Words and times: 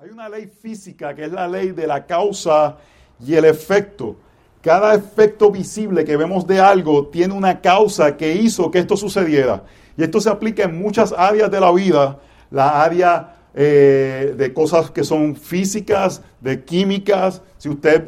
Hay 0.00 0.10
una 0.10 0.28
ley 0.28 0.46
física 0.46 1.12
que 1.12 1.24
es 1.24 1.32
la 1.32 1.48
ley 1.48 1.72
de 1.72 1.84
la 1.84 2.06
causa 2.06 2.76
y 3.18 3.34
el 3.34 3.44
efecto. 3.44 4.14
Cada 4.62 4.94
efecto 4.94 5.50
visible 5.50 6.04
que 6.04 6.16
vemos 6.16 6.46
de 6.46 6.60
algo 6.60 7.08
tiene 7.08 7.34
una 7.34 7.60
causa 7.60 8.16
que 8.16 8.32
hizo 8.32 8.70
que 8.70 8.78
esto 8.78 8.96
sucediera. 8.96 9.64
Y 9.96 10.04
esto 10.04 10.20
se 10.20 10.30
aplica 10.30 10.62
en 10.62 10.78
muchas 10.78 11.10
áreas 11.10 11.50
de 11.50 11.58
la 11.58 11.72
vida. 11.72 12.20
La 12.52 12.80
área 12.80 13.38
eh, 13.54 14.36
de 14.38 14.52
cosas 14.54 14.92
que 14.92 15.02
son 15.02 15.34
físicas, 15.34 16.22
de 16.40 16.64
químicas. 16.64 17.42
Si 17.56 17.68
usted 17.68 18.06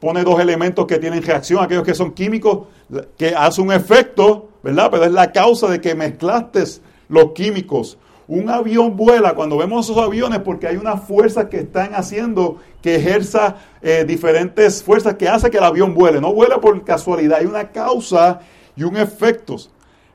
pone 0.00 0.24
dos 0.24 0.40
elementos 0.40 0.84
que 0.86 0.98
tienen 0.98 1.22
reacción, 1.22 1.62
aquellos 1.62 1.84
que 1.84 1.94
son 1.94 2.10
químicos, 2.10 2.66
que 3.16 3.36
hace 3.36 3.60
un 3.60 3.70
efecto, 3.70 4.48
¿verdad? 4.64 4.88
Pero 4.90 5.04
es 5.04 5.12
la 5.12 5.30
causa 5.30 5.68
de 5.68 5.80
que 5.80 5.94
mezclaste 5.94 6.64
los 7.08 7.30
químicos. 7.34 7.98
Un 8.34 8.48
avión 8.48 8.96
vuela 8.96 9.34
cuando 9.34 9.58
vemos 9.58 9.84
esos 9.84 10.02
aviones 10.02 10.38
porque 10.38 10.66
hay 10.66 10.78
unas 10.78 11.06
fuerzas 11.06 11.48
que 11.50 11.58
están 11.58 11.94
haciendo 11.94 12.60
que 12.80 12.94
ejerza 12.94 13.56
eh, 13.82 14.06
diferentes 14.08 14.82
fuerzas 14.82 15.16
que 15.16 15.28
hace 15.28 15.50
que 15.50 15.58
el 15.58 15.64
avión 15.64 15.92
vuele. 15.92 16.18
No 16.18 16.32
vuela 16.32 16.58
por 16.58 16.82
casualidad, 16.82 17.40
hay 17.40 17.44
una 17.44 17.68
causa 17.72 18.40
y 18.74 18.84
un 18.84 18.96
efecto. 18.96 19.56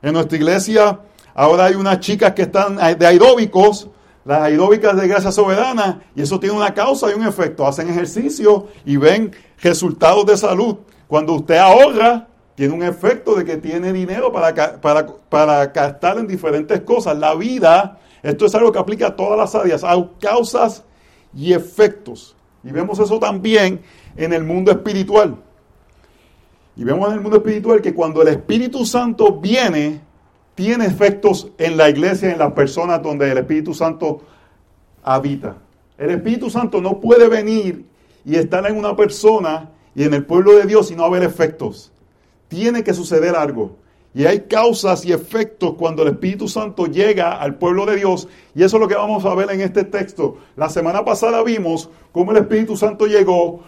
En 0.02 0.14
nuestra 0.14 0.36
iglesia 0.36 0.98
ahora 1.32 1.66
hay 1.66 1.76
unas 1.76 2.00
chicas 2.00 2.32
que 2.32 2.42
están 2.42 2.74
de 2.98 3.06
aeróbicos, 3.06 3.88
las 4.24 4.42
aeróbicas 4.42 4.96
de 4.96 5.06
gracia 5.06 5.30
soberana, 5.30 6.02
y 6.16 6.22
eso 6.22 6.40
tiene 6.40 6.56
una 6.56 6.74
causa 6.74 7.12
y 7.12 7.14
un 7.14 7.24
efecto. 7.24 7.68
Hacen 7.68 7.88
ejercicio 7.88 8.66
y 8.84 8.96
ven 8.96 9.30
resultados 9.60 10.26
de 10.26 10.36
salud. 10.36 10.78
Cuando 11.06 11.34
usted 11.34 11.56
ahorra, 11.58 12.26
tiene 12.56 12.74
un 12.74 12.82
efecto 12.82 13.36
de 13.36 13.44
que 13.44 13.58
tiene 13.58 13.92
dinero 13.92 14.32
para, 14.32 14.80
para, 14.80 15.06
para 15.06 15.66
gastar 15.66 16.18
en 16.18 16.26
diferentes 16.26 16.80
cosas. 16.80 17.16
La 17.16 17.36
vida, 17.36 18.00
esto 18.22 18.46
es 18.46 18.54
algo 18.54 18.72
que 18.72 18.78
aplica 18.78 19.08
a 19.08 19.16
todas 19.16 19.38
las 19.38 19.54
áreas, 19.54 19.84
hay 19.84 20.10
causas 20.20 20.84
y 21.34 21.52
efectos. 21.52 22.36
Y 22.64 22.70
vemos 22.70 22.98
eso 22.98 23.18
también 23.18 23.80
en 24.16 24.32
el 24.32 24.44
mundo 24.44 24.70
espiritual. 24.70 25.36
Y 26.76 26.84
vemos 26.84 27.08
en 27.08 27.14
el 27.14 27.20
mundo 27.20 27.38
espiritual 27.38 27.80
que 27.80 27.94
cuando 27.94 28.22
el 28.22 28.28
Espíritu 28.28 28.84
Santo 28.84 29.32
viene, 29.32 30.00
tiene 30.54 30.86
efectos 30.86 31.48
en 31.58 31.76
la 31.76 31.88
iglesia, 31.88 32.32
en 32.32 32.38
las 32.38 32.52
personas 32.52 33.02
donde 33.02 33.30
el 33.30 33.38
Espíritu 33.38 33.74
Santo 33.74 34.22
habita. 35.02 35.56
El 35.96 36.10
Espíritu 36.10 36.50
Santo 36.50 36.80
no 36.80 37.00
puede 37.00 37.28
venir 37.28 37.84
y 38.24 38.36
estar 38.36 38.66
en 38.66 38.76
una 38.76 38.94
persona 38.94 39.70
y 39.94 40.04
en 40.04 40.14
el 40.14 40.24
pueblo 40.24 40.56
de 40.56 40.66
Dios 40.66 40.90
y 40.90 40.96
no 40.96 41.04
haber 41.04 41.22
efectos 41.22 41.92
tiene 42.48 42.82
que 42.82 42.94
suceder 42.94 43.36
algo. 43.36 43.76
Y 44.18 44.26
hay 44.26 44.40
causas 44.40 45.04
y 45.04 45.12
efectos 45.12 45.74
cuando 45.78 46.02
el 46.02 46.08
Espíritu 46.08 46.48
Santo 46.48 46.86
llega 46.86 47.40
al 47.40 47.54
pueblo 47.54 47.86
de 47.86 47.94
Dios. 47.94 48.26
Y 48.52 48.64
eso 48.64 48.76
es 48.76 48.80
lo 48.80 48.88
que 48.88 48.96
vamos 48.96 49.24
a 49.24 49.32
ver 49.36 49.48
en 49.52 49.60
este 49.60 49.84
texto. 49.84 50.38
La 50.56 50.68
semana 50.68 51.04
pasada 51.04 51.40
vimos 51.44 51.88
cómo 52.10 52.32
el 52.32 52.38
Espíritu 52.38 52.76
Santo 52.76 53.06
llegó, 53.06 53.60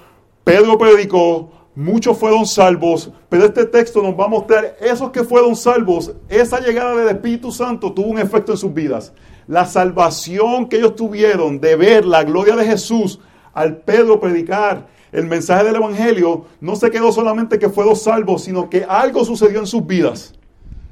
Pedro 0.43 0.77
predicó, 0.77 1.53
muchos 1.77 2.19
fueron 2.19 2.47
salvos, 2.47 3.13
pero 3.29 3.45
este 3.45 3.65
texto 3.65 4.03
nos 4.03 4.19
va 4.19 4.25
a 4.25 4.29
mostrar 4.29 4.77
esos 4.81 5.13
que 5.13 5.23
fueron 5.23 5.55
salvos, 5.55 6.15
esa 6.29 6.59
llegada 6.59 6.97
del 6.97 7.15
Espíritu 7.15 7.53
Santo 7.53 7.93
tuvo 7.93 8.09
un 8.09 8.19
efecto 8.19 8.51
en 8.51 8.59
sus 8.59 8.75
vidas. 8.75 9.13
La 9.47 9.67
salvación 9.67 10.69
que 10.69 10.79
ellos 10.79 10.97
tuvieron 10.97 11.61
de 11.61 11.77
ver 11.77 12.05
la 12.05 12.25
gloria 12.25 12.57
de 12.57 12.65
Jesús 12.65 13.21
al 13.55 13.77
Pedro 13.77 14.19
predicar 14.19 14.89
el 15.13 15.29
mensaje 15.29 15.63
del 15.63 15.77
Evangelio 15.77 16.47
no 16.61 16.75
se 16.75 16.91
quedó 16.91 17.13
solamente 17.13 17.61
que 17.61 17.69
fueron 17.69 17.95
salvos, 17.95 18.43
sino 18.43 18.69
que 18.69 18.85
algo 18.85 19.25
sucedió 19.25 19.61
en 19.61 19.69
sus 19.69 19.87
vidas. 19.87 20.35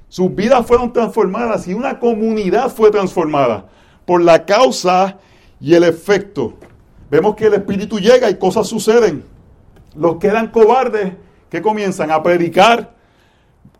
Sus 0.08 0.34
vidas 0.34 0.66
fueron 0.66 0.92
transformadas 0.92 1.68
y 1.68 1.74
una 1.74 1.98
comunidad 1.98 2.70
fue 2.70 2.90
transformada 2.90 3.66
por 4.06 4.22
la 4.22 4.46
causa 4.46 5.18
y 5.60 5.74
el 5.74 5.84
efecto. 5.84 6.54
Vemos 7.10 7.36
que 7.36 7.46
el 7.46 7.54
Espíritu 7.54 7.98
llega 7.98 8.30
y 8.30 8.38
cosas 8.38 8.66
suceden. 8.66 9.24
Los 9.94 10.16
que 10.16 10.28
eran 10.28 10.48
cobardes, 10.48 11.12
que 11.50 11.62
comienzan 11.62 12.10
a 12.10 12.22
predicar 12.22 12.94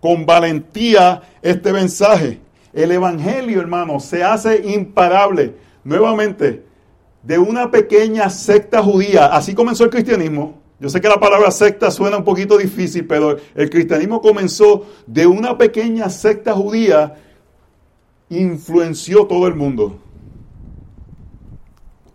con 0.01 0.27
valentía 0.27 1.23
este 1.43 1.73
mensaje. 1.73 2.41
El 2.73 2.93
Evangelio, 2.93 3.61
hermano, 3.61 4.01
se 4.01 4.23
hace 4.23 4.71
imparable. 4.71 5.55
Nuevamente, 5.85 6.65
de 7.23 7.39
una 7.39 7.71
pequeña 7.71 8.29
secta 8.31 8.83
judía. 8.83 9.27
Así 9.27 9.55
comenzó 9.55 9.85
el 9.85 9.91
cristianismo. 9.91 10.61
Yo 10.81 10.89
sé 10.89 11.01
que 11.01 11.09
la 11.09 11.19
palabra 11.19 11.51
secta 11.51 11.91
suena 11.91 12.19
un 12.19 12.25
poquito 12.25 12.57
difícil, 12.57 13.07
pero 13.07 13.37
el 13.55 13.69
cristianismo 13.69 14.21
comenzó 14.21 14.87
de 15.07 15.27
una 15.27 15.59
pequeña 15.59 16.09
secta 16.09 16.55
judía, 16.55 17.17
influenció 18.29 19.27
todo 19.27 19.49
el 19.49 19.57
mundo. 19.57 19.99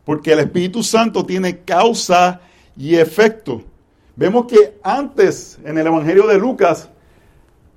Porque 0.05 0.31
el 0.31 0.39
Espíritu 0.39 0.81
Santo 0.81 1.25
tiene 1.25 1.59
causa 1.59 2.41
y 2.77 2.95
efecto. 2.95 3.63
Vemos 4.15 4.45
que 4.45 4.77
antes, 4.81 5.59
en 5.65 5.77
el 5.77 5.87
Evangelio 5.87 6.25
de 6.27 6.37
Lucas, 6.37 6.89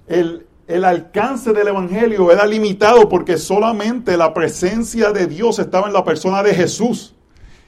el, 0.06 0.46
el 0.68 0.84
alcance 0.84 1.52
del 1.52 1.66
Evangelio 1.66 2.30
era 2.30 2.46
limitado 2.46 3.08
porque 3.08 3.38
solamente 3.38 4.16
la 4.16 4.32
presencia 4.32 5.10
de 5.10 5.26
Dios 5.26 5.58
estaba 5.58 5.88
en 5.88 5.92
la 5.92 6.04
persona 6.04 6.44
de 6.44 6.54
Jesús 6.54 7.14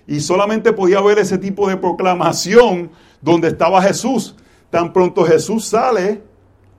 y 0.06 0.20
solamente 0.20 0.72
podía 0.72 1.00
ver 1.00 1.18
ese 1.18 1.38
tipo 1.38 1.68
de 1.68 1.76
proclamación 1.76 2.90
donde 3.20 3.48
estaba 3.48 3.82
Jesús. 3.82 4.34
Tan 4.70 4.92
pronto 4.92 5.24
Jesús 5.24 5.66
sale, 5.66 6.22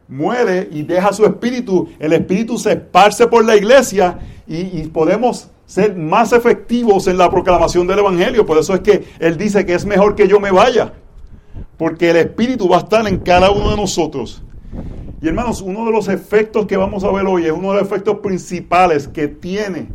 muere 0.08 0.68
y 0.72 0.84
deja 0.84 1.14
su 1.14 1.26
espíritu, 1.26 1.90
el 2.00 2.14
espíritu 2.14 2.58
se 2.58 2.74
esparce 2.74 3.28
por 3.28 3.46
la 3.46 3.56
iglesia 3.56 4.20
y, 4.48 4.88
podemos 4.88 5.50
ser 5.66 5.96
más 5.96 6.34
efectivos 6.34 7.08
en 7.08 7.18
la 7.18 7.30
proclamación 7.30 7.86
del 7.86 8.00
Evangelio. 8.00 8.46
Por 8.46 8.58
eso 8.58 8.74
es 8.74 8.80
que 8.82 9.06
Él 9.20 9.38
dice 9.38 9.66
que 9.66 9.76
es 9.76 9.86
mejor 9.86 10.16
que 10.16 10.28
yo 10.28 10.40
me 10.40 10.52
vaya, 10.52 10.94
porque 11.78 12.10
el 12.10 12.18
espíritu 12.18 12.68
va 12.68 12.78
a 12.78 12.80
estar 12.80 13.08
en 13.08 13.20
cada 13.20 13.52
uno 13.52 13.70
de 13.70 13.78
nosotros. 13.78 14.42
Y 15.22 15.28
hermanos, 15.28 15.62
uno 15.62 15.86
de 15.86 15.92
los 15.92 16.08
efectos 16.08 16.66
que 16.66 16.78
vamos 16.78 17.04
a 17.04 17.12
ver 17.12 17.26
hoy 17.26 17.46
es 17.46 17.52
uno 17.52 17.74
de 17.74 17.80
los 17.80 17.88
efectos 17.88 18.20
principales 18.20 19.08
que 19.08 19.28
tiene 19.28 19.90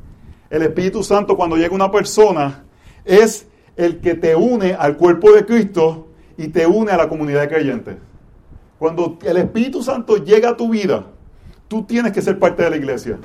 el 0.51 0.63
Espíritu 0.63 1.03
Santo 1.03 1.37
cuando 1.37 1.57
llega 1.57 1.75
una 1.75 1.91
persona 1.91 2.65
es 3.05 3.47
el 3.77 4.01
que 4.01 4.15
te 4.15 4.37
une 4.37 4.75
al 4.75 4.97
cuerpo 4.97 5.33
de 5.33 5.45
Cristo 5.45 6.09
y 6.37 6.49
te 6.49 6.67
une 6.67 6.91
a 6.91 6.97
la 6.97 7.09
comunidad 7.09 7.43
de 7.43 7.49
creyentes. 7.49 7.97
Cuando 8.79 9.19
el 9.25 9.37
Espíritu 9.37 9.83
Santo 9.83 10.17
llega 10.17 10.51
a 10.51 10.57
tu 10.57 10.69
vida, 10.69 11.05
tú 11.69 11.85
tienes 11.85 12.13
que 12.13 12.23
ser 12.23 12.39
parte 12.39 12.63
de 12.63 12.71
la 12.71 12.77
iglesia. 12.77 13.19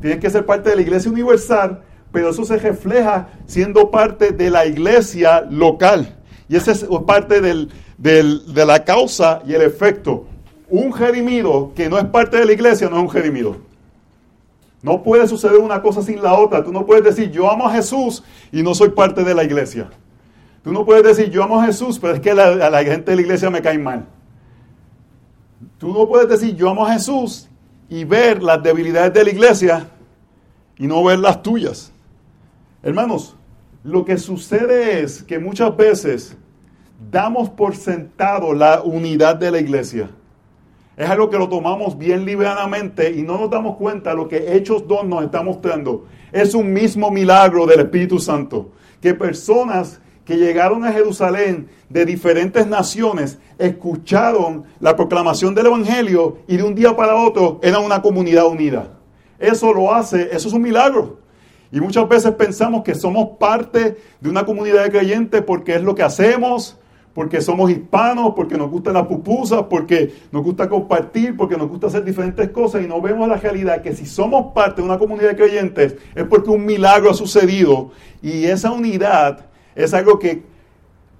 Tienes 0.00 0.20
que 0.20 0.30
ser 0.30 0.46
parte 0.46 0.70
de 0.70 0.76
la 0.76 0.82
iglesia 0.82 1.10
universal, 1.10 1.82
pero 2.12 2.30
eso 2.30 2.44
se 2.44 2.56
refleja 2.56 3.28
siendo 3.46 3.90
parte 3.90 4.30
de 4.30 4.50
la 4.50 4.66
iglesia 4.66 5.42
local. 5.50 6.16
Y 6.48 6.56
esa 6.56 6.72
es 6.72 6.86
parte 7.06 7.40
de 7.40 8.64
la 8.66 8.84
causa 8.84 9.42
y 9.46 9.54
el 9.54 9.62
efecto. 9.62 10.26
Un 10.68 10.92
jerimido 10.92 11.72
que 11.74 11.88
no 11.88 11.98
es 11.98 12.04
parte 12.04 12.38
de 12.38 12.44
la 12.44 12.52
iglesia 12.52 12.88
no 12.88 12.96
es 12.96 13.02
un 13.02 13.10
jerimido. 13.10 13.56
No 14.82 15.02
puede 15.02 15.26
suceder 15.26 15.58
una 15.58 15.82
cosa 15.82 16.02
sin 16.02 16.22
la 16.22 16.34
otra. 16.34 16.62
Tú 16.62 16.72
no 16.72 16.86
puedes 16.86 17.02
decir, 17.02 17.30
yo 17.30 17.50
amo 17.50 17.66
a 17.66 17.72
Jesús 17.72 18.22
y 18.52 18.62
no 18.62 18.74
soy 18.74 18.90
parte 18.90 19.24
de 19.24 19.34
la 19.34 19.42
iglesia. 19.42 19.90
Tú 20.66 20.72
no 20.72 20.84
puedes 20.84 21.04
decir, 21.04 21.30
yo 21.30 21.44
amo 21.44 21.60
a 21.60 21.66
Jesús, 21.66 21.96
pero 21.96 22.14
es 22.14 22.20
que 22.20 22.34
la, 22.34 22.48
a 22.48 22.70
la 22.70 22.82
gente 22.82 23.12
de 23.12 23.14
la 23.14 23.22
iglesia 23.22 23.48
me 23.50 23.62
cae 23.62 23.78
mal. 23.78 24.04
Tú 25.78 25.92
no 25.92 26.08
puedes 26.08 26.28
decir, 26.28 26.56
yo 26.56 26.68
amo 26.68 26.84
a 26.84 26.92
Jesús 26.92 27.48
y 27.88 28.02
ver 28.02 28.42
las 28.42 28.60
debilidades 28.64 29.14
de 29.14 29.22
la 29.22 29.30
iglesia 29.30 29.88
y 30.76 30.88
no 30.88 31.04
ver 31.04 31.20
las 31.20 31.40
tuyas. 31.40 31.92
Hermanos, 32.82 33.36
lo 33.84 34.04
que 34.04 34.18
sucede 34.18 35.02
es 35.02 35.22
que 35.22 35.38
muchas 35.38 35.76
veces 35.76 36.36
damos 37.12 37.48
por 37.48 37.76
sentado 37.76 38.52
la 38.52 38.82
unidad 38.82 39.36
de 39.36 39.52
la 39.52 39.60
iglesia. 39.60 40.10
Es 40.96 41.08
algo 41.08 41.30
que 41.30 41.38
lo 41.38 41.48
tomamos 41.48 41.96
bien 41.96 42.24
livianamente 42.24 43.12
y 43.12 43.22
no 43.22 43.38
nos 43.38 43.50
damos 43.50 43.76
cuenta 43.76 44.10
de 44.10 44.16
lo 44.16 44.26
que 44.26 44.56
Hechos 44.56 44.84
2 44.88 45.06
nos 45.06 45.22
está 45.22 45.44
mostrando. 45.44 46.06
Es 46.32 46.54
un 46.54 46.72
mismo 46.72 47.12
milagro 47.12 47.66
del 47.66 47.78
Espíritu 47.78 48.18
Santo. 48.18 48.72
Que 49.00 49.14
personas 49.14 50.00
que 50.26 50.36
llegaron 50.36 50.84
a 50.84 50.92
Jerusalén 50.92 51.68
de 51.88 52.04
diferentes 52.04 52.66
naciones 52.66 53.38
escucharon 53.58 54.64
la 54.80 54.96
proclamación 54.96 55.54
del 55.54 55.66
Evangelio 55.66 56.38
y 56.48 56.56
de 56.56 56.64
un 56.64 56.74
día 56.74 56.94
para 56.96 57.14
otro 57.14 57.60
eran 57.62 57.84
una 57.84 58.02
comunidad 58.02 58.46
unida. 58.46 58.88
Eso 59.38 59.72
lo 59.72 59.94
hace, 59.94 60.28
eso 60.32 60.48
es 60.48 60.54
un 60.54 60.62
milagro. 60.62 61.20
Y 61.70 61.80
muchas 61.80 62.08
veces 62.08 62.32
pensamos 62.32 62.82
que 62.82 62.96
somos 62.96 63.38
parte 63.38 63.96
de 64.20 64.28
una 64.28 64.44
comunidad 64.44 64.82
de 64.82 64.90
creyentes 64.90 65.42
porque 65.42 65.76
es 65.76 65.82
lo 65.82 65.94
que 65.94 66.02
hacemos, 66.02 66.76
porque 67.14 67.40
somos 67.40 67.70
hispanos, 67.70 68.32
porque 68.34 68.58
nos 68.58 68.68
gustan 68.68 68.94
las 68.94 69.06
pupusas, 69.06 69.62
porque 69.70 70.12
nos 70.32 70.42
gusta 70.42 70.68
compartir, 70.68 71.36
porque 71.36 71.56
nos 71.56 71.68
gusta 71.68 71.86
hacer 71.86 72.04
diferentes 72.04 72.50
cosas 72.50 72.82
y 72.82 72.88
no 72.88 73.00
vemos 73.00 73.28
la 73.28 73.36
realidad 73.36 73.80
que 73.80 73.94
si 73.94 74.06
somos 74.06 74.52
parte 74.52 74.82
de 74.82 74.88
una 74.88 74.98
comunidad 74.98 75.30
de 75.30 75.36
creyentes 75.36 75.94
es 76.16 76.24
porque 76.24 76.50
un 76.50 76.66
milagro 76.66 77.10
ha 77.10 77.14
sucedido 77.14 77.92
y 78.22 78.44
esa 78.46 78.72
unidad 78.72 79.46
es 79.76 79.94
algo 79.94 80.18
que 80.18 80.42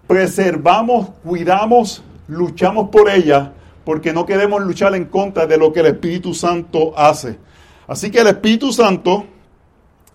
preservamos, 0.08 1.10
cuidamos, 1.22 2.02
luchamos 2.26 2.88
por 2.88 3.08
ella 3.08 3.52
porque 3.84 4.12
no 4.12 4.26
queremos 4.26 4.64
luchar 4.64 4.96
en 4.96 5.04
contra 5.04 5.46
de 5.46 5.58
lo 5.58 5.72
que 5.72 5.80
el 5.80 5.86
Espíritu 5.86 6.34
Santo 6.34 6.92
hace. 6.98 7.38
Así 7.86 8.10
que 8.10 8.18
el 8.18 8.26
Espíritu 8.26 8.72
Santo 8.72 9.26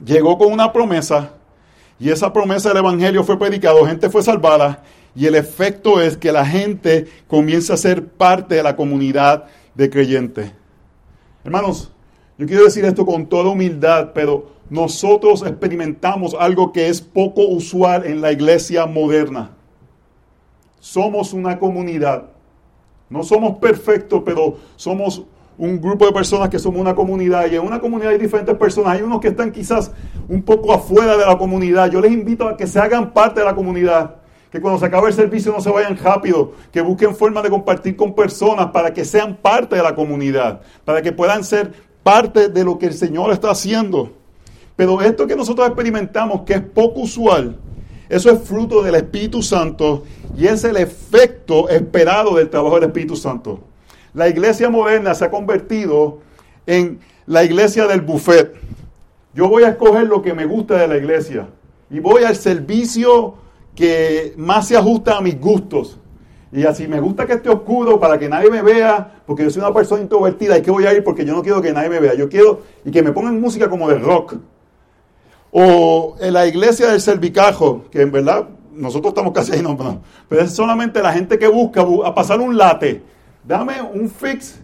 llegó 0.03 0.37
con 0.37 0.51
una 0.51 0.73
promesa 0.73 1.35
y 1.97 2.09
esa 2.09 2.33
promesa 2.33 2.69
del 2.69 2.79
Evangelio 2.79 3.23
fue 3.23 3.39
predicado, 3.39 3.85
gente 3.85 4.09
fue 4.09 4.23
salvada 4.23 4.83
y 5.15 5.27
el 5.27 5.35
efecto 5.35 6.01
es 6.01 6.17
que 6.17 6.31
la 6.31 6.45
gente 6.45 7.07
comienza 7.27 7.75
a 7.75 7.77
ser 7.77 8.07
parte 8.07 8.55
de 8.55 8.63
la 8.63 8.75
comunidad 8.75 9.45
de 9.75 9.89
creyentes. 9.89 10.51
Hermanos, 11.43 11.91
yo 12.37 12.47
quiero 12.47 12.63
decir 12.63 12.83
esto 12.85 13.05
con 13.05 13.27
toda 13.27 13.51
humildad, 13.51 14.11
pero 14.13 14.51
nosotros 14.71 15.43
experimentamos 15.45 16.33
algo 16.33 16.71
que 16.71 16.87
es 16.87 17.01
poco 17.01 17.45
usual 17.45 18.05
en 18.05 18.21
la 18.21 18.31
iglesia 18.31 18.85
moderna. 18.85 19.51
Somos 20.79 21.33
una 21.33 21.59
comunidad. 21.59 22.29
No 23.09 23.21
somos 23.23 23.57
perfectos, 23.57 24.23
pero 24.23 24.55
somos 24.77 25.23
un 25.57 25.81
grupo 25.81 26.05
de 26.05 26.13
personas 26.13 26.47
que 26.47 26.57
somos 26.57 26.79
una 26.79 26.95
comunidad 26.95 27.51
y 27.51 27.55
en 27.55 27.63
una 27.63 27.81
comunidad 27.81 28.13
hay 28.13 28.17
diferentes 28.17 28.55
personas. 28.55 28.93
Hay 28.93 29.01
unos 29.01 29.19
que 29.19 29.27
están 29.27 29.51
quizás 29.51 29.91
un 30.29 30.41
poco 30.41 30.71
afuera 30.71 31.17
de 31.17 31.25
la 31.25 31.37
comunidad. 31.37 31.91
Yo 31.91 31.99
les 31.99 32.13
invito 32.13 32.47
a 32.47 32.55
que 32.55 32.65
se 32.65 32.79
hagan 32.79 33.11
parte 33.11 33.41
de 33.41 33.45
la 33.45 33.53
comunidad. 33.53 34.21
Que 34.53 34.61
cuando 34.61 34.79
se 34.79 34.85
acabe 34.85 35.09
el 35.09 35.13
servicio 35.13 35.51
no 35.51 35.59
se 35.59 35.69
vayan 35.69 35.97
rápido, 35.97 36.53
que 36.71 36.79
busquen 36.79 37.13
formas 37.13 37.43
de 37.43 37.49
compartir 37.49 37.97
con 37.97 38.15
personas 38.15 38.67
para 38.67 38.93
que 38.93 39.03
sean 39.03 39.35
parte 39.35 39.75
de 39.75 39.83
la 39.83 39.95
comunidad, 39.95 40.61
para 40.85 41.01
que 41.01 41.11
puedan 41.11 41.43
ser 41.43 41.73
parte 42.03 42.47
de 42.47 42.63
lo 42.63 42.79
que 42.79 42.85
el 42.85 42.93
Señor 42.93 43.33
está 43.33 43.51
haciendo. 43.51 44.20
Pero 44.81 44.99
esto 44.99 45.27
que 45.27 45.35
nosotros 45.35 45.67
experimentamos, 45.67 46.41
que 46.41 46.53
es 46.53 46.61
poco 46.61 47.01
usual, 47.01 47.55
eso 48.09 48.31
es 48.31 48.41
fruto 48.41 48.81
del 48.81 48.95
Espíritu 48.95 49.43
Santo 49.43 50.05
y 50.35 50.47
es 50.47 50.63
el 50.63 50.75
efecto 50.75 51.69
esperado 51.69 52.37
del 52.37 52.49
trabajo 52.49 52.79
del 52.79 52.85
Espíritu 52.85 53.15
Santo. 53.15 53.59
La 54.15 54.27
iglesia 54.27 54.71
moderna 54.71 55.13
se 55.13 55.25
ha 55.25 55.29
convertido 55.29 56.21
en 56.65 56.99
la 57.27 57.43
iglesia 57.43 57.85
del 57.85 58.01
buffet. 58.01 58.55
Yo 59.35 59.49
voy 59.49 59.65
a 59.65 59.69
escoger 59.69 60.07
lo 60.07 60.23
que 60.23 60.33
me 60.33 60.47
gusta 60.47 60.77
de 60.77 60.87
la 60.87 60.97
iglesia 60.97 61.47
y 61.91 61.99
voy 61.99 62.23
al 62.23 62.35
servicio 62.35 63.35
que 63.75 64.33
más 64.35 64.67
se 64.67 64.77
ajusta 64.77 65.15
a 65.15 65.21
mis 65.21 65.39
gustos. 65.39 65.99
Y 66.51 66.63
así 66.63 66.87
me 66.87 66.99
gusta 66.99 67.27
que 67.27 67.33
esté 67.33 67.49
oscuro 67.49 67.99
para 67.99 68.17
que 68.17 68.27
nadie 68.27 68.49
me 68.49 68.63
vea, 68.63 69.21
porque 69.27 69.43
yo 69.43 69.51
soy 69.51 69.61
una 69.61 69.75
persona 69.75 70.01
introvertida 70.01 70.57
y 70.57 70.63
que 70.63 70.71
voy 70.71 70.87
a 70.87 70.93
ir 70.95 71.03
porque 71.03 71.23
yo 71.23 71.35
no 71.35 71.43
quiero 71.43 71.61
que 71.61 71.71
nadie 71.71 71.89
me 71.89 71.99
vea. 71.99 72.15
Yo 72.15 72.27
quiero 72.27 72.61
y 72.83 72.89
que 72.89 73.03
me 73.03 73.11
pongan 73.11 73.39
música 73.39 73.69
como 73.69 73.87
de 73.87 73.99
rock. 73.99 74.37
O 75.51 76.15
en 76.19 76.33
la 76.33 76.47
iglesia 76.47 76.87
del 76.91 77.01
cervicajo, 77.01 77.85
que 77.91 78.01
en 78.01 78.11
verdad 78.11 78.47
nosotros 78.71 79.11
estamos 79.11 79.33
casi 79.33 79.53
ahí, 79.53 79.61
no, 79.61 79.77
pero 80.29 80.41
es 80.41 80.55
solamente 80.55 81.01
la 81.01 81.11
gente 81.11 81.37
que 81.37 81.47
busca 81.47 81.81
a 82.05 82.15
pasar 82.15 82.39
un 82.39 82.57
late. 82.57 83.03
Dame 83.43 83.81
un 83.81 84.09
fix 84.09 84.59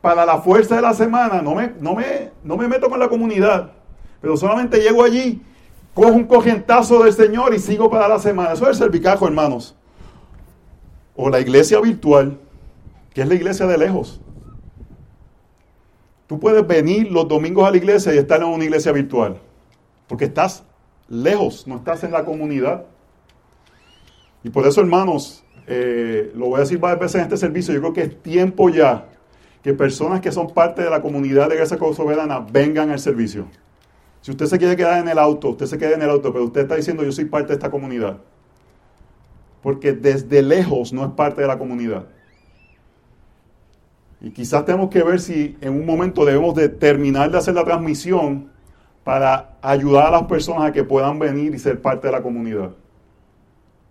para 0.00 0.24
la 0.24 0.38
fuerza 0.38 0.76
de 0.76 0.82
la 0.82 0.94
semana. 0.94 1.42
No 1.42 1.54
me, 1.54 1.72
no 1.80 1.94
me, 1.94 2.30
no 2.44 2.56
me 2.56 2.68
meto 2.68 2.88
con 2.88 3.00
la 3.00 3.08
comunidad, 3.08 3.72
pero 4.20 4.36
solamente 4.36 4.78
llego 4.78 5.02
allí 5.02 5.42
cojo 5.94 6.12
un 6.12 6.24
corrientazo 6.24 7.02
del 7.02 7.12
Señor 7.12 7.54
y 7.54 7.58
sigo 7.58 7.90
para 7.90 8.08
la 8.08 8.18
semana. 8.18 8.52
Eso 8.52 8.64
es 8.64 8.70
el 8.70 8.84
cervicajo, 8.84 9.26
hermanos. 9.26 9.74
O 11.16 11.28
la 11.28 11.40
iglesia 11.40 11.80
virtual, 11.80 12.38
que 13.12 13.22
es 13.22 13.28
la 13.28 13.34
iglesia 13.34 13.66
de 13.66 13.78
lejos. 13.78 14.20
Tú 16.26 16.38
puedes 16.38 16.66
venir 16.66 17.10
los 17.10 17.26
domingos 17.26 17.66
a 17.66 17.70
la 17.70 17.76
iglesia 17.76 18.14
y 18.14 18.18
estar 18.18 18.40
en 18.40 18.46
una 18.46 18.64
iglesia 18.64 18.92
virtual, 18.92 19.40
porque 20.10 20.24
estás 20.24 20.64
lejos, 21.08 21.68
no 21.68 21.76
estás 21.76 22.02
en 22.02 22.10
la 22.10 22.24
comunidad. 22.24 22.84
Y 24.42 24.50
por 24.50 24.66
eso, 24.66 24.80
hermanos, 24.80 25.44
eh, 25.68 26.32
lo 26.34 26.46
voy 26.46 26.56
a 26.56 26.60
decir 26.62 26.80
varias 26.80 26.98
veces 26.98 27.14
en 27.14 27.20
este 27.20 27.36
servicio, 27.36 27.72
yo 27.72 27.78
creo 27.78 27.92
que 27.92 28.02
es 28.02 28.20
tiempo 28.20 28.70
ya 28.70 29.06
que 29.62 29.72
personas 29.72 30.20
que 30.20 30.32
son 30.32 30.52
parte 30.52 30.82
de 30.82 30.90
la 30.90 31.00
comunidad 31.00 31.48
de 31.48 31.54
Iglesia 31.54 31.78
Soberana 31.78 32.40
vengan 32.40 32.90
al 32.90 32.98
servicio. 32.98 33.46
Si 34.20 34.32
usted 34.32 34.46
se 34.46 34.58
quiere 34.58 34.74
quedar 34.74 34.98
en 34.98 35.08
el 35.08 35.16
auto, 35.16 35.50
usted 35.50 35.66
se 35.66 35.78
queda 35.78 35.94
en 35.94 36.02
el 36.02 36.10
auto, 36.10 36.32
pero 36.32 36.44
usted 36.44 36.62
está 36.62 36.74
diciendo 36.74 37.04
yo 37.04 37.12
soy 37.12 37.26
parte 37.26 37.48
de 37.48 37.54
esta 37.54 37.70
comunidad. 37.70 38.18
Porque 39.62 39.92
desde 39.92 40.42
lejos 40.42 40.92
no 40.92 41.04
es 41.04 41.12
parte 41.12 41.42
de 41.42 41.46
la 41.46 41.56
comunidad. 41.56 42.06
Y 44.20 44.32
quizás 44.32 44.64
tenemos 44.64 44.90
que 44.90 45.04
ver 45.04 45.20
si 45.20 45.56
en 45.60 45.72
un 45.72 45.86
momento 45.86 46.24
debemos 46.24 46.56
de 46.56 46.68
terminar 46.68 47.30
de 47.30 47.38
hacer 47.38 47.54
la 47.54 47.62
transmisión 47.62 48.50
para 49.10 49.58
ayudar 49.60 50.06
a 50.06 50.10
las 50.12 50.22
personas 50.26 50.68
a 50.68 50.72
que 50.72 50.84
puedan 50.84 51.18
venir 51.18 51.52
y 51.52 51.58
ser 51.58 51.82
parte 51.82 52.06
de 52.06 52.12
la 52.12 52.22
comunidad. 52.22 52.70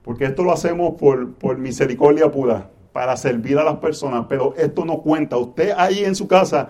Porque 0.01 0.23
esto 0.23 0.45
lo 0.45 0.53
hacemos 0.53 0.93
por, 0.97 1.33
por 1.33 1.57
misericordia 1.57 2.31
pura, 2.31 2.69
para 2.93 3.17
servir 3.17 3.57
a 3.57 3.65
las 3.65 3.79
personas, 3.79 4.27
pero 4.29 4.53
esto 4.55 4.85
no 4.85 5.01
cuenta. 5.01 5.35
Usted 5.35 5.73
ahí 5.75 6.05
en 6.05 6.15
su 6.15 6.25
casa, 6.25 6.69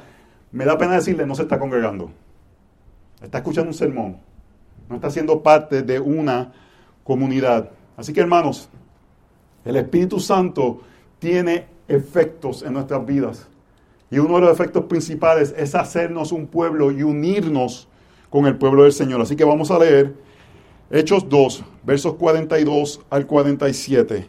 me 0.52 0.66
da 0.66 0.80
pena 0.80 0.96
decirle, 0.96 1.28
no 1.28 1.36
se 1.36 1.44
está 1.44 1.60
congregando. 1.60 2.10
Está 3.22 3.38
escuchando 3.38 3.70
un 3.70 3.76
sermón. 3.76 4.18
No 4.90 4.96
está 4.96 5.12
siendo 5.12 5.44
parte 5.44 5.84
de 5.84 6.00
una 6.00 6.52
comunidad. 7.04 7.70
Así 7.98 8.14
que 8.14 8.22
hermanos, 8.22 8.68
el 9.64 9.76
Espíritu 9.76 10.20
Santo 10.20 10.82
tiene 11.20 11.68
efectos 11.88 12.64
en 12.64 12.74
nuestras 12.74 13.06
vidas. 13.06 13.48
Y 14.10 14.18
uno 14.18 14.38
de 14.38 14.42
los 14.42 14.52
efectos 14.52 14.86
principales 14.86 15.54
es 15.56 15.76
hacernos 15.76 16.32
un 16.32 16.48
pueblo 16.48 16.92
y 16.92 17.04
unirnos 17.04 17.88
con 18.30 18.46
el 18.46 18.58
pueblo 18.58 18.84
del 18.84 18.94
Señor. 18.94 19.22
Así 19.22 19.36
que 19.36 19.44
vamos 19.44 19.72
a 19.72 19.80
leer 19.80 20.16
Hechos 20.92 21.28
2, 21.30 21.64
versos 21.84 22.16
42 22.16 23.02
al 23.10 23.26
47. 23.26 24.28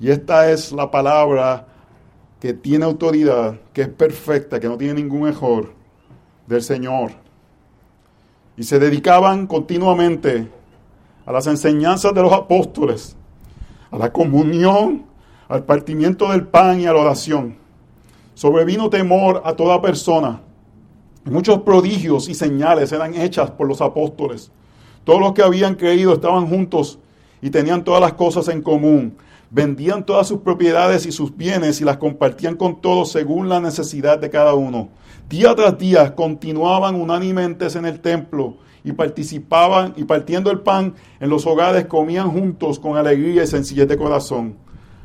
Y 0.00 0.10
esta 0.10 0.50
es 0.50 0.72
la 0.72 0.90
palabra 0.90 1.66
que 2.40 2.54
tiene 2.54 2.84
autoridad, 2.84 3.60
que 3.72 3.82
es 3.82 3.88
perfecta, 3.88 4.58
que 4.60 4.68
no 4.68 4.78
tiene 4.78 4.94
ningún 4.94 5.28
error 5.28 5.72
del 6.46 6.62
Señor 6.62 7.12
y 8.60 8.64
se 8.64 8.78
dedicaban 8.78 9.46
continuamente 9.46 10.46
a 11.24 11.32
las 11.32 11.46
enseñanzas 11.46 12.12
de 12.12 12.20
los 12.20 12.30
apóstoles, 12.30 13.16
a 13.90 13.96
la 13.96 14.12
comunión, 14.12 15.06
al 15.48 15.64
partimiento 15.64 16.30
del 16.30 16.46
pan 16.46 16.78
y 16.78 16.84
a 16.84 16.92
la 16.92 17.00
oración. 17.00 17.56
Sobrevino 18.34 18.90
temor 18.90 19.40
a 19.46 19.54
toda 19.54 19.80
persona. 19.80 20.42
Muchos 21.24 21.62
prodigios 21.62 22.28
y 22.28 22.34
señales 22.34 22.92
eran 22.92 23.14
hechas 23.14 23.50
por 23.50 23.68
los 23.68 23.80
apóstoles. 23.80 24.50
Todos 25.04 25.20
los 25.20 25.32
que 25.32 25.42
habían 25.42 25.74
creído 25.74 26.14
estaban 26.14 26.48
juntos 26.48 26.98
y 27.42 27.50
tenían 27.50 27.84
todas 27.84 28.00
las 28.00 28.14
cosas 28.14 28.48
en 28.48 28.62
común. 28.62 29.16
Vendían 29.50 30.06
todas 30.06 30.28
sus 30.28 30.40
propiedades 30.40 31.06
y 31.06 31.12
sus 31.12 31.36
bienes 31.36 31.80
y 31.80 31.84
las 31.84 31.96
compartían 31.96 32.56
con 32.56 32.80
todos 32.80 33.10
según 33.12 33.48
la 33.48 33.60
necesidad 33.60 34.18
de 34.18 34.30
cada 34.30 34.54
uno 34.54 34.88
Día 35.30 35.54
tras 35.54 35.78
día 35.78 36.16
continuaban 36.16 36.96
unánimemente 36.96 37.68
en 37.78 37.84
el 37.84 38.00
templo 38.00 38.56
y 38.82 38.90
participaban 38.90 39.94
y 39.96 40.02
partiendo 40.02 40.50
el 40.50 40.58
pan 40.58 40.94
en 41.20 41.30
los 41.30 41.46
hogares 41.46 41.86
comían 41.86 42.28
juntos 42.32 42.80
con 42.80 42.96
alegría 42.96 43.44
y 43.44 43.46
sencillez 43.46 43.86
de 43.86 43.96
corazón, 43.96 44.56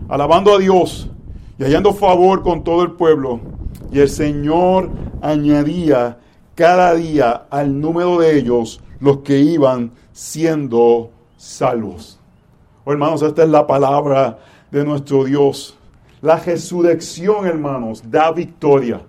alabando 0.09 0.55
a 0.55 0.57
Dios 0.57 1.11
y 1.57 1.63
hallando 1.63 1.93
favor 1.93 2.43
con 2.43 2.63
todo 2.63 2.83
el 2.83 2.91
pueblo. 2.91 3.39
Y 3.91 3.99
el 3.99 4.09
Señor 4.09 4.89
añadía 5.21 6.17
cada 6.55 6.93
día 6.95 7.45
al 7.49 7.79
número 7.79 8.19
de 8.19 8.37
ellos 8.37 8.81
los 8.99 9.19
que 9.19 9.39
iban 9.39 9.91
siendo 10.11 11.11
salvos. 11.37 12.19
Oh, 12.83 12.91
hermanos, 12.91 13.21
esta 13.21 13.43
es 13.43 13.49
la 13.49 13.67
palabra 13.67 14.39
de 14.71 14.83
nuestro 14.83 15.23
Dios. 15.23 15.77
La 16.21 16.37
resurrección, 16.37 17.45
hermanos, 17.45 18.03
da 18.09 18.31
victoria. 18.31 19.01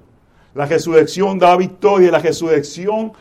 La 0.55 0.67
resurrección 0.67 1.38
da 1.38 1.57
victoria, 1.57 2.11
la 2.11 2.19
resurrección 2.19 3.12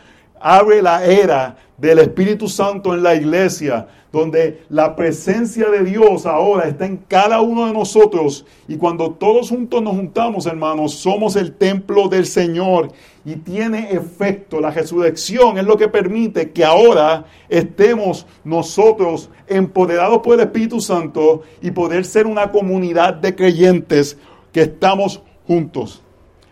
abre 0.46 0.80
la 0.84 1.04
era 1.04 1.58
del 1.76 1.98
Espíritu 1.98 2.48
Santo 2.48 2.94
en 2.94 3.02
la 3.02 3.16
iglesia, 3.16 3.88
donde 4.12 4.64
la 4.70 4.96
presencia 4.96 5.72
de 5.72 5.84
Dios 5.84 6.28
ahora 6.28 6.68
está 6.68 6.86
en 6.86 6.98
cada 6.98 7.42
uno 7.42 7.66
de 7.66 7.74
nosotros. 7.74 8.46
Y 8.68 8.78
cuando 8.78 9.10
todos 9.10 9.50
juntos 9.50 9.82
nos 9.82 9.96
juntamos, 9.96 10.46
hermanos, 10.46 10.94
somos 10.94 11.36
el 11.36 11.54
templo 11.54 12.10
del 12.10 12.28
Señor 12.28 12.92
y 13.26 13.38
tiene 13.38 13.92
efecto. 13.92 14.62
La 14.62 14.70
resurrección 14.70 15.58
es 15.58 15.66
lo 15.66 15.78
que 15.78 15.88
permite 15.88 16.52
que 16.52 16.64
ahora 16.64 17.26
estemos 17.50 18.28
nosotros 18.44 19.32
empoderados 19.48 20.20
por 20.20 20.36
el 20.36 20.42
Espíritu 20.42 20.80
Santo 20.80 21.42
y 21.60 21.72
poder 21.72 22.06
ser 22.06 22.28
una 22.28 22.52
comunidad 22.52 23.16
de 23.16 23.34
creyentes 23.34 24.16
que 24.54 24.62
estamos 24.62 25.24
juntos. 25.48 26.04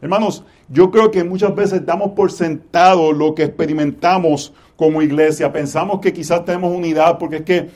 Hermanos, 0.01 0.43
yo 0.69 0.91
creo 0.91 1.11
que 1.11 1.23
muchas 1.23 1.55
veces 1.55 1.85
damos 1.85 2.11
por 2.11 2.31
sentado 2.31 3.11
lo 3.11 3.35
que 3.35 3.43
experimentamos 3.43 4.53
como 4.75 5.01
iglesia. 5.01 5.51
Pensamos 5.51 5.99
que 5.99 6.13
quizás 6.13 6.45
tenemos 6.45 6.75
unidad 6.75 7.17
porque 7.17 7.37
es 7.37 7.41
que 7.43 7.69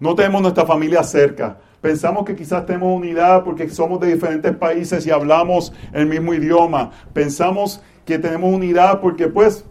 no 0.00 0.14
tenemos 0.14 0.42
nuestra 0.42 0.66
familia 0.66 1.02
cerca. 1.02 1.58
Pensamos 1.80 2.24
que 2.24 2.36
quizás 2.36 2.64
tenemos 2.64 2.96
unidad 2.96 3.42
porque 3.42 3.68
somos 3.68 4.00
de 4.00 4.12
diferentes 4.12 4.54
países 4.56 5.06
y 5.06 5.10
hablamos 5.10 5.72
el 5.92 6.06
mismo 6.06 6.32
idioma. 6.32 6.92
Pensamos 7.12 7.82
que 8.04 8.18
tenemos 8.18 8.54
unidad 8.54 9.00
porque 9.00 9.28
pues 9.28 9.64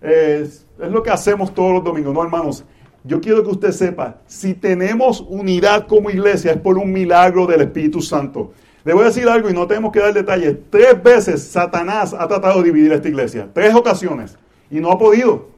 es, 0.00 0.66
lo 0.78 1.02
que 1.02 1.10
hacemos 1.10 1.54
todos 1.54 1.72
los 1.72 1.84
domingos. 1.84 2.14
No, 2.14 2.22
hermanos, 2.22 2.64
yo 3.04 3.20
quiero 3.20 3.42
que 3.42 3.50
usted 3.50 3.72
sepa, 3.72 4.18
si 4.26 4.54
tenemos 4.54 5.20
unidad 5.20 5.86
como 5.86 6.10
iglesia 6.10 6.52
es 6.52 6.58
por 6.58 6.78
un 6.78 6.92
milagro 6.92 7.46
del 7.46 7.62
Espíritu 7.62 8.00
Santo. 8.00 8.52
Le 8.86 8.94
voy 8.94 9.02
a 9.02 9.06
decir 9.06 9.28
algo 9.28 9.50
y 9.50 9.52
no 9.52 9.66
tenemos 9.66 9.90
que 9.90 9.98
dar 9.98 10.14
detalles. 10.14 10.56
Tres 10.70 11.02
veces 11.02 11.42
Satanás 11.42 12.14
ha 12.16 12.28
tratado 12.28 12.62
de 12.62 12.66
dividir 12.70 12.92
esta 12.92 13.08
iglesia. 13.08 13.48
Tres 13.52 13.74
ocasiones. 13.74 14.38
Y 14.70 14.78
no 14.78 14.92
ha 14.92 14.98
podido. 14.98 15.48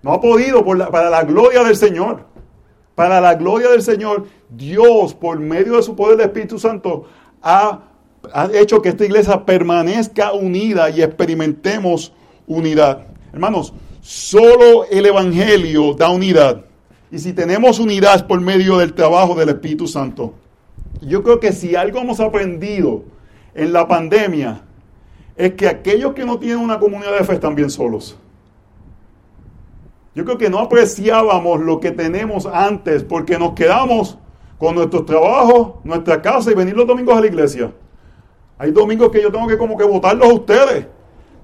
No 0.00 0.12
ha 0.12 0.20
podido 0.20 0.64
para 0.64 1.10
la 1.10 1.24
gloria 1.24 1.64
del 1.64 1.74
Señor. 1.74 2.24
para 2.94 3.20
la 3.20 3.34
gloria 3.34 3.70
del 3.70 3.82
Señor, 3.82 4.26
Dios, 4.48 5.14
por 5.14 5.40
medio 5.40 5.76
de 5.76 5.82
su 5.82 5.96
poder 5.96 6.18
del 6.18 6.26
Espíritu 6.26 6.58
Santo, 6.58 7.06
ha, 7.42 7.80
ha 8.32 8.48
hecho 8.52 8.80
que 8.80 8.90
esta 8.90 9.04
iglesia 9.06 9.44
permanezca 9.44 10.32
unida 10.32 10.88
y 10.90 11.02
experimentemos 11.02 12.12
unidad. 12.46 13.06
Hermanos, 13.32 13.72
solo 14.02 14.84
el 14.84 15.06
Evangelio 15.06 15.94
da 15.94 16.10
unidad. 16.10 16.64
Y 17.10 17.18
si 17.18 17.32
tenemos 17.32 17.80
unidad 17.80 18.26
por 18.28 18.40
medio 18.40 18.78
del 18.78 18.92
trabajo 18.92 19.34
del 19.34 19.48
Espíritu 19.48 19.88
Santo. 19.88 20.34
Yo 21.00 21.22
creo 21.22 21.40
que 21.40 21.52
si 21.52 21.74
algo 21.76 21.98
hemos 22.00 22.20
aprendido 22.20 23.04
en 23.54 23.72
la 23.72 23.88
pandemia 23.88 24.62
es 25.36 25.54
que 25.54 25.68
aquellos 25.68 26.12
que 26.12 26.24
no 26.24 26.38
tienen 26.38 26.58
una 26.58 26.78
comunidad 26.78 27.16
de 27.18 27.24
fe 27.24 27.34
están 27.34 27.54
bien 27.54 27.70
solos. 27.70 28.18
Yo 30.14 30.24
creo 30.24 30.36
que 30.36 30.50
no 30.50 30.58
apreciábamos 30.58 31.60
lo 31.60 31.80
que 31.80 31.92
tenemos 31.92 32.46
antes 32.46 33.04
porque 33.04 33.38
nos 33.38 33.52
quedamos 33.52 34.18
con 34.58 34.74
nuestros 34.74 35.06
trabajos, 35.06 35.76
nuestra 35.84 36.20
casa 36.20 36.50
y 36.50 36.54
venir 36.54 36.76
los 36.76 36.86
domingos 36.86 37.16
a 37.16 37.20
la 37.20 37.26
iglesia. 37.26 37.72
Hay 38.58 38.72
domingos 38.72 39.10
que 39.10 39.22
yo 39.22 39.32
tengo 39.32 39.46
que 39.46 39.56
como 39.56 39.78
que 39.78 39.84
votarlos 39.84 40.28
a 40.28 40.34
ustedes 40.34 40.86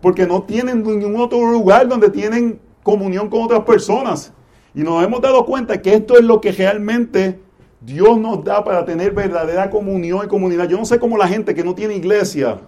porque 0.02 0.26
no 0.26 0.42
tienen 0.42 0.82
ningún 0.82 1.18
otro 1.18 1.50
lugar 1.50 1.88
donde 1.88 2.10
tienen 2.10 2.60
comunión 2.82 3.30
con 3.30 3.42
otras 3.42 3.60
personas. 3.60 4.32
Y 4.74 4.82
nos 4.82 5.02
hemos 5.02 5.22
dado 5.22 5.46
cuenta 5.46 5.80
que 5.80 5.94
esto 5.94 6.18
es 6.18 6.24
lo 6.24 6.40
que 6.40 6.52
realmente 6.52 7.40
Dios 7.86 8.18
nos 8.18 8.42
da 8.42 8.64
para 8.64 8.84
tener 8.84 9.12
verdadera 9.12 9.70
comunión 9.70 10.24
y 10.24 10.28
comunidad. 10.28 10.68
Yo 10.68 10.76
no 10.76 10.84
sé 10.84 10.98
cómo 10.98 11.16
la 11.16 11.28
gente 11.28 11.54
que 11.54 11.62
no 11.62 11.72
tiene 11.72 11.94
iglesia 11.94 12.58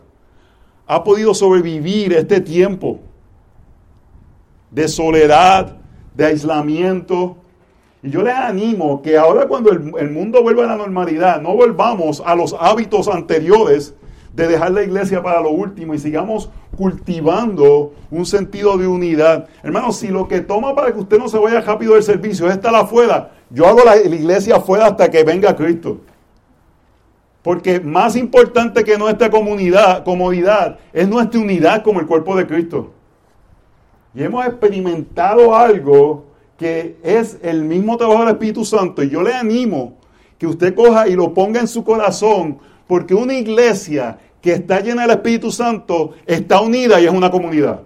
ha 0.86 1.02
podido 1.02 1.34
sobrevivir 1.34 2.12
este 2.12 2.40
tiempo 2.40 3.00
de 4.70 4.86
soledad, 4.86 5.76
de 6.14 6.24
aislamiento. 6.24 7.36
Y 8.00 8.10
yo 8.10 8.22
les 8.22 8.36
animo 8.36 9.02
que 9.02 9.18
ahora 9.18 9.48
cuando 9.48 9.72
el, 9.72 10.10
mundo 10.10 10.40
vuelva 10.40 10.62
a 10.62 10.66
la 10.68 10.76
normalidad, 10.76 11.42
no 11.42 11.56
volvamos 11.56 12.22
a 12.24 12.36
los 12.36 12.54
hábitos 12.56 13.08
anteriores 13.08 13.96
de 14.32 14.46
dejar 14.46 14.70
la 14.70 14.84
iglesia 14.84 15.20
para 15.20 15.40
lo 15.40 15.50
último 15.50 15.94
y 15.94 15.98
sigamos 15.98 16.48
cultivando 16.76 17.92
un 18.12 18.24
sentido 18.24 18.78
de 18.78 18.86
unidad. 18.86 19.48
Hermano, 19.64 19.90
si 19.90 20.08
lo 20.08 20.28
que 20.28 20.42
toma 20.42 20.76
para 20.76 20.92
que 20.92 21.00
usted 21.00 21.18
no 21.18 21.28
se 21.28 21.38
vaya 21.38 21.60
rápido 21.60 21.94
del 21.94 22.04
servicio 22.04 22.46
es 22.46 22.52
estar 22.52 22.72
afuera, 22.72 23.32
yo 23.50 23.66
hago 23.66 23.84
la, 23.84 23.96
iglesia 23.96 24.56
afuera 24.56 24.86
hasta 24.86 25.10
que 25.10 25.24
venga 25.24 25.56
Cristo. 25.56 26.00
Porque 27.42 27.80
más 27.80 28.16
importante 28.16 28.84
que 28.84 28.98
nuestra 28.98 29.30
comunidad, 29.30 30.04
comodidad, 30.04 30.78
es 30.92 31.08
nuestra 31.08 31.40
unidad 31.40 31.82
como 31.82 32.00
el 32.00 32.06
cuerpo 32.06 32.36
de 32.36 32.46
Cristo. 32.46 32.92
Y 34.14 34.22
hemos 34.22 34.44
experimentado 34.46 35.54
algo 35.54 36.26
que 36.58 36.96
es 37.02 37.38
el 37.42 37.62
mismo 37.62 37.96
trabajo 37.96 38.20
del 38.20 38.30
Espíritu 38.30 38.64
Santo. 38.64 39.02
Y 39.02 39.08
yo 39.08 39.22
le 39.22 39.32
animo 39.32 39.96
que 40.36 40.46
usted 40.46 40.74
coja 40.74 41.08
y 41.08 41.14
lo 41.14 41.32
ponga 41.32 41.60
en 41.60 41.68
su 41.68 41.84
corazón, 41.84 42.58
porque 42.86 43.14
una 43.14 43.34
iglesia 43.34 44.18
que 44.42 44.52
está 44.52 44.80
llena 44.80 45.02
del 45.02 45.12
Espíritu 45.12 45.50
Santo 45.50 46.12
está 46.26 46.60
unida 46.60 47.00
y 47.00 47.06
es 47.06 47.12
una 47.12 47.30
comunidad. 47.30 47.82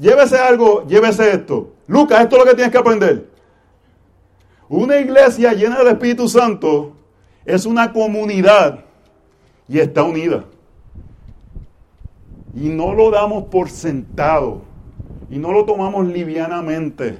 Llévese 0.00 0.38
algo, 0.38 0.86
llévese 0.86 1.30
esto. 1.30 1.72
Lucas, 1.86 2.22
esto 2.22 2.36
es 2.36 2.44
lo 2.44 2.50
que 2.50 2.54
tienes 2.54 2.72
que 2.72 2.78
aprender. 2.78 3.35
Una 4.68 4.98
iglesia 4.98 5.52
llena 5.52 5.78
del 5.78 5.88
Espíritu 5.88 6.28
Santo 6.28 6.92
es 7.44 7.66
una 7.66 7.92
comunidad 7.92 8.80
y 9.68 9.78
está 9.78 10.02
unida. 10.02 10.44
Y 12.54 12.68
no 12.68 12.92
lo 12.94 13.10
damos 13.10 13.44
por 13.44 13.70
sentado. 13.70 14.62
Y 15.30 15.38
no 15.38 15.52
lo 15.52 15.64
tomamos 15.64 16.06
livianamente. 16.06 17.18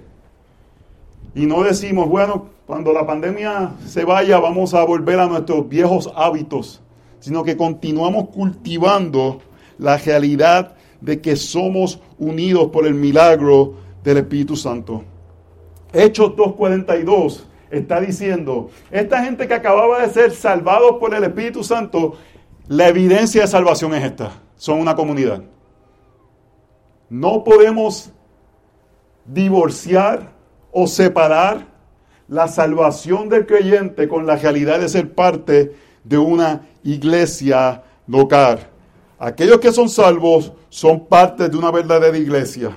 Y 1.35 1.47
no 1.47 1.63
decimos, 1.63 2.09
bueno, 2.09 2.47
cuando 2.67 2.93
la 2.93 3.07
pandemia 3.07 3.73
se 3.87 4.05
vaya 4.05 4.41
vamos 4.41 4.75
a 4.75 4.85
volver 4.85 5.21
a 5.21 5.27
nuestros 5.27 5.69
viejos 5.69 6.11
hábitos. 6.17 6.81
Sino 7.21 7.45
que 7.45 7.57
continuamos 7.57 8.31
cultivando 8.31 9.41
la 9.79 9.99
realidad 9.99 10.75
de 11.01 11.21
que 11.21 11.37
somos 11.37 12.01
unidos 12.19 12.69
por 12.73 12.87
el 12.87 12.95
milagro 12.95 13.75
del 14.03 14.19
Espíritu 14.19 14.57
Santo. 14.57 15.05
Hechos 15.93 16.33
2.42 16.37 17.45
está 17.71 18.01
diciendo, 18.01 18.71
esta 18.91 19.25
gente 19.25 19.49
que 19.49 19.55
acababa 19.55 20.01
de 20.01 20.13
ser 20.13 20.33
salvados 20.33 20.97
por 20.99 21.15
el 21.15 21.25
Espíritu 21.25 21.65
Santo, 21.65 22.15
la 22.69 22.89
evidencia 22.89 23.43
de 23.43 23.49
salvación 23.49 23.95
es 23.95 24.05
esta, 24.05 24.33
son 24.57 24.81
una 24.81 24.95
comunidad. 24.95 25.43
No 27.09 27.45
podemos 27.45 28.11
divorciar 29.25 30.33
o 30.73 30.87
separar 30.87 31.67
la 32.29 32.49
salvación 32.49 33.29
del 33.29 33.47
creyente 33.47 34.09
con 34.09 34.27
la 34.27 34.37
realidad 34.37 34.81
de 34.81 34.89
ser 34.89 35.15
parte 35.15 35.75
de 36.03 36.19
una 36.19 36.67
iglesia 36.83 37.83
local. 38.07 38.69
Aquellos 39.19 39.59
que 39.59 39.73
son 39.73 39.89
salvos 39.89 40.53
son 40.69 41.07
parte 41.07 41.49
de 41.49 41.57
una 41.57 41.71
verdadera 41.71 42.19
iglesia. 42.19 42.77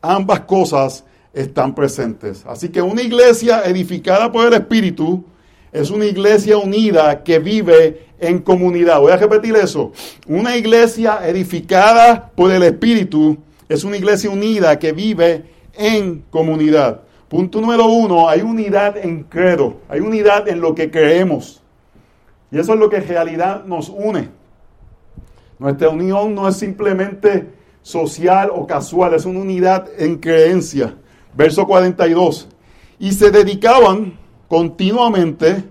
Ambas 0.00 0.40
cosas 0.40 1.04
están 1.32 1.74
presentes. 1.74 2.44
Así 2.46 2.68
que 2.68 2.82
una 2.82 3.02
iglesia 3.02 3.62
edificada 3.64 4.30
por 4.32 4.46
el 4.46 4.54
Espíritu 4.54 5.24
es 5.72 5.90
una 5.90 6.06
iglesia 6.06 6.58
unida 6.58 7.22
que 7.22 7.38
vive 7.38 8.06
en 8.18 8.40
comunidad. 8.40 9.00
Voy 9.00 9.12
a 9.12 9.16
repetir 9.16 9.54
eso. 9.56 9.92
Una 10.26 10.56
iglesia 10.56 11.20
edificada 11.26 12.30
por 12.34 12.50
el 12.50 12.62
Espíritu 12.62 13.38
es 13.68 13.84
una 13.84 13.96
iglesia 13.96 14.30
unida 14.30 14.78
que 14.78 14.92
vive 14.92 15.44
en 15.74 16.24
comunidad. 16.30 17.02
Punto 17.28 17.60
número 17.60 17.86
uno, 17.86 18.28
hay 18.28 18.40
unidad 18.40 18.96
en 18.96 19.22
credo, 19.22 19.76
hay 19.88 20.00
unidad 20.00 20.48
en 20.48 20.60
lo 20.60 20.74
que 20.74 20.90
creemos. 20.90 21.62
Y 22.50 22.58
eso 22.58 22.74
es 22.74 22.80
lo 22.80 22.90
que 22.90 22.96
en 22.96 23.06
realidad 23.06 23.64
nos 23.64 23.88
une. 23.88 24.28
Nuestra 25.60 25.90
unión 25.90 26.34
no 26.34 26.48
es 26.48 26.56
simplemente 26.56 27.46
social 27.82 28.50
o 28.52 28.66
casual, 28.66 29.14
es 29.14 29.24
una 29.24 29.38
unidad 29.38 29.88
en 29.96 30.18
creencia 30.18 30.96
verso 31.34 31.66
42. 31.66 32.48
Y 32.98 33.12
se 33.12 33.30
dedicaban 33.30 34.18
continuamente 34.48 35.64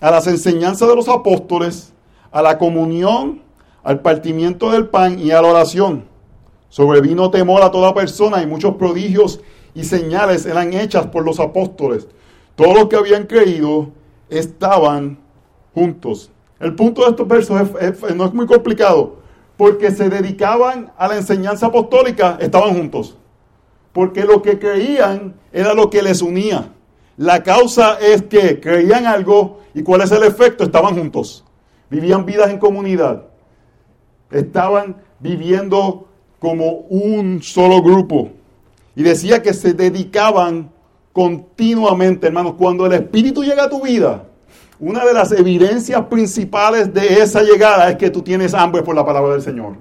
a 0.00 0.10
las 0.10 0.26
enseñanzas 0.26 0.88
de 0.88 0.96
los 0.96 1.08
apóstoles, 1.08 1.92
a 2.30 2.42
la 2.42 2.58
comunión, 2.58 3.42
al 3.82 4.00
partimiento 4.00 4.70
del 4.70 4.88
pan 4.88 5.18
y 5.18 5.30
a 5.30 5.42
la 5.42 5.48
oración. 5.48 6.04
Sobrevino 6.68 7.30
temor 7.30 7.62
a 7.62 7.70
toda 7.70 7.94
persona 7.94 8.42
y 8.42 8.46
muchos 8.46 8.76
prodigios 8.76 9.40
y 9.74 9.84
señales 9.84 10.46
eran 10.46 10.72
hechas 10.72 11.06
por 11.06 11.24
los 11.24 11.40
apóstoles. 11.40 12.06
Todos 12.54 12.74
los 12.74 12.88
que 12.88 12.96
habían 12.96 13.26
creído 13.26 13.90
estaban 14.28 15.18
juntos. 15.74 16.30
El 16.60 16.74
punto 16.74 17.02
de 17.02 17.10
estos 17.10 17.26
versos 17.26 17.70
no 18.14 18.24
es 18.24 18.34
muy 18.34 18.46
complicado, 18.46 19.16
porque 19.56 19.90
se 19.90 20.08
dedicaban 20.08 20.92
a 20.96 21.08
la 21.08 21.16
enseñanza 21.16 21.66
apostólica, 21.66 22.38
estaban 22.40 22.74
juntos 22.74 23.16
porque 23.92 24.24
lo 24.24 24.42
que 24.42 24.58
creían 24.58 25.34
era 25.52 25.74
lo 25.74 25.90
que 25.90 26.02
les 26.02 26.22
unía. 26.22 26.72
La 27.16 27.42
causa 27.42 27.98
es 28.00 28.22
que 28.22 28.60
creían 28.60 29.06
algo 29.06 29.60
y 29.74 29.82
cuál 29.82 30.00
es 30.00 30.10
el 30.12 30.22
efecto, 30.22 30.64
estaban 30.64 30.96
juntos, 30.96 31.44
vivían 31.90 32.24
vidas 32.24 32.50
en 32.50 32.58
comunidad, 32.58 33.24
estaban 34.30 34.96
viviendo 35.20 36.08
como 36.38 36.70
un 36.88 37.42
solo 37.42 37.82
grupo. 37.82 38.30
Y 38.94 39.02
decía 39.02 39.42
que 39.42 39.54
se 39.54 39.72
dedicaban 39.72 40.70
continuamente, 41.12 42.26
hermanos, 42.26 42.54
cuando 42.58 42.86
el 42.86 42.92
Espíritu 42.92 43.44
llega 43.44 43.64
a 43.64 43.70
tu 43.70 43.82
vida, 43.82 44.24
una 44.80 45.04
de 45.04 45.12
las 45.12 45.30
evidencias 45.32 46.02
principales 46.06 46.92
de 46.92 47.22
esa 47.22 47.42
llegada 47.42 47.90
es 47.90 47.96
que 47.96 48.10
tú 48.10 48.22
tienes 48.22 48.52
hambre 48.52 48.82
por 48.82 48.96
la 48.96 49.06
palabra 49.06 49.34
del 49.34 49.42
Señor. 49.42 49.76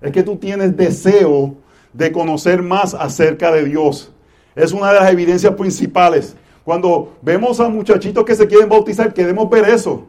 Es 0.00 0.12
que 0.12 0.22
tú 0.22 0.36
tienes 0.36 0.76
deseo 0.76 1.56
de 1.94 2.12
conocer 2.12 2.62
más 2.62 2.92
acerca 2.92 3.50
de 3.50 3.64
Dios. 3.64 4.12
Es 4.54 4.72
una 4.72 4.92
de 4.92 5.00
las 5.00 5.10
evidencias 5.10 5.54
principales. 5.54 6.36
Cuando 6.64 7.16
vemos 7.22 7.60
a 7.60 7.68
muchachitos 7.68 8.24
que 8.24 8.34
se 8.34 8.46
quieren 8.46 8.68
bautizar, 8.68 9.14
queremos 9.14 9.48
ver 9.48 9.68
eso. 9.68 10.06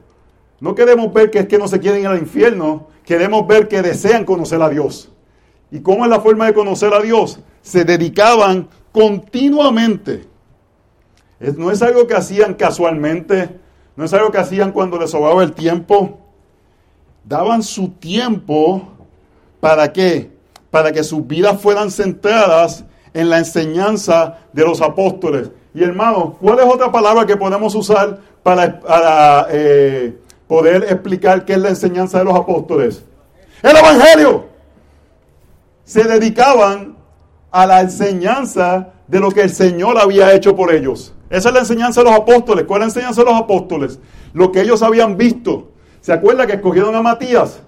No 0.59 0.73
queremos 0.73 1.13
ver 1.13 1.31
que 1.31 1.39
es 1.39 1.47
que 1.47 1.57
no 1.57 1.67
se 1.67 1.79
quieren 1.79 2.01
ir 2.01 2.07
al 2.07 2.17
infierno, 2.17 2.87
queremos 3.03 3.45
ver 3.47 3.67
que 3.67 3.81
desean 3.81 4.25
conocer 4.25 4.61
a 4.61 4.69
Dios. 4.69 5.11
¿Y 5.69 5.81
cómo 5.81 6.05
es 6.05 6.09
la 6.09 6.21
forma 6.21 6.45
de 6.45 6.53
conocer 6.53 6.93
a 6.93 7.01
Dios? 7.01 7.39
Se 7.61 7.83
dedicaban 7.83 8.69
continuamente. 8.91 10.25
no 11.57 11.71
es 11.71 11.81
algo 11.81 12.07
que 12.07 12.15
hacían 12.15 12.53
casualmente, 12.53 13.59
no 13.95 14.05
es 14.05 14.13
algo 14.13 14.31
que 14.31 14.37
hacían 14.37 14.71
cuando 14.71 14.97
les 14.97 15.11
sobraba 15.11 15.43
el 15.43 15.53
tiempo. 15.53 16.19
Daban 17.25 17.61
su 17.61 17.89
tiempo 17.89 18.87
para 19.59 19.91
qué? 19.91 20.34
Para 20.75 20.91
que 20.91 21.05
sus 21.05 21.25
vidas 21.25 21.61
fueran 21.61 21.89
centradas 21.89 22.83
en 23.13 23.29
la 23.29 23.37
enseñanza 23.37 24.39
de 24.51 24.65
los 24.65 24.81
apóstoles. 24.81 25.49
Y 25.73 25.81
hermanos, 25.81 26.33
¿cuál 26.41 26.59
es 26.59 26.65
otra 26.65 26.91
palabra 26.91 27.25
que 27.25 27.37
podemos 27.37 27.73
usar 27.75 28.19
para, 28.43 29.47
eh, 29.51 30.17
poder 30.49 30.83
explicar 30.89 31.45
qué 31.45 31.53
es 31.53 31.59
la 31.59 31.69
enseñanza 31.69 32.17
de 32.17 32.25
los 32.25 32.35
apóstoles? 32.35 33.05
El 33.63 33.77
Evangelio. 33.77 34.47
Se 35.85 36.03
dedicaban 36.03 36.97
a 37.51 37.65
la 37.65 37.79
enseñanza 37.79 38.89
de 39.07 39.21
lo 39.21 39.31
que 39.31 39.43
el 39.43 39.51
Señor 39.51 39.97
había 39.97 40.33
hecho 40.33 40.57
por 40.57 40.73
ellos. 40.73 41.13
Esa 41.29 41.47
es 41.47 41.53
la 41.53 41.61
enseñanza 41.61 42.01
de 42.01 42.09
los 42.09 42.19
apóstoles. 42.19 42.65
¿Cuál 42.65 42.81
es 42.81 42.87
la 42.87 42.99
enseñanza 42.99 43.23
de 43.23 43.31
los 43.31 43.39
apóstoles? 43.39 43.97
Lo 44.33 44.51
que 44.51 44.59
ellos 44.59 44.81
habían 44.81 45.15
visto. 45.15 45.71
¿Se 46.01 46.11
acuerda 46.11 46.45
que 46.45 46.55
escogieron 46.55 46.93
a 46.95 47.01
Matías? 47.01 47.61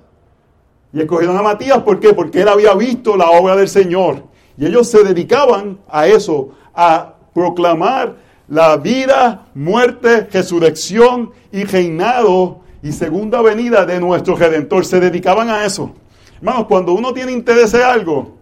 Y 0.94 1.02
escogieron 1.02 1.38
a 1.38 1.42
Matías, 1.42 1.80
¿por 1.80 2.00
qué? 2.00 2.14
Porque 2.14 2.42
él 2.42 2.48
había 2.48 2.74
visto 2.74 3.18
la 3.18 3.30
obra 3.30 3.56
del 3.56 3.68
Señor. 3.68 4.24
Y 4.58 4.66
ellos 4.66 4.90
se 4.90 5.04
dedicaban 5.04 5.80
a 5.90 6.08
eso, 6.08 6.50
a 6.74 7.14
proclamar 7.34 8.16
la 8.48 8.78
vida, 8.78 9.48
muerte, 9.54 10.28
resurrección 10.32 11.32
y 11.52 11.64
reinado 11.64 12.62
y 12.82 12.92
segunda 12.92 13.42
venida 13.42 13.86
de 13.86 14.00
nuestro 14.00 14.36
Redentor. 14.36 14.86
Se 14.86 15.00
dedicaban 15.00 15.50
a 15.50 15.66
eso. 15.66 15.94
Hermanos, 16.38 16.66
cuando 16.68 16.94
uno 16.94 17.14
tiene 17.14 17.32
interés 17.32 17.74
en 17.74 17.82
algo, 17.82 18.38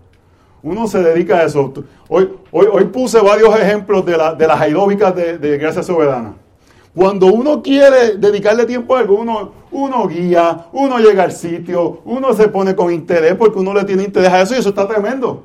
uno 0.62 0.88
se 0.88 1.02
dedica 1.02 1.40
a 1.40 1.44
eso. 1.44 1.74
Hoy, 2.08 2.30
hoy, 2.52 2.68
hoy 2.72 2.86
puse 2.86 3.20
varios 3.20 3.58
ejemplos 3.60 4.06
de, 4.06 4.18
la, 4.18 4.34
de 4.34 4.48
las 4.48 4.62
aeróbicas 4.62 5.16
de, 5.16 5.38
de 5.38 5.58
Gracia 5.58 5.84
Soberana. 5.84 6.36
Cuando 6.96 7.28
uno 7.28 7.62
quiere 7.62 8.16
dedicarle 8.16 8.66
tiempo 8.66 8.96
a 8.96 9.00
algo, 9.00 9.20
uno, 9.20 9.52
uno 9.72 10.08
guía, 10.08 10.68
uno 10.72 10.98
llega 10.98 11.24
al 11.24 11.34
sitio, 11.34 12.00
uno 12.06 12.34
se 12.34 12.48
pone 12.48 12.74
con 12.74 12.92
interés 12.94 13.36
porque 13.36 13.60
uno 13.60 13.74
le 13.74 13.84
tiene 13.84 14.04
interés 14.04 14.30
a 14.32 14.42
eso 14.42 14.56
y 14.56 14.60
eso 14.60 14.70
está 14.70 14.88
tremendo. 14.88 15.44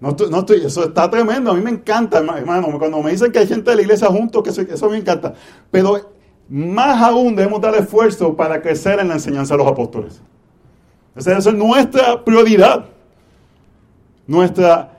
No, 0.00 0.10
estoy, 0.10 0.64
eso 0.64 0.84
está 0.84 1.10
tremendo, 1.10 1.50
a 1.50 1.54
mí 1.54 1.60
me 1.60 1.70
encanta, 1.70 2.18
hermano, 2.18 2.78
cuando 2.78 3.02
me 3.02 3.10
dicen 3.10 3.32
que 3.32 3.40
hay 3.40 3.48
gente 3.48 3.70
de 3.70 3.76
la 3.76 3.82
iglesia 3.82 4.06
juntos, 4.06 4.44
que 4.44 4.50
eso, 4.50 4.60
eso 4.62 4.88
me 4.88 4.96
encanta. 4.96 5.34
Pero 5.72 6.12
más 6.48 7.02
aún 7.02 7.34
debemos 7.34 7.60
dar 7.60 7.74
esfuerzo 7.74 8.36
para 8.36 8.62
crecer 8.62 9.00
en 9.00 9.08
la 9.08 9.14
enseñanza 9.14 9.54
de 9.54 9.58
los 9.58 9.66
apóstoles. 9.66 10.22
Esa 11.16 11.36
es 11.36 11.52
nuestra 11.52 12.24
prioridad, 12.24 12.84
nuestra 14.24 14.92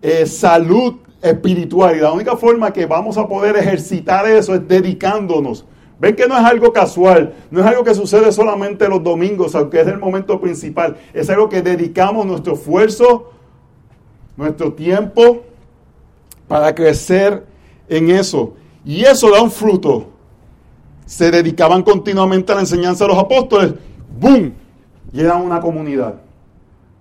eh, 0.00 0.24
salud 0.24 0.94
espiritual. 1.22 1.96
Y 1.96 2.00
la 2.00 2.12
única 2.12 2.36
forma 2.36 2.72
que 2.72 2.84
vamos 2.84 3.16
a 3.16 3.26
poder 3.26 3.56
ejercitar 3.56 4.26
eso 4.26 4.54
es 4.54 4.66
dedicándonos. 4.66 5.64
Ven 5.98 6.16
que 6.16 6.26
no 6.26 6.36
es 6.36 6.44
algo 6.44 6.72
casual, 6.72 7.32
no 7.50 7.60
es 7.60 7.66
algo 7.66 7.84
que 7.84 7.94
sucede 7.94 8.32
solamente 8.32 8.88
los 8.88 9.04
domingos, 9.04 9.54
aunque 9.54 9.80
es 9.80 9.86
el 9.86 9.98
momento 9.98 10.40
principal. 10.40 10.96
Es 11.14 11.30
algo 11.30 11.48
que 11.48 11.62
dedicamos 11.62 12.26
nuestro 12.26 12.54
esfuerzo, 12.54 13.30
nuestro 14.36 14.72
tiempo 14.72 15.42
para 16.48 16.74
crecer 16.74 17.46
en 17.88 18.10
eso. 18.10 18.54
Y 18.84 19.04
eso 19.04 19.30
da 19.30 19.40
un 19.42 19.50
fruto. 19.50 20.08
Se 21.06 21.30
dedicaban 21.30 21.84
continuamente 21.84 22.50
a 22.50 22.56
la 22.56 22.62
enseñanza 22.62 23.04
de 23.04 23.08
los 23.10 23.18
apóstoles. 23.18 23.74
¡Boom! 24.18 24.54
Y 25.12 25.20
eran 25.20 25.42
una 25.42 25.60
comunidad. 25.60 26.14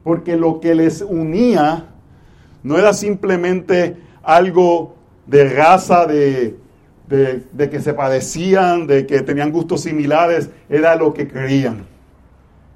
Porque 0.04 0.36
lo 0.36 0.60
que 0.60 0.76
les 0.76 1.02
unía 1.02 1.88
no 2.62 2.78
era 2.78 2.94
simplemente 2.94 3.98
algo 4.24 4.96
de 5.26 5.50
raza, 5.50 6.06
de, 6.06 6.58
de, 7.08 7.70
que 7.70 7.80
se 7.82 7.94
padecían, 7.94 8.88
de 8.88 9.06
que 9.06 9.22
tenían 9.22 9.52
gustos 9.52 9.82
similares, 9.82 10.50
era 10.70 10.96
lo 10.96 11.14
que 11.14 11.28
creían. 11.28 11.86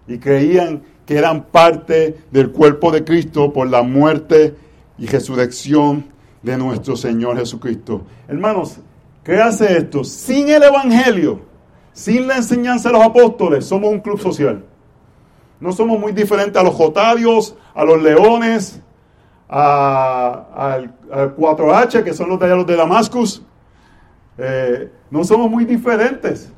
Y 0.08 0.18
creían 0.18 0.84
que 1.06 1.18
eran 1.18 1.46
parte 1.46 2.18
del 2.32 2.52
cuerpo 2.52 2.92
de 2.92 3.04
Cristo 3.04 3.54
por 3.54 3.70
la 3.70 3.82
muerte 3.82 4.56
y 4.98 5.08
resurrección 5.08 6.06
de 6.42 6.58
nuestro 6.58 6.96
Señor 6.96 7.38
Jesucristo. 7.38 8.02
Hermanos, 8.28 8.78
créase 9.24 9.78
esto, 9.78 10.04
sin 10.04 10.50
el 10.50 10.64
Evangelio, 10.64 11.42
sin 11.94 12.28
la 12.28 12.38
enseñanza 12.38 12.90
de 12.90 12.94
los 12.98 13.04
apóstoles, 13.04 13.66
somos 13.66 13.92
un 13.92 14.00
club 14.00 14.20
social. 14.20 14.64
No 15.60 15.72
somos 15.72 16.00
muy 16.00 16.12
diferentes 16.12 16.58
a 16.58 16.64
los 16.64 16.76
jotarios, 16.76 17.56
a 17.74 17.86
los 17.86 18.02
leones, 18.02 18.82
al 19.48 20.94
4H, 21.10 22.04
que 22.04 22.14
son 22.14 22.30
los 22.30 22.40
de, 22.40 22.48
los 22.48 22.66
de 22.66 22.76
Damascus. 22.76 23.44
Eh, 24.38 24.90
no 25.10 25.24
somos 25.24 25.50
muy 25.50 25.66
diferentes. 25.66 26.52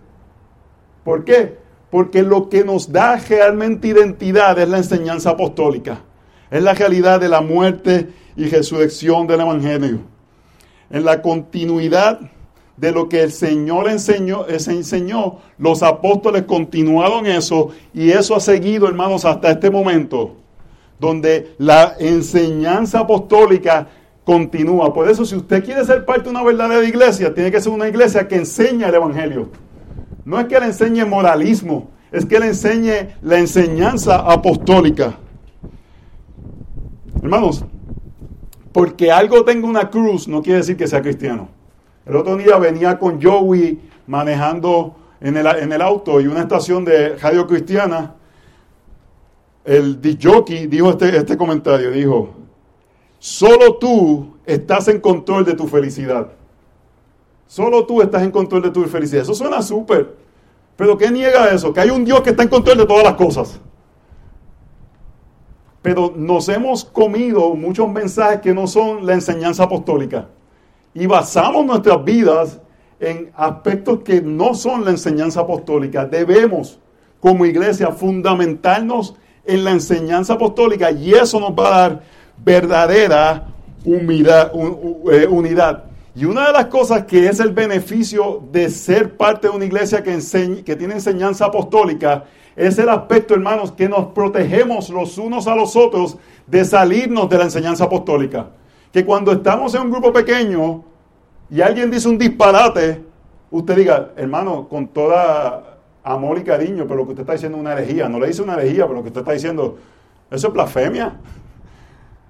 ¿Por 1.04 1.24
qué? 1.24 1.58
Porque 1.90 2.24
lo 2.24 2.50
que 2.50 2.64
nos 2.64 2.92
da 2.92 3.18
realmente 3.18 3.88
identidad 3.88 4.58
es 4.60 4.68
la 4.68 4.78
enseñanza 4.78 5.32
apostólica. 5.32 6.02
Es 6.50 6.64
la 6.64 6.74
realidad 6.74 7.20
de 7.20 7.30
la 7.30 7.42
muerte 7.42 8.10
y 8.36 8.48
resurrección 8.48 9.28
del 9.28 9.42
Evangelio. 9.42 10.00
En 10.90 11.04
la 11.04 11.22
continuidad 11.22 12.20
de 12.78 12.92
lo 12.92 13.10
que 13.10 13.24
el 13.24 13.32
Señor 13.32 13.90
enseñó, 13.90 14.46
se 14.58 14.72
enseñó, 14.72 15.40
los 15.58 15.84
apóstoles 15.84 16.44
continuaron 16.44 17.26
eso 17.26 17.70
y 17.94 18.12
eso 18.12 18.36
ha 18.36 18.40
seguido, 18.40 18.88
hermanos, 18.88 19.26
hasta 19.26 19.52
este 19.52 19.70
momento 19.70 20.36
donde 21.00 21.56
la 21.58 21.96
enseñanza 22.00 23.00
apostólica 23.00 23.88
continúa. 24.24 24.94
Por 24.94 25.10
eso, 25.10 25.26
si 25.26 25.36
usted 25.36 25.64
quiere 25.64 25.86
ser 25.86 26.06
parte 26.06 26.24
de 26.24 26.30
una 26.30 26.44
verdadera 26.44 26.84
iglesia, 26.86 27.34
tiene 27.34 27.52
que 27.52 27.62
ser 27.62 27.72
una 27.72 27.88
iglesia 27.88 28.28
que 28.28 28.36
enseña 28.36 28.90
el 28.90 28.96
Evangelio. 28.96 29.50
No 30.26 30.40
es 30.40 30.48
que 30.48 30.60
le 30.60 30.66
enseñe 30.66 31.06
moralismo, 31.06 31.90
es 32.12 32.26
que 32.26 32.40
le 32.40 32.48
enseñe 32.48 33.16
la 33.22 33.40
enseñanza 33.40 34.18
apostólica. 34.18 35.18
Hermanos, 37.22 37.64
porque 38.74 39.12
algo 39.12 39.44
tenga 39.44 39.68
una 39.68 39.90
cruz 39.90 40.28
no 40.28 40.42
quiere 40.42 40.60
decir 40.60 40.78
que 40.78 40.88
sea 40.88 41.02
cristiano. 41.02 41.50
El 42.06 42.16
otro 42.16 42.36
día 42.38 42.58
venía 42.58 43.00
con 43.00 43.22
Joey 43.22 43.80
manejando 44.08 44.96
en 45.20 45.38
el, 45.38 45.48
en 45.48 45.74
el 45.74 45.82
auto 45.82 46.22
y 46.22 46.28
una 46.28 46.42
estación 46.42 46.86
de 46.86 47.16
radio 47.16 47.48
cristiana 47.48 48.16
el 49.68 50.18
jockey 50.22 50.66
dijo 50.68 50.90
este, 50.92 51.16
este 51.16 51.36
comentario, 51.36 51.92
dijo, 51.92 52.30
solo 53.20 53.76
tú 53.76 54.38
estás 54.46 54.88
en 54.88 55.02
control 55.02 55.44
de 55.44 55.56
tu 55.56 55.68
felicidad. 55.68 56.30
Solo 57.48 57.86
tú 57.86 58.02
estás 58.02 58.24
en 58.24 58.32
control 58.32 58.62
de 58.62 58.72
tu 58.72 58.84
felicidad. 58.86 59.24
Eso 59.24 59.34
suena 59.34 59.62
súper. 59.62 60.16
Pero 60.78 60.98
¿qué 60.98 61.12
niega 61.12 61.50
eso? 61.50 61.74
Que 61.74 61.82
hay 61.82 61.90
un 61.90 62.06
Dios 62.06 62.22
que 62.22 62.30
está 62.30 62.44
en 62.44 62.50
control 62.50 62.78
de 62.78 62.86
todas 62.86 63.04
las 63.04 63.16
cosas. 63.16 63.60
Pero 65.82 66.14
nos 66.16 66.48
hemos 66.48 66.86
comido 66.86 67.54
muchos 67.54 67.90
mensajes 67.90 68.40
que 68.40 68.54
no 68.54 68.68
son 68.68 69.06
la 69.06 69.16
enseñanza 69.16 69.64
apostólica. 69.64 70.30
Y 70.94 71.08
basamos 71.08 71.66
nuestras 71.66 72.04
vidas 72.06 72.62
en 73.02 73.32
aspectos 73.36 74.00
que 74.00 74.22
no 74.22 74.54
son 74.54 74.86
la 74.86 74.92
enseñanza 74.92 75.42
apostólica. 75.42 76.06
Debemos, 76.06 76.80
como 77.20 77.46
iglesia, 77.46 77.92
fundamentarnos 77.92 79.16
en 79.48 79.64
la 79.64 79.72
enseñanza 79.72 80.34
apostólica 80.34 80.92
y 80.92 81.14
eso 81.14 81.40
nos 81.40 81.52
va 81.52 81.68
a 81.68 81.80
dar 81.80 82.02
verdadera 82.44 83.48
eh, 83.86 85.28
unidad. 85.30 85.84
Y 86.14 86.26
una 86.26 86.48
de 86.48 86.54
las 86.54 86.66
cosas 86.66 87.06
que 87.06 87.28
es 87.28 87.40
el 87.40 87.52
beneficio 87.52 88.44
de 88.52 88.70
ser 88.70 89.16
parte 89.16 89.48
de 89.48 89.56
una 89.56 89.66
iglesia 89.66 90.04
que, 90.04 90.18
que 90.66 90.76
tiene 90.76 90.96
enseñanza 90.96 91.46
apostólica 91.46 92.26
es 92.56 92.80
el 92.80 92.90
aspecto, 92.90 93.36
hermanos, 93.36 93.72
que 93.72 93.88
nos 93.88 94.08
protegemos 94.08 94.90
los 94.90 95.18
unos 95.20 95.48
a 95.48 95.56
los 95.56 95.76
otros 95.76 96.18
de 96.48 96.66
salirnos 96.66 97.30
de 97.30 97.38
la 97.38 97.44
enseñanza 97.44 97.84
apostólica. 97.84 98.48
Que 98.92 99.06
cuando 99.06 99.32
estamos 99.32 99.76
en 99.76 99.84
un 99.84 99.92
grupo 99.92 100.12
pequeño 100.12 100.84
y 101.52 101.62
alguien 101.62 101.92
dice 101.92 102.10
un 102.10 102.18
disparate, 102.18 103.04
usted 103.52 103.76
diga, 103.76 104.12
hermano, 104.18 104.68
con 104.68 104.88
toda 104.88 105.77
amor 106.08 106.38
y 106.40 106.44
cariño, 106.44 106.86
pero 106.88 106.96
lo 106.96 107.06
que 107.06 107.12
usted 107.12 107.22
está 107.22 107.34
diciendo 107.34 107.58
es 107.58 107.62
una 107.62 107.74
herejía. 107.74 108.08
No 108.10 108.20
le 108.20 108.28
dice 108.28 108.42
una 108.42 108.54
herejía, 108.54 108.86
pero 108.86 108.96
lo 108.96 109.02
que 109.04 109.10
usted 109.10 109.22
está 109.22 109.34
diciendo, 109.34 109.78
eso 110.32 110.48
es 110.48 110.54
blasfemia. 110.54 111.18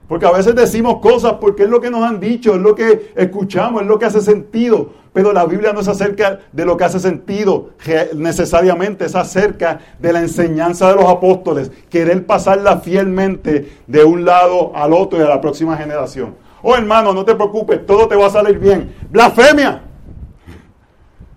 Porque 0.08 0.26
a 0.26 0.32
veces 0.32 0.56
decimos 0.56 1.00
cosas 1.00 1.34
porque 1.34 1.63
es 1.63 1.70
lo 1.70 1.82
que 1.82 1.92
nos 1.92 2.04
han 2.04 2.20
dicho, 2.20 2.56
es 2.56 2.62
lo 2.62 2.76
que 2.76 3.12
escuchamos, 3.16 3.82
es 3.82 3.88
lo 3.88 4.00
que 4.00 4.06
hace 4.06 4.22
sentido. 4.22 4.90
Pero 5.12 5.34
la 5.34 5.46
Biblia 5.46 5.74
no 5.74 5.82
es 5.82 5.88
acerca 5.88 6.40
de 6.52 6.66
lo 6.66 6.78
que 6.78 6.86
hace 6.86 7.00
sentido 7.00 7.72
necesariamente, 8.16 9.06
es 9.06 9.16
acerca 9.16 9.80
de 10.00 10.13
la 10.13 10.22
enseñanza 10.22 10.90
de 10.90 10.96
los 10.96 11.10
apóstoles. 11.10 11.72
Querer 11.90 12.26
pasarla 12.26 12.78
fielmente 12.78 13.78
de 13.86 14.04
un 14.04 14.24
lado 14.24 14.72
al 14.76 14.94
otro 14.94 15.20
y 15.20 15.24
a 15.24 15.30
la 15.30 15.42
próxima 15.42 15.76
generación. 15.76 16.36
Oh 16.62 16.76
hermano, 16.76 17.13
no 17.13 17.26
te 17.26 17.36
preocupes, 17.36 17.86
todo 17.86 18.08
te 18.08 18.16
va 18.16 18.28
a 18.28 18.32
salir 18.32 18.60
bien. 18.60 18.96
Blasfemia. 19.12 19.87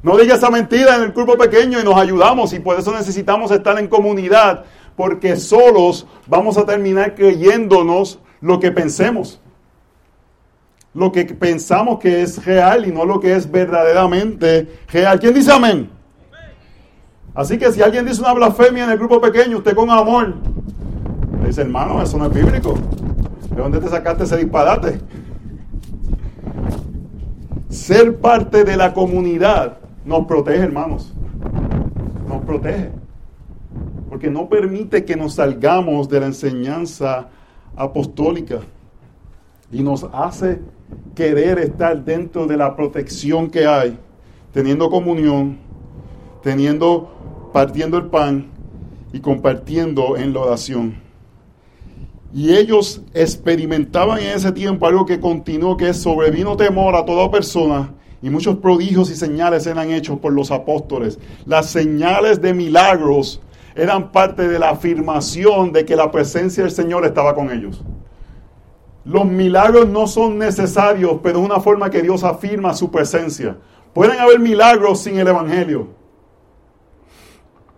No 0.02 0.16
diga 0.16 0.36
esa 0.36 0.50
mentira 0.50 0.96
en 0.96 1.02
el 1.02 1.12
grupo 1.12 1.36
pequeño 1.36 1.78
y 1.78 1.84
nos 1.84 1.96
ayudamos 1.96 2.52
y 2.54 2.60
por 2.60 2.78
eso 2.78 2.92
necesitamos 2.92 3.50
estar 3.50 3.78
en 3.78 3.86
comunidad, 3.86 4.64
porque 4.96 5.36
solos 5.36 6.06
vamos 6.26 6.56
a 6.56 6.64
terminar 6.64 7.14
creyéndonos 7.14 8.18
lo 8.40 8.58
que 8.60 8.72
pensemos. 8.72 9.40
Lo 10.94 11.12
que 11.12 11.24
pensamos 11.24 11.98
que 11.98 12.22
es 12.22 12.44
real 12.44 12.86
y 12.86 12.90
no 12.90 13.04
lo 13.04 13.20
que 13.20 13.36
es 13.36 13.50
verdaderamente 13.50 14.80
real. 14.88 15.20
¿Quién 15.20 15.34
dice 15.34 15.52
amén? 15.52 15.90
Así 17.34 17.58
que 17.58 17.70
si 17.70 17.80
alguien 17.80 18.06
dice 18.06 18.22
una 18.22 18.32
blasfemia 18.32 18.84
en 18.84 18.90
el 18.90 18.98
grupo 18.98 19.20
pequeño, 19.20 19.58
usted 19.58 19.74
con 19.76 19.88
amor, 19.90 20.34
le 21.40 21.46
dice, 21.46 21.60
hermano, 21.60 22.02
eso 22.02 22.18
no 22.18 22.26
es 22.26 22.34
bíblico. 22.34 22.74
¿De 23.50 23.56
dónde 23.56 23.78
te 23.78 23.88
sacaste 23.88 24.24
ese 24.24 24.38
disparate? 24.38 25.00
Ser 27.68 28.16
parte 28.16 28.64
de 28.64 28.76
la 28.76 28.92
comunidad 28.92 29.78
nos 30.04 30.26
protege, 30.26 30.58
hermanos. 30.58 31.12
Nos 32.28 32.42
protege. 32.44 32.90
Porque 34.08 34.30
no 34.30 34.48
permite 34.48 35.04
que 35.04 35.16
nos 35.16 35.34
salgamos 35.34 36.08
de 36.08 36.20
la 36.20 36.26
enseñanza 36.26 37.28
apostólica. 37.76 38.60
Y 39.70 39.82
nos 39.82 40.04
hace 40.12 40.60
querer 41.14 41.58
estar 41.58 42.04
dentro 42.04 42.46
de 42.46 42.56
la 42.56 42.74
protección 42.74 43.50
que 43.50 43.66
hay, 43.66 43.98
teniendo 44.52 44.90
comunión, 44.90 45.58
teniendo, 46.42 47.50
partiendo 47.52 47.98
el 47.98 48.06
pan 48.06 48.46
y 49.12 49.20
compartiendo 49.20 50.16
en 50.16 50.32
la 50.32 50.40
oración. 50.40 50.94
Y 52.32 52.54
ellos 52.54 53.02
experimentaban 53.12 54.18
en 54.20 54.36
ese 54.36 54.52
tiempo 54.52 54.86
algo 54.86 55.04
que 55.04 55.20
continuó, 55.20 55.76
que 55.76 55.90
es 55.90 56.00
sobrevino 56.00 56.56
temor 56.56 56.94
a 56.94 57.04
toda 57.04 57.30
persona 57.30 57.92
y 58.22 58.30
muchos 58.30 58.56
prodigios 58.56 59.10
y 59.10 59.16
señales 59.16 59.66
eran 59.66 59.90
hechos 59.90 60.18
por 60.18 60.32
los 60.32 60.50
apóstoles. 60.50 61.18
Las 61.46 61.70
señales 61.70 62.40
de 62.40 62.52
milagros 62.54 63.40
eran 63.74 64.12
parte 64.12 64.46
de 64.48 64.58
la 64.58 64.70
afirmación 64.70 65.72
de 65.72 65.84
que 65.84 65.96
la 65.96 66.10
presencia 66.10 66.64
del 66.64 66.72
Señor 66.72 67.04
estaba 67.06 67.34
con 67.34 67.50
ellos. 67.50 67.82
Los 69.04 69.24
milagros 69.24 69.88
no 69.88 70.06
son 70.06 70.38
necesarios, 70.38 71.18
pero 71.22 71.38
es 71.38 71.44
una 71.44 71.60
forma 71.60 71.88
que 71.88 72.02
Dios 72.02 72.22
afirma 72.22 72.74
su 72.74 72.90
presencia. 72.90 73.56
Pueden 73.94 74.18
haber 74.20 74.38
milagros 74.38 75.00
sin 75.00 75.18
el 75.18 75.28
Evangelio. 75.28 75.88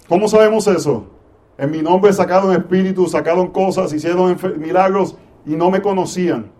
¿Cómo 0.08 0.28
sabemos 0.28 0.66
eso? 0.66 1.06
En 1.56 1.70
mi 1.70 1.80
nombre 1.80 2.12
sacaron 2.12 2.52
espíritus, 2.52 3.12
sacaron 3.12 3.48
cosas, 3.48 3.92
hicieron 3.92 4.36
milagros 4.58 5.16
y 5.46 5.54
no 5.54 5.70
me 5.70 5.80
conocían. 5.80 6.50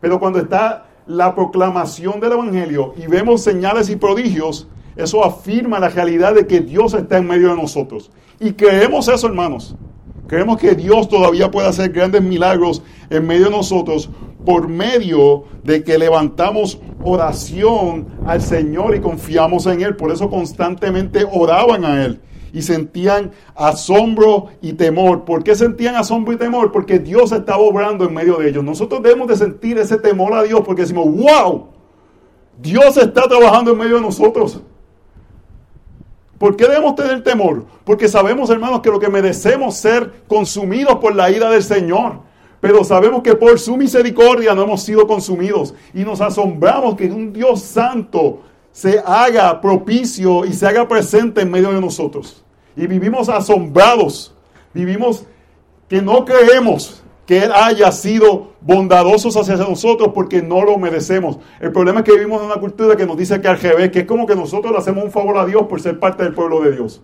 Pero 0.00 0.20
cuando 0.20 0.38
está 0.38 0.86
la 1.06 1.34
proclamación 1.34 2.20
del 2.20 2.32
Evangelio 2.32 2.94
y 2.96 3.06
vemos 3.06 3.42
señales 3.42 3.90
y 3.90 3.96
prodigios, 3.96 4.66
eso 4.96 5.24
afirma 5.24 5.78
la 5.78 5.88
realidad 5.88 6.34
de 6.34 6.46
que 6.46 6.60
Dios 6.60 6.94
está 6.94 7.18
en 7.18 7.26
medio 7.26 7.50
de 7.50 7.56
nosotros. 7.56 8.10
Y 8.40 8.52
creemos 8.52 9.08
eso, 9.08 9.26
hermanos. 9.26 9.76
Creemos 10.26 10.58
que 10.58 10.74
Dios 10.74 11.08
todavía 11.08 11.50
puede 11.50 11.68
hacer 11.68 11.92
grandes 11.92 12.22
milagros 12.22 12.82
en 13.10 13.26
medio 13.26 13.46
de 13.46 13.50
nosotros 13.50 14.08
por 14.44 14.68
medio 14.68 15.44
de 15.62 15.82
que 15.82 15.98
levantamos 15.98 16.78
oración 17.02 18.06
al 18.26 18.40
Señor 18.40 18.94
y 18.94 19.00
confiamos 19.00 19.66
en 19.66 19.82
Él. 19.82 19.96
Por 19.96 20.10
eso 20.10 20.30
constantemente 20.30 21.26
oraban 21.30 21.84
a 21.84 22.04
Él 22.04 22.20
y 22.54 22.62
sentían 22.62 23.32
asombro 23.56 24.46
y 24.62 24.74
temor. 24.74 25.24
¿Por 25.24 25.42
qué 25.42 25.56
sentían 25.56 25.96
asombro 25.96 26.32
y 26.32 26.36
temor? 26.36 26.70
Porque 26.70 27.00
Dios 27.00 27.32
estaba 27.32 27.58
obrando 27.58 28.04
en 28.04 28.14
medio 28.14 28.36
de 28.36 28.48
ellos. 28.48 28.62
Nosotros 28.62 29.02
debemos 29.02 29.26
de 29.26 29.36
sentir 29.36 29.76
ese 29.76 29.98
temor 29.98 30.32
a 30.32 30.44
Dios 30.44 30.62
porque 30.64 30.82
decimos, 30.82 31.04
wow, 31.04 31.66
Dios 32.56 32.96
está 32.96 33.28
trabajando 33.28 33.72
en 33.72 33.78
medio 33.78 33.96
de 33.96 34.02
nosotros. 34.02 34.62
¿Por 36.38 36.54
qué 36.54 36.68
debemos 36.68 36.94
tener 36.94 37.24
temor? 37.24 37.66
Porque 37.84 38.08
sabemos, 38.08 38.48
hermanos, 38.50 38.80
que 38.80 38.90
lo 38.90 39.00
que 39.00 39.08
merecemos 39.08 39.74
ser 39.74 40.22
consumidos 40.28 40.96
por 40.96 41.14
la 41.16 41.30
ira 41.30 41.50
del 41.50 41.62
Señor. 41.62 42.20
Pero 42.60 42.84
sabemos 42.84 43.22
que 43.22 43.34
por 43.34 43.58
su 43.58 43.76
misericordia 43.76 44.54
no 44.54 44.62
hemos 44.62 44.82
sido 44.82 45.08
consumidos. 45.08 45.74
Y 45.92 46.04
nos 46.04 46.20
asombramos 46.20 46.94
que 46.94 47.10
un 47.10 47.32
Dios 47.32 47.62
santo 47.62 48.42
se 48.70 49.00
haga 49.04 49.60
propicio 49.60 50.44
y 50.44 50.52
se 50.52 50.66
haga 50.66 50.86
presente 50.86 51.40
en 51.40 51.50
medio 51.50 51.72
de 51.72 51.80
nosotros. 51.80 52.43
Y 52.76 52.86
vivimos 52.86 53.28
asombrados. 53.28 54.34
Vivimos 54.72 55.26
que 55.88 56.02
no 56.02 56.24
creemos 56.24 57.02
que 57.26 57.38
Él 57.38 57.52
haya 57.52 57.90
sido 57.92 58.52
bondadoso 58.60 59.28
hacia 59.40 59.56
nosotros 59.56 60.10
porque 60.14 60.42
no 60.42 60.62
lo 60.62 60.76
merecemos. 60.78 61.38
El 61.60 61.72
problema 61.72 62.00
es 62.00 62.04
que 62.04 62.12
vivimos 62.12 62.40
en 62.40 62.46
una 62.46 62.60
cultura 62.60 62.96
que 62.96 63.06
nos 63.06 63.16
dice 63.16 63.40
que 63.40 63.48
al 63.48 63.58
revés, 63.58 63.90
que 63.90 64.00
es 64.00 64.06
como 64.06 64.26
que 64.26 64.34
nosotros 64.34 64.72
le 64.72 64.78
hacemos 64.78 65.04
un 65.04 65.10
favor 65.10 65.38
a 65.38 65.46
Dios 65.46 65.66
por 65.66 65.80
ser 65.80 65.98
parte 65.98 66.22
del 66.22 66.34
pueblo 66.34 66.60
de 66.60 66.72
Dios. 66.72 67.02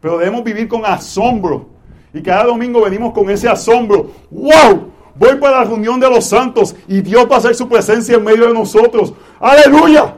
Pero 0.00 0.18
debemos 0.18 0.44
vivir 0.44 0.68
con 0.68 0.84
asombro. 0.84 1.66
Y 2.14 2.22
cada 2.22 2.44
domingo 2.44 2.82
venimos 2.82 3.12
con 3.12 3.28
ese 3.28 3.48
asombro. 3.48 4.10
¡Wow! 4.30 4.92
Voy 5.14 5.36
para 5.36 5.58
la 5.58 5.64
reunión 5.64 5.98
de 5.98 6.08
los 6.08 6.26
santos 6.26 6.74
y 6.86 7.00
Dios 7.00 7.26
va 7.30 7.36
a 7.36 7.38
hacer 7.38 7.54
su 7.54 7.68
presencia 7.68 8.16
en 8.16 8.24
medio 8.24 8.46
de 8.46 8.54
nosotros. 8.54 9.14
¡Aleluya! 9.40 10.16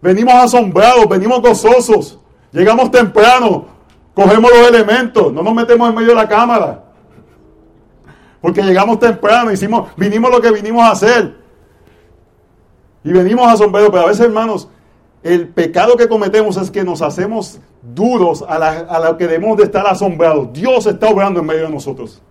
Venimos 0.00 0.34
asombrados, 0.34 1.08
venimos 1.08 1.40
gozosos. 1.42 2.18
Llegamos 2.52 2.90
temprano, 2.90 3.66
cogemos 4.14 4.50
los 4.50 4.68
elementos, 4.68 5.32
no 5.32 5.42
nos 5.42 5.54
metemos 5.54 5.88
en 5.88 5.94
medio 5.94 6.08
de 6.08 6.14
la 6.14 6.28
cámara. 6.28 6.84
Porque 8.40 8.62
llegamos 8.62 8.98
temprano, 8.98 9.52
hicimos, 9.52 9.90
vinimos 9.96 10.30
lo 10.30 10.40
que 10.40 10.50
vinimos 10.50 10.82
a 10.82 10.92
hacer. 10.92 11.36
Y 13.04 13.12
venimos 13.12 13.46
asombrados, 13.46 13.90
pero 13.90 14.04
a 14.04 14.06
veces, 14.06 14.26
hermanos, 14.26 14.68
el 15.22 15.48
pecado 15.48 15.96
que 15.96 16.08
cometemos 16.08 16.56
es 16.56 16.70
que 16.70 16.84
nos 16.84 17.02
hacemos 17.02 17.60
duros 17.82 18.44
a, 18.46 18.58
la, 18.58 19.16
que 19.16 19.26
debemos 19.26 19.56
de 19.56 19.64
estar 19.64 19.86
asombrados. 19.86 20.52
Dios 20.52 20.86
está 20.86 21.08
obrando 21.08 21.40
en 21.40 21.46
medio 21.46 21.64
de 21.64 21.70
nosotros. 21.70 22.22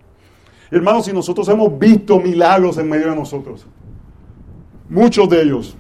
Hermanos, 0.72 1.06
si 1.06 1.14
nosotros 1.14 1.48
hemos 1.50 1.78
visto 1.78 2.20
milagros 2.20 2.78
en 2.78 2.90
medio 2.90 3.10
de 3.10 3.16
nosotros, 3.16 3.66
muchos 4.90 5.30
de 5.30 5.42
ellos, 5.42 5.76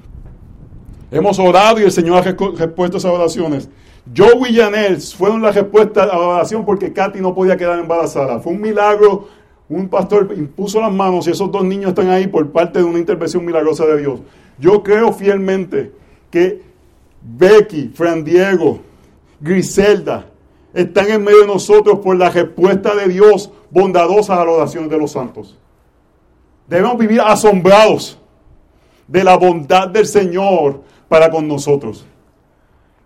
hemos 1.11 1.39
orado 1.39 1.79
y 1.79 1.83
el 1.83 1.91
Señor 1.91 2.17
ha 2.17 2.21
respuesto 2.21 2.97
esas 2.97 3.11
oraciones. 3.11 3.69
Joe 4.15 4.49
y 4.49 5.01
fueron 5.15 5.41
la 5.41 5.51
respuesta 5.51 6.03
a 6.03 6.05
la 6.07 6.17
oración 6.19 6.65
porque 6.65 6.93
Katy 6.93 7.19
no 7.19 7.33
podía 7.33 7.57
quedar 7.57 7.79
embarazada. 7.79 8.39
Fue 8.39 8.53
un 8.53 8.61
milagro 8.61 9.27
un 9.69 9.89
pastor 9.89 10.33
impuso 10.37 10.79
las 10.79 10.91
manos 10.91 11.27
y 11.27 11.31
esos 11.31 11.51
dos 11.51 11.63
niños 11.63 11.89
están 11.89 12.09
ahí 12.09 12.27
por 12.27 12.49
parte 12.51 12.79
de 12.79 12.85
una 12.85 12.99
intervención 12.99 13.43
milagrosa 13.45 13.85
de 13.85 13.97
Dios. 13.97 14.21
Yo 14.57 14.81
creo 14.81 15.11
fielmente 15.11 15.91
que 16.31 16.61
Becky, 17.21 17.89
Fran 17.93 18.23
Diego, 18.23 18.79
Griselda 19.41 20.27
están 20.73 21.09
en 21.09 21.23
medio 21.23 21.41
de 21.41 21.47
nosotros 21.47 21.99
por 21.99 22.15
la 22.15 22.29
respuesta 22.29 22.95
de 22.95 23.07
Dios 23.09 23.51
bondadosa 23.69 24.35
a 24.35 24.45
las 24.45 24.55
oraciones 24.55 24.89
de 24.89 24.97
los 24.97 25.11
santos. 25.11 25.57
Debemos 26.67 26.97
vivir 26.97 27.21
asombrados 27.21 28.17
de 29.07 29.23
la 29.23 29.37
bondad 29.37 29.89
del 29.89 30.05
Señor 30.05 30.81
para 31.09 31.29
con 31.29 31.47
nosotros. 31.47 32.05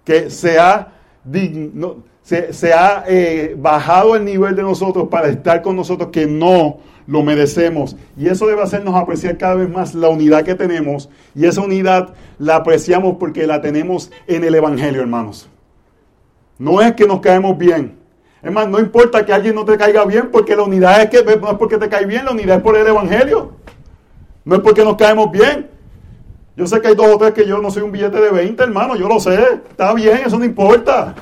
Que 0.03 0.29
sea 0.29 0.93
digno, 1.23 2.03
se, 2.23 2.73
ha 2.73 3.03
eh, 3.07 3.55
bajado 3.57 4.15
el 4.15 4.23
nivel 4.25 4.55
de 4.55 4.61
nosotros 4.63 5.07
para 5.09 5.27
estar 5.27 5.61
con 5.61 5.75
nosotros 5.75 6.09
que 6.11 6.25
no 6.25 6.79
lo 7.07 7.23
merecemos. 7.23 7.97
Y 8.15 8.27
eso 8.27 8.47
debe 8.47 8.61
hacernos 8.61 8.95
apreciar 8.95 9.37
cada 9.37 9.55
vez 9.55 9.69
más 9.69 9.93
la 9.93 10.09
unidad 10.09 10.43
que 10.43 10.55
tenemos. 10.55 11.09
Y 11.35 11.45
esa 11.45 11.61
unidad 11.61 12.13
la 12.39 12.57
apreciamos 12.57 13.17
porque 13.19 13.47
la 13.47 13.61
tenemos 13.61 14.11
en 14.27 14.43
el 14.43 14.55
Evangelio, 14.55 15.01
hermanos. 15.01 15.49
No 16.57 16.81
es 16.81 16.93
que 16.93 17.07
nos 17.07 17.19
caemos 17.21 17.57
bien. 17.57 17.97
Es 18.41 18.51
no 18.51 18.79
importa 18.79 19.25
que 19.25 19.33
alguien 19.33 19.53
no 19.53 19.65
te 19.65 19.77
caiga 19.77 20.05
bien, 20.05 20.29
porque 20.31 20.55
la 20.55 20.63
unidad 20.63 21.01
es 21.01 21.09
que 21.09 21.23
no 21.23 21.51
es 21.51 21.57
porque 21.57 21.77
te 21.77 21.89
cae 21.89 22.05
bien, 22.05 22.25
la 22.25 22.31
unidad 22.31 22.57
es 22.57 22.63
por 22.63 22.75
el 22.75 22.87
Evangelio. 22.87 23.53
No 24.45 24.55
es 24.55 24.61
porque 24.61 24.83
nos 24.83 24.95
caemos 24.95 25.31
bien. 25.31 25.69
Yo 26.55 26.67
sé 26.67 26.81
que 26.81 26.89
hay 26.89 26.95
dos 26.95 27.07
o 27.07 27.17
tres 27.17 27.31
que 27.31 27.47
yo 27.47 27.59
no 27.59 27.71
soy 27.71 27.83
un 27.83 27.91
billete 27.91 28.19
de 28.19 28.29
20, 28.29 28.61
hermano, 28.61 28.95
yo 28.95 29.07
lo 29.07 29.19
sé. 29.19 29.39
Está 29.69 29.93
bien, 29.93 30.21
eso 30.25 30.37
no 30.37 30.45
importa. 30.45 31.15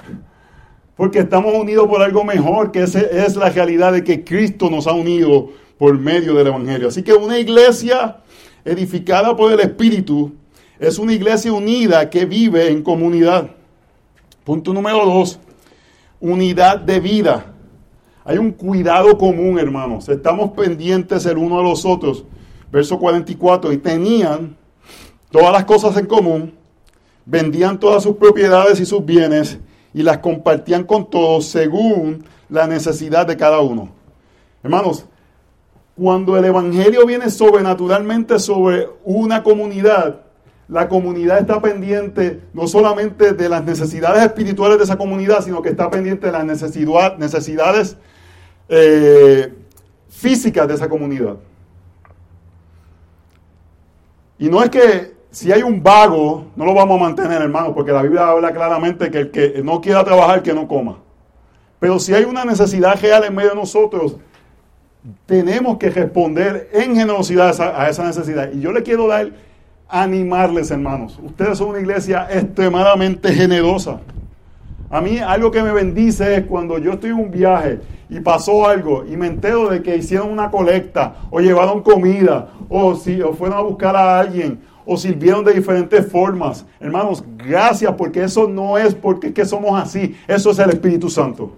Porque 0.96 1.20
estamos 1.20 1.54
unidos 1.54 1.88
por 1.88 2.02
algo 2.02 2.24
mejor, 2.24 2.72
que 2.72 2.84
es 2.84 3.36
la 3.36 3.50
realidad 3.50 3.94
de 3.94 4.04
que 4.04 4.24
Cristo 4.24 4.70
nos 4.70 4.88
ha 4.88 4.94
unido 4.94 5.50
por 5.78 5.98
medio 5.98 6.34
del 6.34 6.48
Evangelio. 6.48 6.90
Así 6.90 7.04
que 7.04 7.14
una 7.14 7.40
iglesia 7.40 8.18
edificada 8.66 9.36
por 9.36 9.52
el 9.52 9.60
Espíritu 9.62 10.34
es 10.80 11.00
una 11.00 11.14
iglesia 11.14 11.54
unida 11.54 12.10
que 12.10 12.26
vive 12.26 12.70
en 12.70 12.84
comunidad. 12.84 13.52
Punto 14.44 14.74
número 14.74 15.06
dos, 15.06 15.40
unidad 16.20 16.80
de 16.80 17.00
vida. 17.00 17.54
Hay 18.26 18.38
un 18.38 18.52
cuidado 18.52 19.18
común, 19.18 19.58
hermanos. 19.58 20.10
Estamos 20.10 20.52
pendientes 20.52 21.26
el 21.26 21.38
uno 21.38 21.58
de 21.58 21.64
los 21.64 21.86
otros. 21.86 22.26
Verso 22.72 23.00
44. 23.00 23.72
Y 23.72 23.78
tenían 23.78 24.56
todas 25.32 25.52
las 25.52 25.66
cosas 25.66 25.96
en 25.98 26.06
común, 26.06 26.54
vendían 27.26 27.80
todas 27.80 28.04
sus 28.04 28.16
propiedades 28.16 28.80
y 28.80 28.86
sus 28.86 29.06
bienes 29.06 29.60
y 29.94 30.04
las 30.04 30.20
compartían 30.20 30.84
con 30.84 31.10
todos 31.10 31.48
según 31.48 32.24
la 32.50 32.68
necesidad 32.68 33.28
de 33.28 33.38
cada 33.38 33.60
uno. 33.60 33.90
Hermanos, 34.64 35.06
cuando 35.96 36.38
el 36.38 36.46
Evangelio 36.46 37.06
viene 37.06 37.30
sobrenaturalmente 37.30 38.40
sobre 38.40 38.88
una 39.04 39.44
comunidad, 39.44 40.22
la 40.68 40.88
comunidad 40.88 41.40
está 41.40 41.62
pendiente 41.62 42.42
no 42.54 42.68
solamente 42.68 43.34
de 43.34 43.50
las 43.50 43.64
necesidades 43.64 44.24
espirituales 44.24 44.78
de 44.78 44.84
esa 44.84 44.98
comunidad, 44.98 45.44
sino 45.44 45.62
que 45.62 45.70
está 45.70 45.90
pendiente 45.90 46.28
de 46.28 46.32
las 46.32 46.46
necesidades 47.18 47.98
eh, 48.70 49.54
físicas 50.10 50.68
de 50.68 50.76
esa 50.76 50.88
comunidad. 50.88 51.38
Y 54.38 54.48
no 54.48 54.64
es 54.64 54.70
que 54.70 55.19
si 55.32 55.52
hay 55.52 55.62
un 55.62 55.84
vago, 55.84 56.48
no 56.56 56.66
lo 56.66 56.74
vamos 56.74 57.00
a 57.00 57.04
mantener, 57.04 57.42
hermano, 57.42 57.74
porque 57.74 57.92
la 57.92 58.02
Biblia 58.02 58.30
habla 58.30 58.52
claramente 58.52 59.12
que 59.12 59.20
el 59.20 59.32
que 59.32 59.62
no 59.64 59.80
quiera 59.80 60.04
trabajar, 60.04 60.42
que 60.42 60.54
no 60.54 60.68
coma. 60.68 60.98
Pero 61.80 62.00
si 62.00 62.14
hay 62.14 62.24
una 62.24 62.44
necesidad 62.46 63.00
real 63.00 63.24
en 63.24 63.36
medio 63.36 63.52
de 63.52 63.56
nosotros, 63.56 64.18
tenemos 65.26 65.78
que 65.78 65.90
responder 65.90 66.70
en 66.74 66.96
generosidad 66.96 67.60
a 67.62 67.90
esa, 67.90 68.04
necesidad. 68.04 68.52
Y 68.52 68.60
yo 68.60 68.72
le 68.72 68.84
quiero 68.84 69.08
dar, 69.08 69.32
animarles, 69.88 70.72
hermanos. 70.72 71.20
Ustedes 71.24 71.58
son 71.58 71.70
una 71.70 71.80
iglesia 71.80 72.28
extremadamente 72.30 73.34
generosa. 73.34 74.00
A 74.90 75.02
mí 75.02 75.20
algo 75.20 75.52
que 75.52 75.64
me 75.64 75.72
bendice 75.72 76.36
es 76.36 76.46
cuando 76.46 76.78
yo 76.80 76.94
estoy 76.94 77.12
en 77.12 77.18
un 77.18 77.32
viaje 77.32 77.80
y 78.10 78.20
pasó 78.20 78.68
algo 78.68 79.06
y 79.06 79.16
me 79.18 79.28
entero 79.28 79.70
de 79.70 79.84
que 79.84 79.96
hicieron 79.96 80.32
una 80.32 80.50
colecta 80.50 81.16
o 81.30 81.40
llevaron 81.40 81.84
comida 81.84 82.50
o, 82.70 82.96
si, 82.96 83.22
o 83.22 83.34
fueron 83.34 83.58
a 83.58 83.62
buscar 83.62 83.96
a 83.96 84.20
alguien 84.20 84.60
o 84.92 84.98
sirvieron 84.98 85.46
de 85.46 85.54
diferentes 85.54 86.04
formas. 86.12 86.66
Hermanos, 86.80 87.24
gracias 87.38 87.94
porque 87.94 88.24
eso 88.24 88.48
no 88.48 88.76
es 88.76 88.96
porque 88.96 89.28
es 89.28 89.34
que 89.36 89.46
somos 89.46 89.80
así, 89.80 90.16
eso 90.28 90.50
es 90.50 90.58
el 90.58 90.72
Espíritu 90.72 91.12
Santo. 91.12 91.52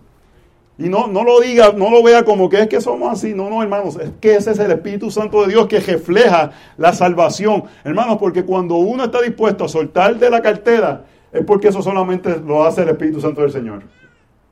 Y 0.78 0.90
no, 0.90 1.08
no 1.08 1.24
lo 1.24 1.40
diga, 1.40 1.72
no 1.72 1.90
lo 1.90 2.04
vea 2.04 2.26
como 2.26 2.50
que 2.50 2.60
es 2.60 2.68
que 2.68 2.82
somos 2.82 3.10
así. 3.10 3.34
No, 3.34 3.50
no, 3.50 3.64
hermanos, 3.64 3.98
es 4.02 4.12
que 4.20 4.36
ese 4.36 4.52
es 4.52 4.60
el 4.60 4.72
Espíritu 4.72 5.10
Santo 5.10 5.44
de 5.44 5.54
Dios 5.54 5.68
que 5.68 5.80
refleja 5.80 6.52
la 6.76 6.92
salvación. 6.92 7.64
Hermanos, 7.86 8.18
porque 8.20 8.44
cuando 8.44 8.76
uno 8.76 9.06
está 9.06 9.22
dispuesto 9.22 9.64
a 9.64 9.70
soltar 9.70 10.18
de 10.20 10.30
la 10.30 10.42
cartera, 10.42 11.06
es 11.32 11.46
porque 11.46 11.70
eso 11.70 11.82
solamente 11.82 12.38
lo 12.38 12.66
hace 12.66 12.82
el 12.82 12.90
Espíritu 12.90 13.22
Santo 13.22 13.42
del 13.42 13.52
Señor. 13.52 13.84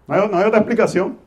No 0.08 0.16
hay, 0.16 0.30
no 0.30 0.38
hay 0.38 0.46
otra 0.46 0.60
explicación. 0.60 1.18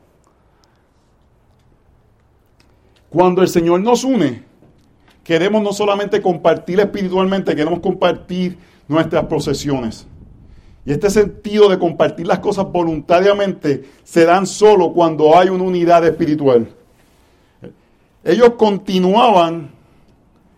Cuando 3.11 3.43
el 3.43 3.47
Señor 3.47 3.81
nos 3.81 4.03
une, 4.03 4.43
queremos 5.23 5.63
no 5.63 5.73
solamente 5.73 6.21
compartir 6.21 6.79
espiritualmente, 6.79 7.55
queremos 7.55 7.79
compartir 7.79 8.57
nuestras 8.87 9.25
posesiones. 9.25 10.07
Y 10.85 10.91
este 10.91 11.09
sentido 11.09 11.69
de 11.69 11.79
compartir 11.79 12.27
las 12.27 12.39
cosas 12.39 12.69
voluntariamente 12.69 13.85
se 14.03 14.25
dan 14.25 14.45
solo 14.45 14.91
cuando 14.91 15.37
hay 15.37 15.49
una 15.49 15.63
unidad 15.63 16.05
espiritual. 16.05 16.67
Ellos 18.23 18.51
continuaban 18.57 19.71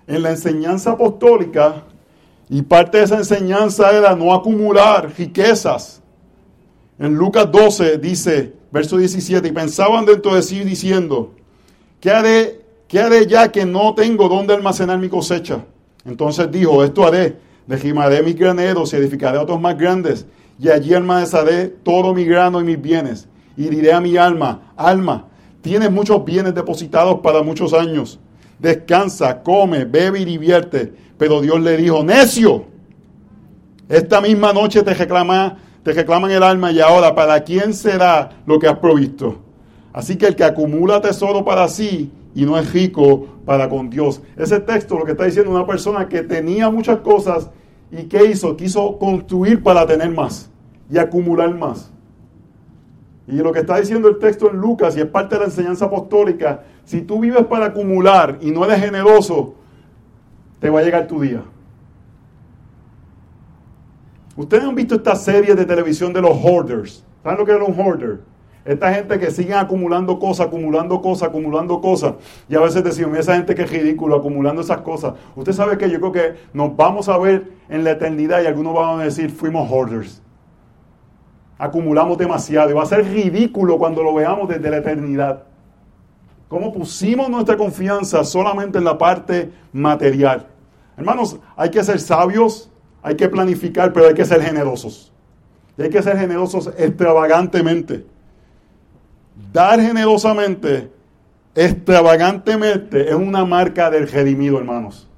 en 0.07 0.21
la 0.23 0.31
enseñanza 0.31 0.91
apostólica 0.91 1.83
y 2.49 2.61
parte 2.63 2.99
de 2.99 3.05
esa 3.05 3.17
enseñanza 3.17 3.91
era 3.91 4.15
no 4.15 4.33
acumular 4.33 5.13
riquezas. 5.17 6.01
En 6.97 7.15
Lucas 7.15 7.51
12 7.51 7.97
dice, 7.97 8.53
verso 8.71 8.97
17, 8.97 9.47
y 9.47 9.51
pensaban 9.51 10.05
dentro 10.05 10.35
de 10.35 10.41
sí 10.41 10.63
diciendo, 10.63 11.33
¿qué 11.99 12.11
haré, 12.11 12.64
qué 12.87 12.99
haré 12.99 13.25
ya 13.27 13.51
que 13.51 13.65
no 13.65 13.93
tengo 13.93 14.29
dónde 14.29 14.53
almacenar 14.53 14.99
mi 14.99 15.09
cosecha? 15.09 15.65
Entonces 16.05 16.51
dijo, 16.51 16.83
esto 16.83 17.05
haré 17.05 17.45
Dejimaré 17.67 18.21
mis 18.21 18.35
graneros 18.35 18.93
y 18.93 18.97
edificaré 18.97 19.37
otros 19.37 19.59
más 19.59 19.77
grandes, 19.77 20.25
y 20.59 20.69
allí 20.69 20.93
almacenaré 20.93 21.67
todo 21.67 22.13
mi 22.13 22.23
grano 22.23 22.61
y 22.61 22.63
mis 22.63 22.81
bienes. 22.81 23.27
Y 23.57 23.69
diré 23.69 23.93
a 23.93 23.99
mi 23.99 24.17
alma, 24.17 24.73
alma, 24.77 25.27
tienes 25.61 25.91
muchos 25.91 26.23
bienes 26.23 26.53
depositados 26.53 27.21
para 27.21 27.41
muchos 27.41 27.73
años. 27.73 28.19
Descansa, 28.59 29.41
come, 29.41 29.85
bebe 29.85 30.19
y 30.19 30.25
divierte. 30.25 30.93
Pero 31.17 31.41
Dios 31.41 31.59
le 31.61 31.77
dijo, 31.77 32.03
necio, 32.03 32.65
esta 33.89 34.21
misma 34.21 34.53
noche 34.53 34.83
te 34.83 34.93
reclama, 34.93 35.57
te 35.83 35.93
reclaman 35.93 36.31
el 36.31 36.43
alma 36.43 36.71
y 36.71 36.81
ahora, 36.81 37.15
¿para 37.15 37.43
quién 37.43 37.73
será 37.73 38.29
lo 38.45 38.59
que 38.59 38.67
has 38.67 38.77
provisto? 38.77 39.39
Así 39.93 40.17
que 40.17 40.27
el 40.27 40.35
que 40.35 40.43
acumula 40.43 41.01
tesoro 41.01 41.43
para 41.43 41.67
sí 41.67 42.11
y 42.35 42.45
no 42.45 42.57
es 42.59 42.71
rico 42.71 43.27
para 43.45 43.69
con 43.69 43.89
Dios. 43.89 44.21
Ese 44.35 44.59
texto 44.59 44.99
lo 44.99 45.05
que 45.05 45.13
está 45.13 45.23
diciendo 45.23 45.49
una 45.49 45.65
persona 45.65 46.07
que 46.07 46.21
tenía 46.21 46.69
muchas 46.69 46.99
cosas 46.99 47.49
y 47.89 48.03
¿qué 48.03 48.25
hizo? 48.25 48.55
Quiso 48.57 48.99
construir 48.99 49.63
para 49.63 49.87
tener 49.87 50.11
más 50.11 50.51
y 50.91 50.97
acumular 50.97 51.55
más. 51.55 51.91
Y 53.27 53.37
lo 53.37 53.51
que 53.51 53.59
está 53.59 53.79
diciendo 53.79 54.07
el 54.09 54.19
texto 54.19 54.51
en 54.51 54.57
Lucas 54.57 54.95
y 54.95 54.99
es 54.99 55.07
parte 55.07 55.35
de 55.35 55.39
la 55.39 55.45
enseñanza 55.45 55.85
apostólica, 55.85 56.63
si 56.83 57.01
tú 57.01 57.19
vives 57.19 57.45
para 57.45 57.67
acumular 57.67 58.37
y 58.41 58.51
no 58.51 58.65
eres 58.65 58.81
generoso, 58.81 59.55
te 60.59 60.69
va 60.69 60.81
a 60.81 60.83
llegar 60.83 61.07
tu 61.07 61.21
día. 61.21 61.41
Ustedes 64.35 64.65
han 64.65 64.75
visto 64.75 64.95
esta 64.95 65.15
serie 65.15 65.55
de 65.55 65.65
televisión 65.65 66.11
de 66.11 66.21
los 66.21 66.37
hoarders. 66.43 67.03
¿Saben 67.23 67.39
lo 67.39 67.45
que 67.45 67.53
es 67.53 67.61
un 67.61 67.79
hoarder? 67.79 68.19
Esta 68.65 68.91
gente 68.91 69.19
que 69.19 69.29
sigue 69.29 69.53
acumulando 69.53 70.17
cosas, 70.17 70.47
acumulando 70.47 70.99
cosas, 70.99 71.29
acumulando 71.29 71.79
cosas. 71.81 72.15
Y 72.49 72.55
a 72.55 72.59
veces 72.61 72.83
decimos, 72.83 73.15
esa 73.19 73.35
gente 73.35 73.53
que 73.53 73.61
es 73.61 73.69
ridículo, 73.69 74.15
acumulando 74.15 74.63
esas 74.63 74.79
cosas. 74.79 75.13
Usted 75.35 75.53
sabe 75.53 75.77
que 75.77 75.87
yo 75.87 75.99
creo 75.99 76.11
que 76.11 76.35
nos 76.51 76.75
vamos 76.75 77.07
a 77.07 77.17
ver 77.19 77.51
en 77.69 77.83
la 77.83 77.91
eternidad 77.91 78.41
y 78.41 78.47
algunos 78.47 78.73
van 78.73 78.99
a 78.99 79.03
decir, 79.03 79.29
fuimos 79.29 79.69
hoarders. 79.69 80.19
Acumulamos 81.59 82.17
demasiado. 82.17 82.71
Y 82.71 82.73
va 82.73 82.81
a 82.81 82.87
ser 82.87 83.05
ridículo 83.05 83.77
cuando 83.77 84.01
lo 84.01 84.15
veamos 84.15 84.49
desde 84.49 84.67
la 84.71 84.77
eternidad. 84.77 85.43
Cómo 86.47 86.73
pusimos 86.73 87.29
nuestra 87.29 87.57
confianza 87.57 88.23
solamente 88.23 88.79
en 88.79 88.83
la 88.83 88.97
parte 88.97 89.51
material. 89.73 90.47
Hermanos, 90.97 91.37
hay 91.55 91.69
que 91.69 91.83
ser 91.83 91.99
sabios, 91.99 92.71
hay 93.03 93.15
que 93.15 93.29
planificar, 93.29 93.93
pero 93.93 94.07
hay 94.07 94.15
que 94.15 94.25
ser 94.25 94.41
generosos. 94.41 95.13
Y 95.77 95.83
hay 95.83 95.89
que 95.91 96.01
ser 96.01 96.17
generosos 96.17 96.71
extravagantemente. 96.79 98.14
Dar 99.51 99.81
generosamente, 99.81 100.89
extravagantemente, 101.53 103.09
es 103.09 103.15
una 103.15 103.43
marca 103.45 103.89
del 103.89 104.07
redimido, 104.07 104.57
hermanos. 104.57 105.09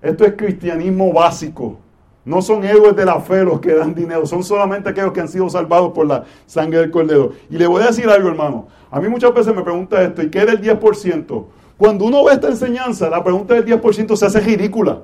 Esto 0.00 0.24
es 0.24 0.32
cristianismo 0.32 1.12
básico. 1.12 1.78
No 2.24 2.40
son 2.40 2.64
héroes 2.64 2.94
de 2.94 3.04
la 3.04 3.20
fe 3.20 3.42
los 3.42 3.60
que 3.60 3.74
dan 3.74 3.94
dinero, 3.94 4.24
son 4.26 4.44
solamente 4.44 4.88
aquellos 4.88 5.12
que 5.12 5.20
han 5.20 5.28
sido 5.28 5.50
salvados 5.50 5.92
por 5.92 6.06
la 6.06 6.24
sangre 6.46 6.78
del 6.78 6.90
cordero. 6.90 7.32
Y 7.50 7.58
le 7.58 7.66
voy 7.66 7.82
a 7.82 7.86
decir 7.86 8.08
algo, 8.08 8.28
hermano. 8.28 8.68
A 8.90 9.00
mí 9.00 9.08
muchas 9.08 9.34
veces 9.34 9.54
me 9.54 9.62
pregunta 9.62 10.00
esto, 10.02 10.22
¿y 10.22 10.30
qué 10.30 10.44
del 10.44 10.60
10%? 10.60 11.44
Cuando 11.76 12.04
uno 12.04 12.24
ve 12.24 12.34
esta 12.34 12.48
enseñanza, 12.48 13.10
la 13.10 13.24
pregunta 13.24 13.54
del 13.54 13.64
10% 13.64 14.14
se 14.14 14.26
hace 14.26 14.38
ridícula, 14.38 15.02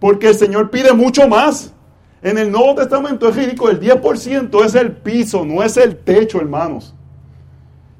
porque 0.00 0.28
el 0.28 0.34
Señor 0.34 0.70
pide 0.70 0.92
mucho 0.92 1.28
más. 1.28 1.72
En 2.20 2.36
el 2.36 2.50
Nuevo 2.50 2.74
Testamento 2.74 3.28
es 3.28 3.36
ridículo, 3.36 3.70
el 3.70 3.80
10% 3.80 4.64
es 4.64 4.74
el 4.74 4.90
piso, 4.90 5.44
no 5.44 5.62
es 5.62 5.76
el 5.76 5.96
techo, 5.96 6.40
hermanos. 6.40 6.95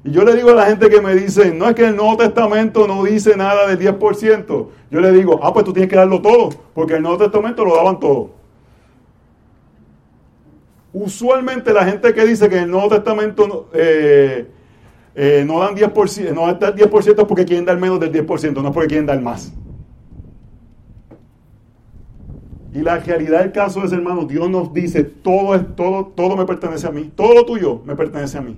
Y 0.07 0.11
yo 0.11 0.23
le 0.23 0.35
digo 0.35 0.51
a 0.51 0.55
la 0.55 0.65
gente 0.67 0.89
que 0.89 1.01
me 1.01 1.13
dice, 1.13 1.53
no 1.53 1.67
es 1.67 1.75
que 1.75 1.85
el 1.85 1.97
Nuevo 1.97 2.15
Testamento 2.15 2.87
no 2.87 3.03
dice 3.03 3.35
nada 3.35 3.67
del 3.67 3.77
10%. 3.77 4.67
Yo 4.89 5.01
le 5.01 5.11
digo, 5.11 5.41
ah, 5.43 5.51
pues 5.51 5.65
tú 5.65 5.73
tienes 5.73 5.89
que 5.89 5.97
darlo 5.97 6.21
todo, 6.21 6.47
porque 6.73 6.93
el 6.93 7.01
Nuevo 7.01 7.17
Testamento 7.17 7.65
lo 7.65 7.75
daban 7.75 7.99
todo. 7.99 8.29
Usualmente 10.93 11.73
la 11.73 11.83
gente 11.83 12.13
que 12.13 12.25
dice 12.25 12.47
que 12.47 12.59
el 12.59 12.71
Nuevo 12.71 12.87
Testamento 12.87 13.69
eh, 13.73 14.47
eh, 15.13 15.43
no 15.45 15.59
dan 15.59 15.75
10%, 15.75 16.33
no 16.33 16.49
está 16.49 16.69
el 16.69 16.75
10% 16.75 17.27
porque 17.27 17.43
quieren 17.43 17.65
dar 17.65 17.77
menos 17.77 17.99
del 17.99 18.13
10%, 18.13 18.63
no 18.63 18.71
porque 18.71 18.87
quieren 18.87 19.07
dar 19.07 19.21
más. 19.21 19.51
Y 22.73 22.79
la 22.79 22.97
realidad 22.99 23.41
del 23.41 23.51
caso 23.51 23.83
es, 23.83 23.91
hermano, 23.91 24.23
Dios 24.23 24.49
nos 24.49 24.73
dice, 24.73 25.03
todo 25.03 25.53
es 25.53 25.75
todo, 25.75 26.05
todo 26.15 26.37
me 26.37 26.45
pertenece 26.45 26.87
a 26.87 26.91
mí, 26.91 27.11
todo 27.13 27.45
tuyo 27.45 27.81
me 27.83 27.93
pertenece 27.93 28.37
a 28.37 28.41
mí. 28.41 28.57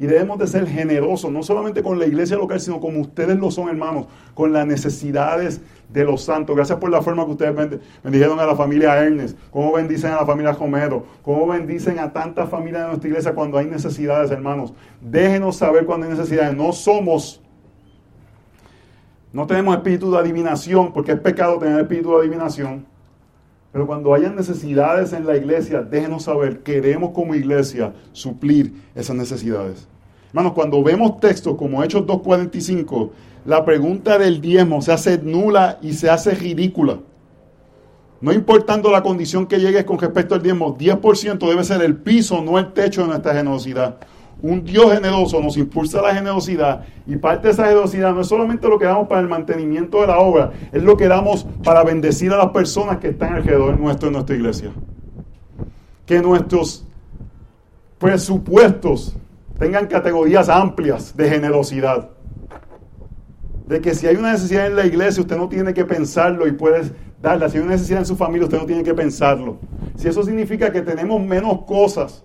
Y 0.00 0.06
debemos 0.06 0.38
de 0.38 0.46
ser 0.46 0.66
generosos, 0.68 1.30
no 1.32 1.42
solamente 1.42 1.82
con 1.82 1.98
la 1.98 2.06
iglesia 2.06 2.36
local, 2.36 2.60
sino 2.60 2.78
como 2.78 3.00
ustedes 3.00 3.36
lo 3.36 3.50
son, 3.50 3.68
hermanos, 3.68 4.06
con 4.32 4.52
las 4.52 4.64
necesidades 4.64 5.60
de 5.88 6.04
los 6.04 6.22
santos. 6.22 6.54
Gracias 6.54 6.78
por 6.78 6.88
la 6.88 7.02
forma 7.02 7.24
que 7.24 7.32
ustedes 7.32 7.80
bendijeron 8.04 8.38
a 8.38 8.46
la 8.46 8.54
familia 8.54 8.96
Ernest, 8.96 9.36
cómo 9.50 9.72
bendicen 9.72 10.12
a 10.12 10.16
la 10.16 10.26
familia 10.26 10.52
Romero, 10.52 11.04
cómo 11.22 11.48
bendicen 11.48 11.98
a 11.98 12.12
tantas 12.12 12.48
familias 12.48 12.82
de 12.82 12.88
nuestra 12.88 13.08
iglesia 13.08 13.34
cuando 13.34 13.58
hay 13.58 13.66
necesidades, 13.66 14.30
hermanos. 14.30 14.72
Déjenos 15.00 15.56
saber 15.56 15.84
cuando 15.84 16.06
hay 16.06 16.12
necesidades. 16.12 16.56
No 16.56 16.72
somos, 16.72 17.42
no 19.32 19.48
tenemos 19.48 19.74
espíritu 19.76 20.12
de 20.12 20.18
adivinación, 20.18 20.92
porque 20.92 21.10
es 21.10 21.18
pecado 21.18 21.58
tener 21.58 21.80
espíritu 21.80 22.10
de 22.10 22.18
adivinación. 22.18 22.86
Pero 23.72 23.86
cuando 23.86 24.14
hayan 24.14 24.34
necesidades 24.34 25.12
en 25.12 25.26
la 25.26 25.36
iglesia, 25.36 25.82
déjenos 25.82 26.24
saber, 26.24 26.60
queremos 26.60 27.10
como 27.10 27.34
iglesia 27.34 27.92
suplir 28.12 28.72
esas 28.94 29.16
necesidades. 29.16 29.86
Hermanos, 30.28 30.52
cuando 30.52 30.82
vemos 30.82 31.20
textos 31.20 31.56
como 31.56 31.82
Hechos 31.82 32.02
2.45, 32.06 33.10
la 33.44 33.64
pregunta 33.64 34.18
del 34.18 34.40
diezmo 34.40 34.80
se 34.82 34.92
hace 34.92 35.18
nula 35.18 35.78
y 35.82 35.92
se 35.92 36.10
hace 36.10 36.34
ridícula. 36.34 36.98
No 38.20 38.32
importando 38.32 38.90
la 38.90 39.02
condición 39.02 39.46
que 39.46 39.60
llegues 39.60 39.84
con 39.84 39.98
respecto 39.98 40.34
al 40.34 40.42
diezmo, 40.42 40.76
10% 40.76 41.38
debe 41.38 41.62
ser 41.62 41.82
el 41.82 41.96
piso, 41.96 42.42
no 42.42 42.58
el 42.58 42.72
techo 42.72 43.02
de 43.02 43.08
nuestra 43.08 43.34
generosidad. 43.34 43.98
Un 44.40 44.62
Dios 44.62 44.92
generoso 44.92 45.40
nos 45.40 45.56
impulsa 45.56 46.00
la 46.00 46.14
generosidad 46.14 46.84
y 47.06 47.16
parte 47.16 47.48
de 47.48 47.52
esa 47.54 47.64
generosidad 47.64 48.14
no 48.14 48.20
es 48.20 48.28
solamente 48.28 48.68
lo 48.68 48.78
que 48.78 48.84
damos 48.84 49.08
para 49.08 49.20
el 49.20 49.28
mantenimiento 49.28 50.00
de 50.00 50.06
la 50.06 50.18
obra, 50.18 50.52
es 50.72 50.82
lo 50.82 50.96
que 50.96 51.08
damos 51.08 51.44
para 51.64 51.82
bendecir 51.82 52.32
a 52.32 52.36
las 52.36 52.50
personas 52.50 52.98
que 52.98 53.08
están 53.08 53.34
alrededor 53.34 53.78
nuestro 53.80 54.08
en 54.08 54.12
nuestra 54.12 54.36
iglesia. 54.36 54.70
Que 56.06 56.20
nuestros 56.20 56.86
presupuestos 57.98 59.16
tengan 59.58 59.88
categorías 59.88 60.48
amplias 60.48 61.16
de 61.16 61.28
generosidad. 61.28 62.10
De 63.66 63.80
que 63.80 63.94
si 63.94 64.06
hay 64.06 64.16
una 64.16 64.32
necesidad 64.32 64.66
en 64.66 64.76
la 64.76 64.86
iglesia, 64.86 65.20
usted 65.20 65.36
no 65.36 65.48
tiene 65.48 65.74
que 65.74 65.84
pensarlo 65.84 66.46
y 66.46 66.52
puede 66.52 66.92
darla. 67.20 67.50
Si 67.50 67.56
hay 67.56 67.64
una 67.64 67.72
necesidad 67.72 67.98
en 67.98 68.06
su 68.06 68.16
familia, 68.16 68.44
usted 68.44 68.58
no 68.58 68.66
tiene 68.66 68.84
que 68.84 68.94
pensarlo. 68.94 69.58
Si 69.96 70.06
eso 70.06 70.22
significa 70.22 70.70
que 70.70 70.80
tenemos 70.80 71.20
menos 71.20 71.64
cosas 71.64 72.24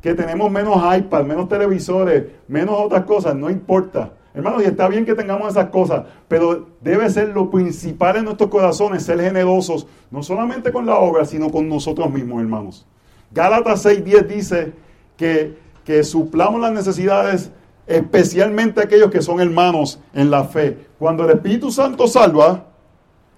que 0.00 0.14
tenemos 0.14 0.50
menos 0.50 0.76
iPad, 0.96 1.24
menos 1.24 1.48
televisores, 1.48 2.24
menos 2.48 2.74
otras 2.78 3.04
cosas, 3.04 3.34
no 3.34 3.50
importa. 3.50 4.12
Hermanos, 4.32 4.62
y 4.62 4.66
está 4.66 4.88
bien 4.88 5.04
que 5.04 5.14
tengamos 5.14 5.50
esas 5.50 5.70
cosas, 5.70 6.04
pero 6.28 6.68
debe 6.80 7.10
ser 7.10 7.30
lo 7.30 7.50
principal 7.50 8.16
en 8.16 8.24
nuestros 8.24 8.48
corazones, 8.48 9.02
ser 9.02 9.20
generosos, 9.20 9.86
no 10.10 10.22
solamente 10.22 10.70
con 10.70 10.86
la 10.86 10.98
obra, 10.98 11.24
sino 11.24 11.50
con 11.50 11.68
nosotros 11.68 12.10
mismos, 12.10 12.40
hermanos. 12.40 12.86
Gálatas 13.32 13.84
6.10 13.84 14.26
dice 14.26 14.72
que, 15.16 15.58
que 15.84 16.04
suplamos 16.04 16.60
las 16.60 16.72
necesidades, 16.72 17.50
especialmente 17.86 18.80
aquellos 18.80 19.10
que 19.10 19.20
son 19.20 19.40
hermanos 19.40 20.00
en 20.14 20.30
la 20.30 20.44
fe. 20.44 20.78
Cuando 20.98 21.24
el 21.24 21.30
Espíritu 21.30 21.72
Santo 21.72 22.06
salva, 22.06 22.66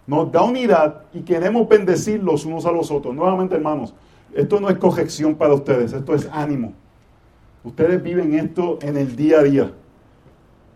nos 0.06 0.30
da 0.30 0.42
unidad 0.42 1.02
y 1.14 1.22
queremos 1.22 1.66
bendecir 1.68 2.22
los 2.22 2.44
unos 2.44 2.66
a 2.66 2.72
los 2.72 2.90
otros. 2.90 3.14
Nuevamente, 3.14 3.54
hermanos, 3.54 3.94
esto 4.34 4.60
no 4.60 4.68
es 4.68 4.78
corrección 4.78 5.34
para 5.34 5.54
ustedes, 5.54 5.92
esto 5.92 6.14
es 6.14 6.28
ánimo. 6.32 6.72
Ustedes 7.64 8.02
viven 8.02 8.34
esto 8.34 8.78
en 8.82 8.96
el 8.96 9.14
día 9.14 9.40
a 9.40 9.42
día 9.42 9.72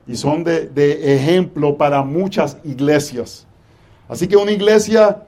y 0.06 0.16
son 0.16 0.44
de, 0.44 0.68
de 0.68 1.14
ejemplo 1.14 1.76
para 1.76 2.02
muchas 2.02 2.58
iglesias. 2.64 3.46
Así 4.08 4.28
que 4.28 4.36
una 4.36 4.52
iglesia 4.52 5.24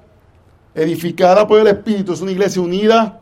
edificada 0.74 1.46
por 1.46 1.58
el 1.58 1.66
Espíritu 1.66 2.12
es 2.12 2.20
una 2.20 2.30
iglesia 2.30 2.62
unida 2.62 3.20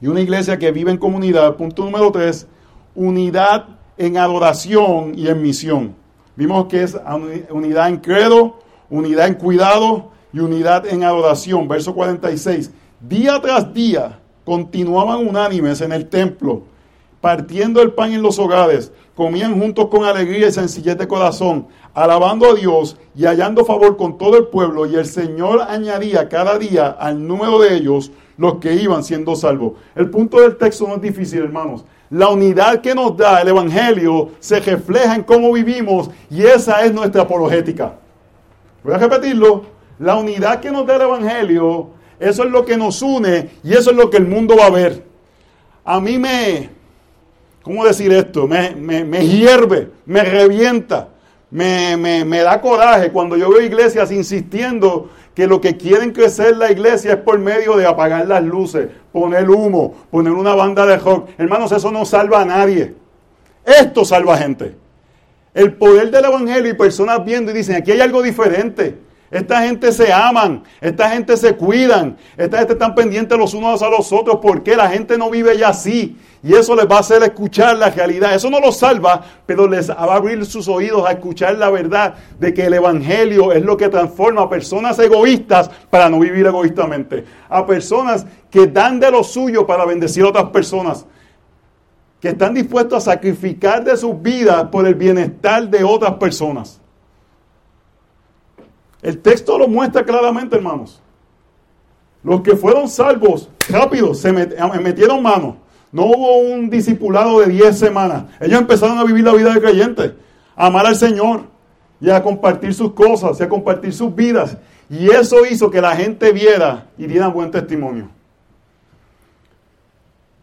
y 0.00 0.06
una 0.06 0.20
iglesia 0.20 0.58
que 0.58 0.70
vive 0.70 0.90
en 0.90 0.98
comunidad. 0.98 1.56
Punto 1.56 1.84
número 1.84 2.12
tres, 2.12 2.46
unidad 2.94 3.66
en 3.96 4.16
adoración 4.16 5.12
y 5.16 5.28
en 5.28 5.42
misión. 5.42 5.94
Vimos 6.36 6.66
que 6.66 6.82
es 6.82 6.96
unidad 7.50 7.88
en 7.88 7.96
credo, 7.96 8.60
unidad 8.90 9.26
en 9.26 9.34
cuidado 9.34 10.12
y 10.32 10.38
unidad 10.38 10.86
en 10.86 11.02
adoración. 11.02 11.66
Verso 11.66 11.94
46. 11.94 12.70
Día 13.00 13.40
tras 13.40 13.72
día 13.72 14.18
continuaban 14.44 15.24
unánimes 15.24 15.80
en 15.82 15.92
el 15.92 16.08
templo, 16.08 16.62
partiendo 17.20 17.80
el 17.80 17.92
pan 17.92 18.12
en 18.12 18.22
los 18.22 18.40
hogares, 18.40 18.90
comían 19.14 19.60
juntos 19.60 19.86
con 19.86 20.04
alegría 20.04 20.48
y 20.48 20.52
sencillez 20.52 20.98
de 20.98 21.06
corazón, 21.06 21.68
alabando 21.94 22.50
a 22.50 22.54
Dios 22.54 22.96
y 23.14 23.24
hallando 23.24 23.64
favor 23.64 23.96
con 23.96 24.18
todo 24.18 24.36
el 24.36 24.48
pueblo, 24.48 24.84
y 24.84 24.96
el 24.96 25.06
Señor 25.06 25.62
añadía 25.68 26.28
cada 26.28 26.58
día 26.58 26.88
al 26.88 27.24
número 27.24 27.60
de 27.60 27.76
ellos 27.76 28.10
los 28.36 28.56
que 28.56 28.74
iban 28.74 29.04
siendo 29.04 29.36
salvos. 29.36 29.74
El 29.94 30.10
punto 30.10 30.40
del 30.40 30.56
texto 30.56 30.88
no 30.88 30.96
es 30.96 31.02
difícil, 31.02 31.44
hermanos. 31.44 31.84
La 32.10 32.30
unidad 32.30 32.80
que 32.80 32.96
nos 32.96 33.16
da 33.16 33.42
el 33.42 33.48
Evangelio 33.48 34.30
se 34.40 34.58
refleja 34.58 35.14
en 35.14 35.22
cómo 35.22 35.52
vivimos 35.52 36.10
y 36.30 36.42
esa 36.42 36.84
es 36.84 36.92
nuestra 36.92 37.22
apologética. 37.22 37.94
Voy 38.82 38.94
a 38.94 38.98
repetirlo. 38.98 39.78
La 40.00 40.16
unidad 40.16 40.60
que 40.60 40.70
nos 40.70 40.86
da 40.86 40.94
el 40.96 41.02
Evangelio, 41.02 41.90
eso 42.20 42.44
es 42.44 42.50
lo 42.50 42.64
que 42.64 42.76
nos 42.76 43.00
une 43.02 43.50
y 43.62 43.72
eso 43.72 43.90
es 43.90 43.96
lo 43.96 44.10
que 44.10 44.16
el 44.16 44.26
mundo 44.26 44.56
va 44.56 44.66
a 44.66 44.70
ver. 44.70 45.04
A 45.84 46.00
mí 46.00 46.18
me, 46.18 46.70
¿cómo 47.62 47.84
decir 47.84 48.12
esto? 48.12 48.46
Me, 48.46 48.74
me, 48.74 49.26
hierve, 49.26 49.90
me 50.06 50.22
revienta, 50.22 51.08
me, 51.50 51.96
me, 51.96 52.38
da 52.40 52.60
coraje 52.60 53.10
cuando 53.10 53.36
yo 53.36 53.50
veo 53.50 53.62
iglesias 53.62 54.10
insistiendo 54.10 55.10
que 55.34 55.46
lo 55.46 55.60
que 55.60 55.76
quieren 55.76 56.12
crecer 56.12 56.56
la 56.56 56.70
iglesia 56.72 57.12
es 57.12 57.18
por 57.18 57.38
medio 57.38 57.76
de 57.76 57.86
apagar 57.86 58.26
las 58.26 58.42
luces, 58.42 58.88
poner 59.12 59.48
humo, 59.48 59.94
poner 60.10 60.32
una 60.32 60.54
banda 60.54 60.84
de 60.84 60.96
rock. 60.98 61.30
Hermanos, 61.38 61.70
eso 61.72 61.90
no 61.92 62.04
salva 62.04 62.42
a 62.42 62.44
nadie. 62.44 62.94
Esto 63.64 64.04
salva 64.04 64.34
a 64.34 64.38
gente. 64.38 64.74
El 65.54 65.74
poder 65.74 66.10
del 66.10 66.24
Evangelio 66.24 66.70
y 66.70 66.74
personas 66.74 67.24
viendo 67.24 67.50
y 67.50 67.54
dicen, 67.54 67.76
aquí 67.76 67.92
hay 67.92 68.00
algo 68.00 68.22
diferente. 68.22 69.07
Esta 69.30 69.62
gente 69.62 69.92
se 69.92 70.10
aman, 70.10 70.64
esta 70.80 71.10
gente 71.10 71.36
se 71.36 71.54
cuidan, 71.54 72.16
esta 72.36 72.58
gente 72.58 72.72
están 72.72 72.94
pendientes 72.94 73.36
los 73.36 73.52
unos 73.52 73.82
a 73.82 73.90
los 73.90 74.10
otros 74.10 74.38
porque 74.40 74.74
la 74.74 74.88
gente 74.88 75.18
no 75.18 75.28
vive 75.28 75.58
ya 75.58 75.68
así. 75.68 76.16
Y 76.42 76.54
eso 76.54 76.74
les 76.74 76.86
va 76.86 76.96
a 76.96 77.00
hacer 77.00 77.22
escuchar 77.22 77.76
la 77.76 77.90
realidad. 77.90 78.34
Eso 78.34 78.48
no 78.48 78.58
los 78.60 78.78
salva, 78.78 79.22
pero 79.44 79.66
les 79.66 79.90
va 79.90 79.94
a 79.94 80.16
abrir 80.16 80.46
sus 80.46 80.66
oídos 80.68 81.06
a 81.06 81.12
escuchar 81.12 81.58
la 81.58 81.68
verdad 81.68 82.14
de 82.38 82.54
que 82.54 82.66
el 82.66 82.74
Evangelio 82.74 83.52
es 83.52 83.62
lo 83.62 83.76
que 83.76 83.88
transforma 83.88 84.42
a 84.42 84.48
personas 84.48 84.98
egoístas 84.98 85.70
para 85.90 86.08
no 86.08 86.20
vivir 86.20 86.46
egoístamente. 86.46 87.24
A 87.50 87.66
personas 87.66 88.24
que 88.50 88.66
dan 88.66 88.98
de 88.98 89.10
lo 89.10 89.24
suyo 89.24 89.66
para 89.66 89.84
bendecir 89.84 90.24
a 90.24 90.28
otras 90.28 90.50
personas. 90.50 91.04
Que 92.20 92.28
están 92.28 92.54
dispuestos 92.54 93.06
a 93.06 93.12
sacrificar 93.12 93.84
de 93.84 93.96
sus 93.96 94.20
vidas 94.22 94.64
por 94.70 94.86
el 94.86 94.94
bienestar 94.94 95.68
de 95.68 95.84
otras 95.84 96.14
personas. 96.14 96.80
El 99.02 99.18
texto 99.18 99.58
lo 99.58 99.68
muestra 99.68 100.04
claramente, 100.04 100.56
hermanos. 100.56 101.00
Los 102.22 102.40
que 102.40 102.56
fueron 102.56 102.88
salvos, 102.88 103.48
rápido, 103.68 104.14
se 104.14 104.32
metieron 104.32 105.22
manos. 105.22 105.56
No 105.92 106.04
hubo 106.06 106.38
un 106.38 106.68
discipulado 106.68 107.40
de 107.40 107.46
10 107.46 107.78
semanas. 107.78 108.24
Ellos 108.40 108.60
empezaron 108.60 108.98
a 108.98 109.04
vivir 109.04 109.24
la 109.24 109.32
vida 109.32 109.54
de 109.54 109.60
creyente, 109.60 110.14
a 110.56 110.66
amar 110.66 110.86
al 110.86 110.96
Señor 110.96 111.42
y 112.00 112.10
a 112.10 112.22
compartir 112.22 112.74
sus 112.74 112.92
cosas 112.92 113.40
y 113.40 113.42
a 113.42 113.48
compartir 113.48 113.94
sus 113.94 114.14
vidas. 114.14 114.56
Y 114.90 115.10
eso 115.10 115.46
hizo 115.46 115.70
que 115.70 115.80
la 115.80 115.94
gente 115.96 116.32
viera 116.32 116.86
y 116.98 117.06
diera 117.06 117.28
buen 117.28 117.50
testimonio. 117.50 118.10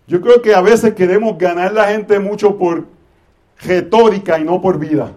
Yo 0.07 0.21
creo 0.21 0.41
que 0.41 0.53
a 0.53 0.61
veces 0.61 0.93
queremos 0.93 1.37
ganar 1.37 1.73
la 1.73 1.87
gente 1.87 2.19
mucho 2.19 2.57
por 2.57 2.85
retórica 3.59 4.39
y 4.39 4.43
no 4.43 4.61
por 4.61 4.77
vida. 4.77 5.11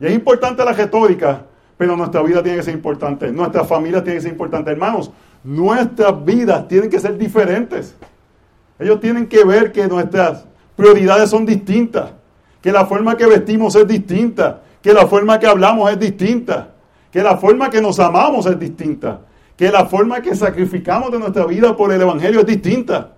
Y 0.00 0.06
es 0.06 0.12
importante 0.14 0.64
la 0.64 0.72
retórica, 0.72 1.46
pero 1.78 1.96
nuestra 1.96 2.22
vida 2.22 2.42
tiene 2.42 2.58
que 2.58 2.64
ser 2.64 2.74
importante, 2.74 3.30
nuestra 3.30 3.64
familia 3.64 4.02
tiene 4.02 4.18
que 4.18 4.22
ser 4.22 4.32
importante. 4.32 4.72
Hermanos, 4.72 5.12
nuestras 5.44 6.24
vidas 6.24 6.66
tienen 6.66 6.90
que 6.90 6.98
ser 6.98 7.16
diferentes. 7.16 7.94
Ellos 8.80 9.00
tienen 9.00 9.28
que 9.28 9.44
ver 9.44 9.70
que 9.70 9.86
nuestras 9.86 10.44
prioridades 10.76 11.30
son 11.30 11.46
distintas, 11.46 12.10
que 12.60 12.72
la 12.72 12.84
forma 12.84 13.16
que 13.16 13.26
vestimos 13.26 13.76
es 13.76 13.86
distinta, 13.86 14.60
que 14.82 14.92
la 14.92 15.06
forma 15.06 15.38
que 15.38 15.46
hablamos 15.46 15.90
es 15.90 16.00
distinta, 16.00 16.74
que 17.12 17.22
la 17.22 17.36
forma 17.36 17.70
que 17.70 17.80
nos 17.80 18.00
amamos 18.00 18.46
es 18.46 18.58
distinta, 18.58 19.20
que 19.56 19.70
la 19.70 19.86
forma 19.86 20.20
que 20.20 20.34
sacrificamos 20.34 21.12
de 21.12 21.20
nuestra 21.20 21.46
vida 21.46 21.76
por 21.76 21.92
el 21.92 22.00
Evangelio 22.00 22.40
es 22.40 22.46
distinta. 22.46 23.12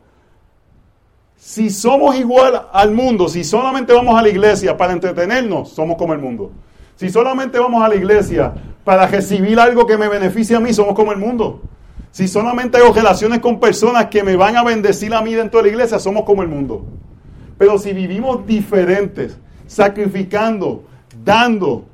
Si 1.36 1.70
somos 1.70 2.14
igual 2.16 2.68
al 2.70 2.92
mundo, 2.92 3.26
si 3.26 3.42
solamente 3.42 3.94
vamos 3.94 4.18
a 4.18 4.22
la 4.22 4.28
iglesia 4.28 4.76
para 4.76 4.92
entretenernos, 4.92 5.70
somos 5.70 5.96
como 5.96 6.12
el 6.12 6.18
mundo. 6.18 6.52
Si 7.00 7.08
solamente 7.08 7.58
vamos 7.58 7.82
a 7.82 7.88
la 7.88 7.94
iglesia 7.94 8.52
para 8.84 9.06
recibir 9.06 9.58
algo 9.58 9.86
que 9.86 9.96
me 9.96 10.06
beneficie 10.06 10.54
a 10.54 10.60
mí, 10.60 10.74
somos 10.74 10.94
como 10.94 11.12
el 11.12 11.18
mundo. 11.18 11.62
Si 12.10 12.28
solamente 12.28 12.76
hago 12.76 12.92
relaciones 12.92 13.38
con 13.38 13.58
personas 13.58 14.08
que 14.08 14.22
me 14.22 14.36
van 14.36 14.58
a 14.58 14.64
bendecir 14.64 15.14
a 15.14 15.22
mí 15.22 15.32
dentro 15.32 15.60
de 15.60 15.68
la 15.68 15.72
iglesia, 15.72 15.98
somos 15.98 16.24
como 16.24 16.42
el 16.42 16.48
mundo. 16.48 16.84
Pero 17.56 17.78
si 17.78 17.94
vivimos 17.94 18.46
diferentes, 18.46 19.38
sacrificando, 19.66 20.84
dando, 21.24 21.86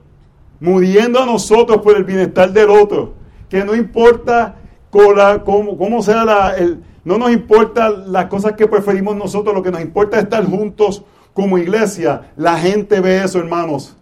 muriendo 0.59 1.23
a 1.23 1.27
nosotros 1.27 1.83
por 1.83 1.97
el 1.97 2.03
bienestar 2.03 2.51
del 2.51 2.71
otro, 2.71 3.13
que 3.49 3.65
no 3.65 3.77
importa 3.77 4.57
cómo, 4.91 6.03
sea 6.03 6.25
la... 6.25 6.57
no 7.05 7.17
nos 7.17 7.31
importa 7.31 7.91
las 7.91 8.27
cosas 8.27 8.55
que 8.55 8.67
preferimos 8.67 9.15
nosotros, 9.15 9.55
lo 9.55 9.63
que 9.63 9.71
nos 9.71 9.83
importa 9.83 10.17
es 10.17 10.25
estar 10.25 10.45
juntos 10.45 11.05
como 11.33 11.59
iglesia. 11.59 12.33
La 12.35 12.59
gente 12.59 12.99
ve 12.99 13.23
eso, 13.23 13.39
hermanos. 13.39 13.97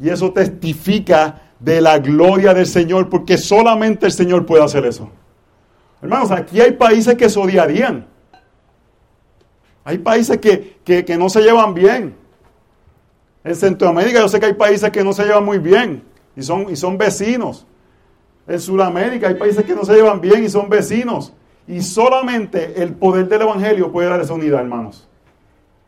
Y 0.00 0.08
eso 0.08 0.32
testifica 0.32 1.42
de 1.58 1.80
la 1.80 1.98
gloria 1.98 2.54
del 2.54 2.66
Señor, 2.66 3.08
porque 3.08 3.36
solamente 3.36 4.06
el 4.06 4.12
Señor 4.12 4.46
puede 4.46 4.62
hacer 4.62 4.86
eso. 4.86 5.10
Hermanos, 6.00 6.30
aquí 6.30 6.60
hay 6.60 6.72
países 6.72 7.16
que 7.16 7.28
se 7.28 7.38
odiarían. 7.38 8.06
Hay 9.84 9.98
países 9.98 10.38
que, 10.38 11.16
no 11.18 11.28
se 11.28 11.40
llevan 11.40 11.74
bien. 11.74 12.14
En 13.42 13.56
Centroamérica 13.56 14.20
yo 14.20 14.28
sé 14.28 14.38
que 14.38 14.46
hay 14.46 14.54
países 14.54 14.90
que 14.90 15.02
no 15.02 15.12
se 15.12 15.24
llevan 15.24 15.44
muy 15.44 15.58
bien 15.58 16.02
y 16.36 16.42
son, 16.42 16.70
y 16.70 16.76
son 16.76 16.98
vecinos. 16.98 17.66
En 18.46 18.60
Sudamérica 18.60 19.28
hay 19.28 19.34
países 19.34 19.64
que 19.64 19.74
no 19.74 19.84
se 19.84 19.94
llevan 19.94 20.20
bien 20.20 20.44
y 20.44 20.48
son 20.48 20.68
vecinos. 20.68 21.32
Y 21.66 21.82
solamente 21.82 22.82
el 22.82 22.94
poder 22.94 23.28
del 23.28 23.42
Evangelio 23.42 23.90
puede 23.90 24.08
dar 24.08 24.20
esa 24.20 24.34
unidad, 24.34 24.60
hermanos. 24.60 25.08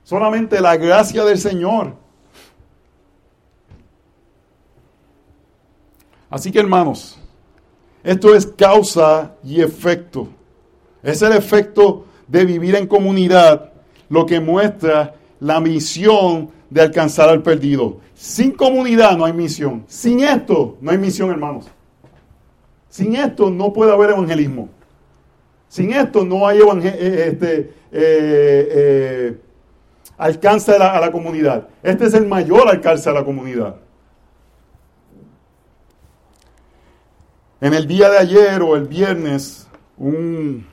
Solamente 0.03 0.61
la 0.61 0.77
gracia 0.77 1.25
del 1.25 1.38
Señor. 1.38 1.94
Así 6.31 6.53
que 6.53 6.61
hermanos, 6.61 7.19
esto 8.05 8.35
es 8.35 8.47
causa 8.47 9.35
y 9.45 9.61
efecto. 9.61 10.29
Es 11.03 11.21
el 11.23 11.33
efecto 11.33 12.07
de 12.29 12.45
vivir 12.45 12.77
en 12.77 12.87
comunidad 12.87 13.73
lo 14.09 14.25
que 14.25 14.40
muestra 14.40 15.14
la 15.40 15.61
misión 15.61 16.51
de 16.71 16.83
alcanzar 16.83 17.29
al 17.29 17.43
perdido. 17.43 17.99
Sin 18.14 18.53
comunidad 18.53 19.16
no 19.16 19.25
hay 19.25 19.33
misión. 19.33 19.85
Sin 19.89 20.20
esto 20.20 20.76
no 20.81 20.91
hay 20.93 20.99
misión, 20.99 21.31
hermanos. 21.31 21.66
Sin 22.89 23.16
esto 23.16 23.51
no 23.51 23.72
puede 23.72 23.93
haber 23.93 24.11
evangelismo. 24.11 24.68
Sin 25.68 25.93
esto 25.93 26.24
no 26.24 26.47
hay 26.47 26.59
eh, 26.59 27.28
este, 27.28 27.59
eh, 27.59 27.72
eh, 27.93 29.39
alcance 30.18 30.72
a 30.72 31.01
la 31.01 31.11
comunidad. 31.11 31.68
Este 31.83 32.07
es 32.07 32.14
el 32.14 32.26
mayor 32.26 32.68
alcance 32.68 33.09
a 33.09 33.12
la 33.12 33.24
comunidad. 33.24 33.76
En 37.63 37.75
el 37.75 37.87
día 37.87 38.09
de 38.09 38.17
ayer 38.17 38.63
o 38.63 38.75
el 38.75 38.89
viernes, 38.89 39.69
un 39.99 40.67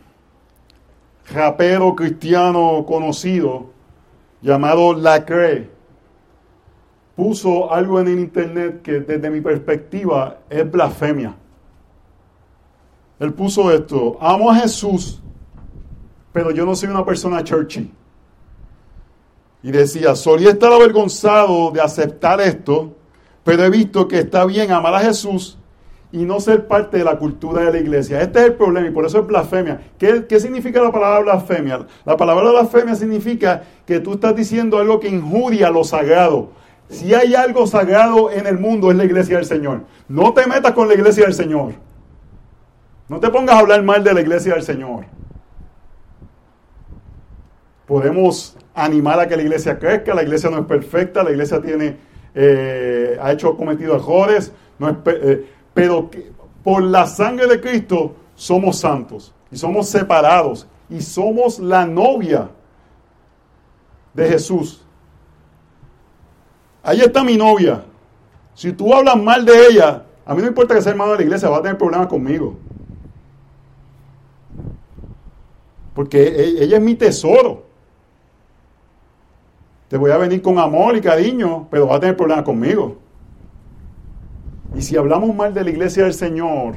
rapero 1.30 1.94
cristiano 1.94 2.86
conocido 2.88 3.72
llamado 4.42 4.94
Lacre 4.94 5.70
puso 7.18 7.74
algo 7.74 8.00
en 8.00 8.08
el 8.08 8.20
internet 8.20 8.82
que 8.84 9.02
desde 9.02 9.30
mi 9.30 9.42
perspectiva 9.42 10.38
es 10.50 10.72
blasfemia. 10.72 11.36
Él 13.20 13.34
puso 13.34 13.70
esto, 13.70 14.18
amo 14.22 14.50
a 14.50 14.56
Jesús, 14.56 15.22
pero 16.32 16.52
yo 16.52 16.66
no 16.66 16.74
soy 16.74 16.88
una 16.88 17.04
persona 17.04 17.44
churchy. 17.44 17.92
Y 19.62 19.72
decía, 19.72 20.16
solía 20.16 20.52
estar 20.52 20.72
avergonzado 20.72 21.70
de 21.72 21.82
aceptar 21.82 22.40
esto, 22.40 22.96
pero 23.44 23.66
he 23.66 23.70
visto 23.70 24.08
que 24.08 24.20
está 24.20 24.46
bien 24.46 24.72
amar 24.72 24.96
a 24.96 25.00
Jesús 25.02 25.58
y 26.12 26.24
no 26.24 26.40
ser 26.40 26.68
parte 26.68 26.98
de 26.98 27.04
la 27.04 27.18
cultura 27.18 27.64
de 27.64 27.72
la 27.72 27.78
iglesia. 27.80 28.22
Este 28.22 28.40
es 28.40 28.46
el 28.46 28.54
problema 28.54 28.88
y 28.88 28.92
por 28.92 29.06
eso 29.06 29.20
es 29.20 29.28
blasfemia. 29.28 29.82
¿Qué, 29.98 30.26
¿Qué, 30.26 30.40
significa 30.40 30.82
la 30.82 30.92
palabra 30.92 31.20
blasfemia? 31.20 31.86
La 32.06 32.16
palabra 32.16 32.52
blasfemia 32.52 32.96
significa 32.96 33.64
que 33.86 34.00
tú 34.00 34.14
estás 34.14 34.36
diciendo 34.36 34.78
algo 34.78 35.00
que 35.00 35.10
injuria 35.10 35.70
lo 35.70 35.84
sagrado. 35.84 36.50
Si 36.90 37.14
hay 37.14 37.36
algo 37.36 37.68
sagrado 37.68 38.32
en 38.32 38.48
el 38.48 38.58
mundo 38.58 38.92
es 38.92 38.98
la 38.98 39.04
iglesia 39.04 39.36
del 39.36 39.46
Señor. 39.46 39.82
No 40.08 40.34
te 40.34 40.48
metas 40.48 40.72
con 40.72 40.88
la 40.88 40.94
iglesia 40.94 41.26
del 41.26 41.34
Señor. 41.34 41.74
No 43.10 43.20
te 43.20 43.30
pongas 43.30 43.56
a 43.56 43.60
hablar 43.60 43.84
mal 43.84 44.04
de 44.04 44.14
la 44.14 44.22
iglesia 44.22 44.54
del 44.54 44.64
Señor. 44.64 45.06
Podemos 47.86 48.58
animar 48.74 49.20
a 49.20 49.28
que 49.28 49.36
la 49.36 49.44
iglesia 49.44 49.80
crezca, 49.80 50.14
la 50.14 50.24
iglesia 50.24 50.50
no 50.50 50.60
es 50.60 50.66
perfecta, 50.66 51.24
la 51.24 51.32
iglesia 51.32 51.62
tiene, 51.62 51.98
eh, 52.36 53.18
ha 53.22 53.32
hecho 53.32 53.56
cometido 53.56 53.96
errores, 53.96 54.52
no 54.78 54.90
es, 54.90 54.96
eh, 55.06 55.46
pero 55.78 56.10
por 56.64 56.82
la 56.82 57.06
sangre 57.06 57.46
de 57.46 57.62
Cristo 57.62 58.16
somos 58.34 58.80
santos 58.80 59.32
y 59.52 59.58
somos 59.58 59.88
separados 59.88 60.66
y 60.90 61.02
somos 61.02 61.60
la 61.60 61.86
novia 61.86 62.50
de 64.12 64.28
Jesús. 64.28 64.84
Ahí 66.82 67.02
está 67.02 67.24
mi 67.24 67.38
novia. 67.38 67.84
Si 68.56 68.74
tú 68.74 68.92
hablas 68.92 69.22
mal 69.22 69.46
de 69.46 69.68
ella, 69.68 70.04
a 70.26 70.34
mí 70.34 70.42
no 70.42 70.48
importa 70.48 70.74
que 70.74 70.82
sea 70.82 70.94
hermano 70.94 71.12
de 71.12 71.18
la 71.18 71.24
iglesia, 71.26 71.48
va 71.48 71.58
a 71.58 71.62
tener 71.62 71.78
problemas 71.78 72.08
conmigo. 72.08 72.58
Porque 75.94 76.24
e, 76.24 76.64
ella 76.64 76.78
es 76.78 76.84
mi 76.84 76.96
tesoro. 76.96 77.66
Te 79.90 79.98
voy 79.98 80.10
a 80.10 80.18
venir 80.18 80.42
con 80.42 80.58
amor 80.58 80.98
y 80.98 81.02
cariño, 81.02 81.68
pero 81.70 81.88
va 81.88 81.98
a 81.98 82.00
tener 82.00 82.18
problemas 82.18 82.46
conmigo. 82.46 82.98
Y 84.76 84.82
si 84.82 84.98
hablamos 84.98 85.36
mal 85.36 85.54
de 85.54 85.64
la 85.64 85.70
iglesia 85.70 86.04
del 86.04 86.14
Señor 86.14 86.76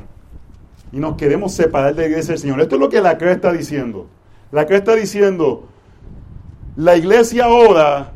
y 0.92 0.98
nos 0.98 1.16
queremos 1.16 1.52
separar 1.52 1.94
de 1.94 2.02
la 2.02 2.08
iglesia 2.08 2.32
del 2.32 2.40
Señor, 2.40 2.60
esto 2.60 2.76
es 2.76 2.80
lo 2.80 2.88
que 2.88 3.00
la 3.00 3.18
CRE 3.18 3.32
está 3.32 3.52
diciendo. 3.52 4.06
La 4.52 4.66
CRE 4.66 4.76
está 4.76 4.94
diciendo, 4.94 5.68
la 6.76 6.96
iglesia 6.96 7.44
ahora, 7.44 8.12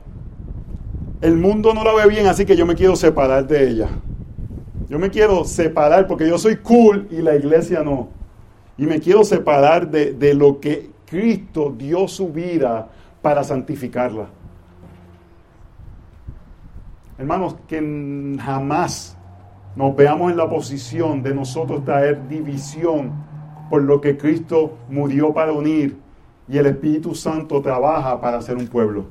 el 1.20 1.36
mundo 1.36 1.74
no 1.74 1.84
la 1.84 1.94
ve 1.94 2.08
bien, 2.08 2.26
así 2.26 2.44
que 2.44 2.56
yo 2.56 2.66
me 2.66 2.74
quiero 2.74 2.96
separar 2.96 3.46
de 3.46 3.68
ella. 3.68 3.88
Yo 4.88 4.98
me 4.98 5.10
quiero 5.10 5.44
separar 5.44 6.06
porque 6.06 6.28
yo 6.28 6.38
soy 6.38 6.56
cool 6.56 7.08
y 7.10 7.16
la 7.16 7.34
iglesia 7.34 7.82
no. 7.82 8.08
Y 8.76 8.86
me 8.86 9.00
quiero 9.00 9.24
separar 9.24 9.90
de, 9.90 10.12
de 10.12 10.34
lo 10.34 10.60
que 10.60 10.90
Cristo 11.06 11.74
dio 11.76 12.06
su 12.08 12.28
vida 12.28 12.88
para 13.22 13.42
santificarla. 13.44 14.26
Hermanos, 17.16 17.56
que 17.68 18.36
jamás 18.40 19.16
nos 19.76 19.96
veamos 19.96 20.30
en 20.30 20.36
la 20.36 20.48
posición 20.48 21.22
de 21.22 21.34
nosotros 21.34 21.84
traer 21.84 22.28
división 22.28 23.12
por 23.68 23.82
lo 23.82 24.00
que 24.00 24.16
Cristo 24.16 24.76
murió 24.88 25.32
para 25.32 25.52
unir 25.52 25.96
y 26.48 26.58
el 26.58 26.66
Espíritu 26.66 27.14
Santo 27.14 27.60
trabaja 27.60 28.20
para 28.20 28.38
hacer 28.38 28.56
un 28.56 28.68
pueblo. 28.68 29.06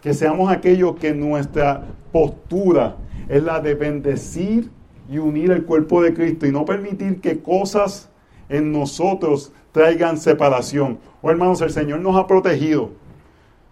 Que 0.00 0.14
seamos 0.14 0.50
aquellos 0.50 0.96
que 0.96 1.14
nuestra 1.14 1.84
postura 2.12 2.96
es 3.28 3.42
la 3.42 3.60
de 3.60 3.74
bendecir 3.74 4.70
y 5.08 5.18
unir 5.18 5.50
el 5.50 5.64
cuerpo 5.64 6.02
de 6.02 6.14
Cristo 6.14 6.46
y 6.46 6.52
no 6.52 6.64
permitir 6.64 7.20
que 7.20 7.40
cosas 7.40 8.10
en 8.48 8.72
nosotros 8.72 9.52
traigan 9.72 10.18
separación. 10.18 10.98
Oh 11.22 11.30
hermanos, 11.30 11.60
el 11.60 11.70
Señor 11.70 12.00
nos 12.00 12.16
ha 12.16 12.26
protegido. 12.26 12.90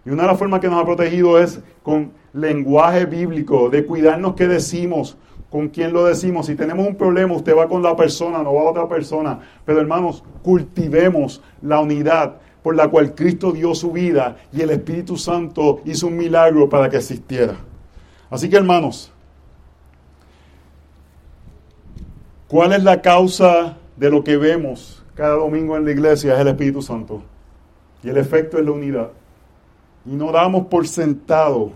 Y 0.05 0.09
una 0.09 0.23
de 0.23 0.29
las 0.29 0.39
formas 0.39 0.59
que 0.59 0.67
nos 0.67 0.81
ha 0.81 0.85
protegido 0.85 1.39
es 1.39 1.61
con 1.81 2.11
lenguaje 2.33 3.05
bíblico, 3.05 3.69
de 3.69 3.85
cuidarnos 3.85 4.33
qué 4.35 4.47
decimos, 4.47 5.17
con 5.53 5.69
quién 5.69 5.93
lo 5.93 6.05
decimos. 6.05 6.47
Si 6.47 6.55
tenemos 6.55 6.87
un 6.87 6.95
problema, 6.95 7.35
usted 7.35 7.55
va 7.55 7.67
con 7.67 7.83
la 7.83 7.95
persona, 7.95 8.41
no 8.41 8.55
va 8.55 8.61
a 8.61 8.71
otra 8.71 8.87
persona. 8.87 9.37
Pero 9.63 9.79
hermanos, 9.79 10.23
cultivemos 10.41 11.43
la 11.61 11.79
unidad 11.79 12.37
por 12.63 12.75
la 12.75 12.87
cual 12.87 13.13
Cristo 13.13 13.51
dio 13.51 13.75
su 13.75 13.91
vida 13.91 14.37
y 14.51 14.61
el 14.61 14.71
Espíritu 14.71 15.15
Santo 15.15 15.81
hizo 15.85 16.07
un 16.07 16.17
milagro 16.17 16.67
para 16.67 16.89
que 16.89 16.97
existiera. 16.97 17.55
Así 18.31 18.49
que 18.49 18.55
hermanos, 18.55 19.11
¿cuál 22.47 22.73
es 22.73 22.83
la 22.83 23.03
causa 23.03 23.77
de 23.95 24.09
lo 24.09 24.23
que 24.23 24.37
vemos 24.37 25.03
cada 25.13 25.35
domingo 25.35 25.77
en 25.77 25.85
la 25.85 25.91
iglesia 25.91 26.33
es 26.33 26.39
el 26.39 26.47
Espíritu 26.47 26.81
Santo. 26.81 27.21
Y 28.01 28.09
el 28.09 28.17
efecto 28.17 28.57
es 28.57 28.65
la 28.65 28.71
unidad. 28.71 29.09
Y 30.03 30.15
no 30.15 30.31
damos 30.31 30.65
por 30.65 30.87
sentado 30.87 31.73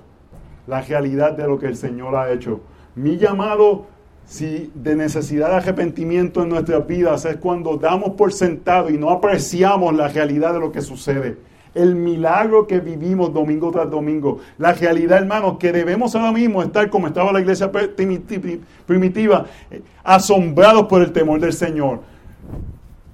la 0.65 0.81
realidad 0.81 1.33
de 1.33 1.47
lo 1.47 1.59
que 1.59 1.67
el 1.67 1.75
Señor 1.75 2.15
ha 2.15 2.31
hecho. 2.31 2.61
Mi 2.97 3.17
llamado, 3.17 3.85
si 4.25 4.71
de 4.73 4.95
necesidad 4.95 5.49
de 5.49 5.55
arrepentimiento 5.57 6.41
en 6.41 6.49
nuestras 6.49 6.87
vidas, 6.87 7.25
es 7.25 7.37
cuando 7.37 7.77
damos 7.77 8.15
por 8.15 8.33
sentado 8.33 8.89
y 8.89 8.97
no 8.97 9.11
apreciamos 9.11 9.95
la 9.95 10.07
realidad 10.07 10.53
de 10.53 10.59
lo 10.59 10.71
que 10.71 10.81
sucede. 10.81 11.37
El 11.75 11.93
milagro 11.93 12.65
que 12.65 12.79
vivimos 12.79 13.31
domingo 13.31 13.69
tras 13.69 13.87
domingo. 13.87 14.39
La 14.57 14.73
realidad, 14.73 15.19
hermanos, 15.19 15.57
que 15.59 15.71
debemos 15.71 16.15
ahora 16.15 16.31
mismo 16.31 16.63
estar 16.63 16.89
como 16.89 17.05
estaba 17.05 17.31
la 17.31 17.39
iglesia 17.39 17.71
primitiva, 17.71 19.45
eh, 19.69 19.83
asombrados 20.03 20.87
por 20.87 21.03
el 21.03 21.11
temor 21.11 21.39
del 21.39 21.53
Señor 21.53 21.99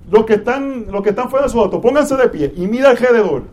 los 0.09 0.25
que 0.25 0.35
están, 0.35 0.85
los 0.91 1.01
que 1.01 1.09
están 1.09 1.29
fuera 1.29 1.45
de 1.45 1.51
su 1.51 1.59
auto, 1.59 1.81
pónganse 1.81 2.15
de 2.15 2.29
pie 2.29 2.53
y 2.55 2.67
mira 2.67 2.91
alrededor. 2.91 3.43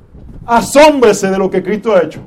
Asómbrese 0.45 1.31
de 1.31 1.39
lo 1.39 1.51
que 1.51 1.63
Cristo 1.63 1.95
ha 1.95 2.03
hecho. 2.03 2.21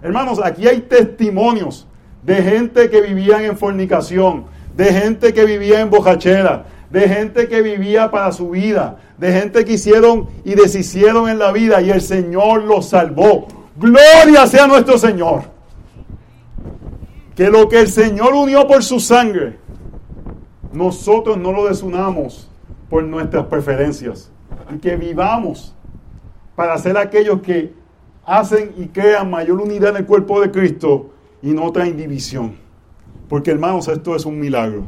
Hermanos, 0.00 0.40
aquí 0.42 0.68
hay 0.68 0.80
testimonios 0.82 1.86
de 2.24 2.42
gente 2.42 2.88
que 2.88 3.02
vivía 3.02 3.44
en 3.44 3.56
fornicación, 3.56 4.46
de 4.76 4.86
gente 4.86 5.34
que 5.34 5.44
vivía 5.44 5.80
en 5.80 5.90
bojachera, 5.90 6.64
de 6.90 7.08
gente 7.08 7.48
que 7.48 7.60
vivía 7.60 8.10
para 8.10 8.32
su 8.32 8.50
vida, 8.50 8.96
de 9.18 9.32
gente 9.32 9.64
que 9.64 9.74
hicieron 9.74 10.28
y 10.44 10.54
deshicieron 10.54 11.28
en 11.28 11.38
la 11.38 11.52
vida 11.52 11.82
y 11.82 11.90
el 11.90 12.00
Señor 12.00 12.64
los 12.64 12.88
salvó. 12.88 13.46
Gloria 13.76 14.46
sea 14.46 14.66
nuestro 14.66 14.96
Señor. 14.96 15.42
Que 17.36 17.50
lo 17.50 17.68
que 17.68 17.80
el 17.80 17.88
Señor 17.88 18.32
unió 18.32 18.66
por 18.66 18.82
su 18.82 19.00
sangre, 19.00 19.58
nosotros 20.72 21.36
no 21.36 21.52
lo 21.52 21.66
desunamos 21.66 22.48
por 22.88 23.02
nuestras 23.02 23.46
preferencias 23.46 24.30
y 24.72 24.78
que 24.78 24.96
vivamos 24.96 25.74
para 26.54 26.78
ser 26.78 26.96
aquellos 26.96 27.42
que 27.42 27.74
hacen 28.24 28.72
y 28.76 28.86
crean 28.86 29.30
mayor 29.30 29.60
unidad 29.60 29.90
en 29.90 29.96
el 29.96 30.06
cuerpo 30.06 30.40
de 30.40 30.50
Cristo 30.50 31.10
y 31.44 31.52
no 31.52 31.70
traen 31.70 31.96
división. 31.96 32.56
Porque 33.28 33.50
hermanos, 33.50 33.86
esto 33.88 34.16
es 34.16 34.24
un 34.24 34.40
milagro. 34.40 34.84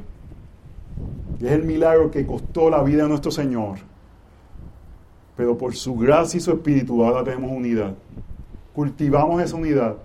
Es 1.38 1.52
el 1.52 1.64
milagro 1.64 2.10
que 2.10 2.24
costó 2.24 2.70
la 2.70 2.82
vida 2.82 3.02
de 3.02 3.10
nuestro 3.10 3.30
Señor. 3.30 3.78
Pero 5.36 5.58
por 5.58 5.76
su 5.76 5.94
gracia 5.96 6.38
y 6.38 6.40
su 6.40 6.50
espíritu 6.50 7.04
ahora 7.04 7.22
tenemos 7.22 7.50
unidad. 7.50 7.94
Cultivamos 8.72 9.42
esa 9.42 9.54
unidad. 9.54 9.96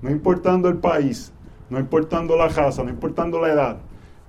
No 0.00 0.10
importando 0.10 0.68
el 0.68 0.76
país, 0.76 1.32
no 1.68 1.80
importando 1.80 2.36
la 2.36 2.46
raza, 2.46 2.84
no 2.84 2.90
importando 2.90 3.40
la 3.40 3.52
edad, 3.52 3.76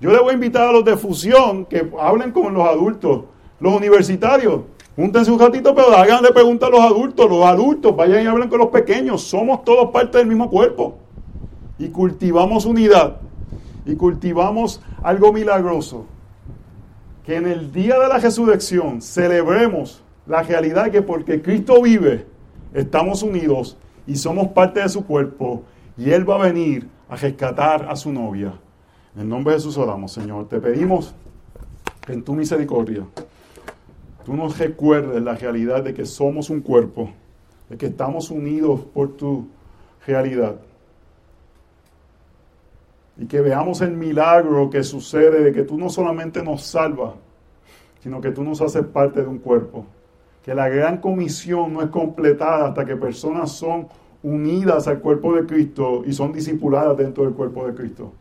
yo 0.01 0.11
le 0.11 0.19
voy 0.19 0.31
a 0.31 0.33
invitar 0.33 0.67
a 0.67 0.71
los 0.71 0.83
de 0.83 0.97
fusión 0.97 1.65
que 1.65 1.87
hablen 1.99 2.31
con 2.31 2.51
los 2.55 2.67
adultos, 2.67 3.25
los 3.59 3.71
universitarios. 3.71 4.61
Júntense 4.95 5.31
un 5.31 5.39
ratito, 5.39 5.75
pero 5.75 5.95
háganle 5.95 6.31
preguntas 6.31 6.69
a 6.69 6.71
los 6.71 6.81
adultos. 6.81 7.29
Los 7.29 7.45
adultos 7.45 7.95
vayan 7.95 8.23
y 8.23 8.25
hablen 8.25 8.49
con 8.49 8.57
los 8.57 8.69
pequeños. 8.69 9.21
Somos 9.21 9.63
todos 9.63 9.91
parte 9.91 10.17
del 10.17 10.25
mismo 10.25 10.49
cuerpo. 10.49 10.97
Y 11.81 11.89
cultivamos 11.89 12.65
unidad. 12.65 13.17
Y 13.87 13.95
cultivamos 13.95 14.81
algo 15.01 15.33
milagroso. 15.33 16.05
Que 17.25 17.37
en 17.37 17.47
el 17.47 17.71
día 17.71 17.97
de 17.99 18.07
la 18.07 18.19
resurrección 18.19 19.01
celebremos 19.01 20.03
la 20.27 20.43
realidad 20.43 20.91
que 20.91 21.01
porque 21.01 21.41
Cristo 21.41 21.81
vive, 21.81 22.27
estamos 22.75 23.23
unidos 23.23 23.77
y 24.05 24.15
somos 24.15 24.49
parte 24.49 24.79
de 24.79 24.89
su 24.89 25.03
cuerpo. 25.03 25.63
Y 25.97 26.11
Él 26.11 26.29
va 26.29 26.35
a 26.35 26.51
venir 26.51 26.87
a 27.09 27.15
rescatar 27.15 27.87
a 27.89 27.95
su 27.95 28.11
novia. 28.11 28.53
En 29.17 29.27
nombre 29.27 29.53
de 29.53 29.59
Jesús 29.59 29.75
oramos, 29.75 30.11
Señor. 30.11 30.47
Te 30.49 30.59
pedimos 30.59 31.15
que 32.05 32.13
en 32.13 32.21
tu 32.21 32.35
misericordia 32.35 33.07
tú 34.23 34.35
nos 34.35 34.59
recuerdes 34.59 35.19
la 35.23 35.33
realidad 35.33 35.83
de 35.83 35.95
que 35.95 36.05
somos 36.05 36.51
un 36.51 36.61
cuerpo, 36.61 37.09
de 37.69 37.77
que 37.77 37.87
estamos 37.87 38.29
unidos 38.29 38.81
por 38.93 39.17
tu 39.17 39.47
realidad. 40.05 40.57
Y 43.21 43.27
que 43.27 43.39
veamos 43.39 43.81
el 43.81 43.91
milagro 43.91 44.71
que 44.71 44.83
sucede 44.83 45.43
de 45.43 45.53
que 45.53 45.61
tú 45.61 45.77
no 45.77 45.89
solamente 45.89 46.41
nos 46.41 46.63
salvas, 46.63 47.13
sino 47.99 48.19
que 48.19 48.31
tú 48.31 48.43
nos 48.43 48.61
haces 48.61 48.83
parte 48.83 49.21
de 49.21 49.27
un 49.27 49.37
cuerpo. 49.37 49.85
Que 50.43 50.55
la 50.55 50.67
gran 50.69 50.97
comisión 50.97 51.71
no 51.71 51.83
es 51.83 51.89
completada 51.89 52.69
hasta 52.69 52.83
que 52.83 52.95
personas 52.95 53.51
son 53.51 53.87
unidas 54.23 54.87
al 54.87 55.01
cuerpo 55.01 55.35
de 55.35 55.45
Cristo 55.45 56.01
y 56.03 56.13
son 56.13 56.33
discipuladas 56.33 56.97
dentro 56.97 57.23
del 57.23 57.35
cuerpo 57.35 57.67
de 57.67 57.75
Cristo 57.75 58.11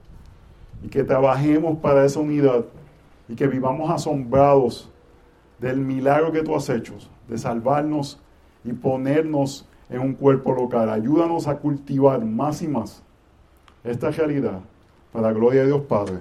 y 0.85 0.89
que 0.89 1.03
trabajemos 1.03 1.79
para 1.79 2.05
esa 2.05 2.21
unidad 2.21 2.67
y 3.27 3.37
que 3.37 3.47
vivamos 3.47 3.91
asombrados 3.91 4.91
del 5.59 5.81
milagro 5.81 6.31
que 6.31 6.43
tú 6.43 6.55
has 6.55 6.69
hecho, 6.69 6.93
de 7.27 7.39
salvarnos 7.39 8.21
y 8.65 8.75
ponernos 8.75 9.67
en 9.89 10.01
un 10.01 10.13
cuerpo 10.13 10.53
local. 10.53 10.91
Ayúdanos 10.91 11.49
a 11.49 11.57
cultivar 11.57 12.23
más 12.23 12.61
y 12.61 12.69
más 12.69 13.03
esta 13.83 14.11
realidad 14.11 14.61
para 15.13 15.29
la 15.29 15.33
gloria 15.33 15.61
de 15.63 15.69
Dios 15.69 15.83
Padre. 15.83 16.19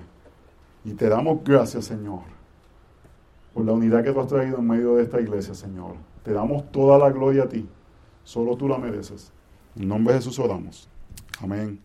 Y 0.83 0.93
te 0.93 1.09
damos 1.09 1.43
gracias, 1.43 1.85
Señor, 1.85 2.21
por 3.53 3.65
la 3.65 3.73
unidad 3.73 4.03
que 4.03 4.11
tú 4.11 4.19
has 4.19 4.27
traído 4.27 4.57
en 4.57 4.67
medio 4.67 4.95
de 4.95 5.03
esta 5.03 5.19
iglesia, 5.19 5.53
Señor. 5.53 5.95
Te 6.23 6.33
damos 6.33 6.71
toda 6.71 6.97
la 6.97 7.09
gloria 7.09 7.43
a 7.43 7.49
ti. 7.49 7.67
Solo 8.23 8.55
tú 8.55 8.67
la 8.67 8.77
mereces. 8.77 9.31
En 9.75 9.87
nombre 9.87 10.13
de 10.13 10.19
Jesús 10.19 10.39
oramos. 10.39 10.89
Amén 11.41 11.79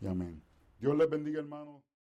y 0.00 0.06
amén. 0.06 0.40
Dios 0.80 0.96
les 0.96 1.10
bendiga, 1.10 1.40
hermanos. 1.40 1.79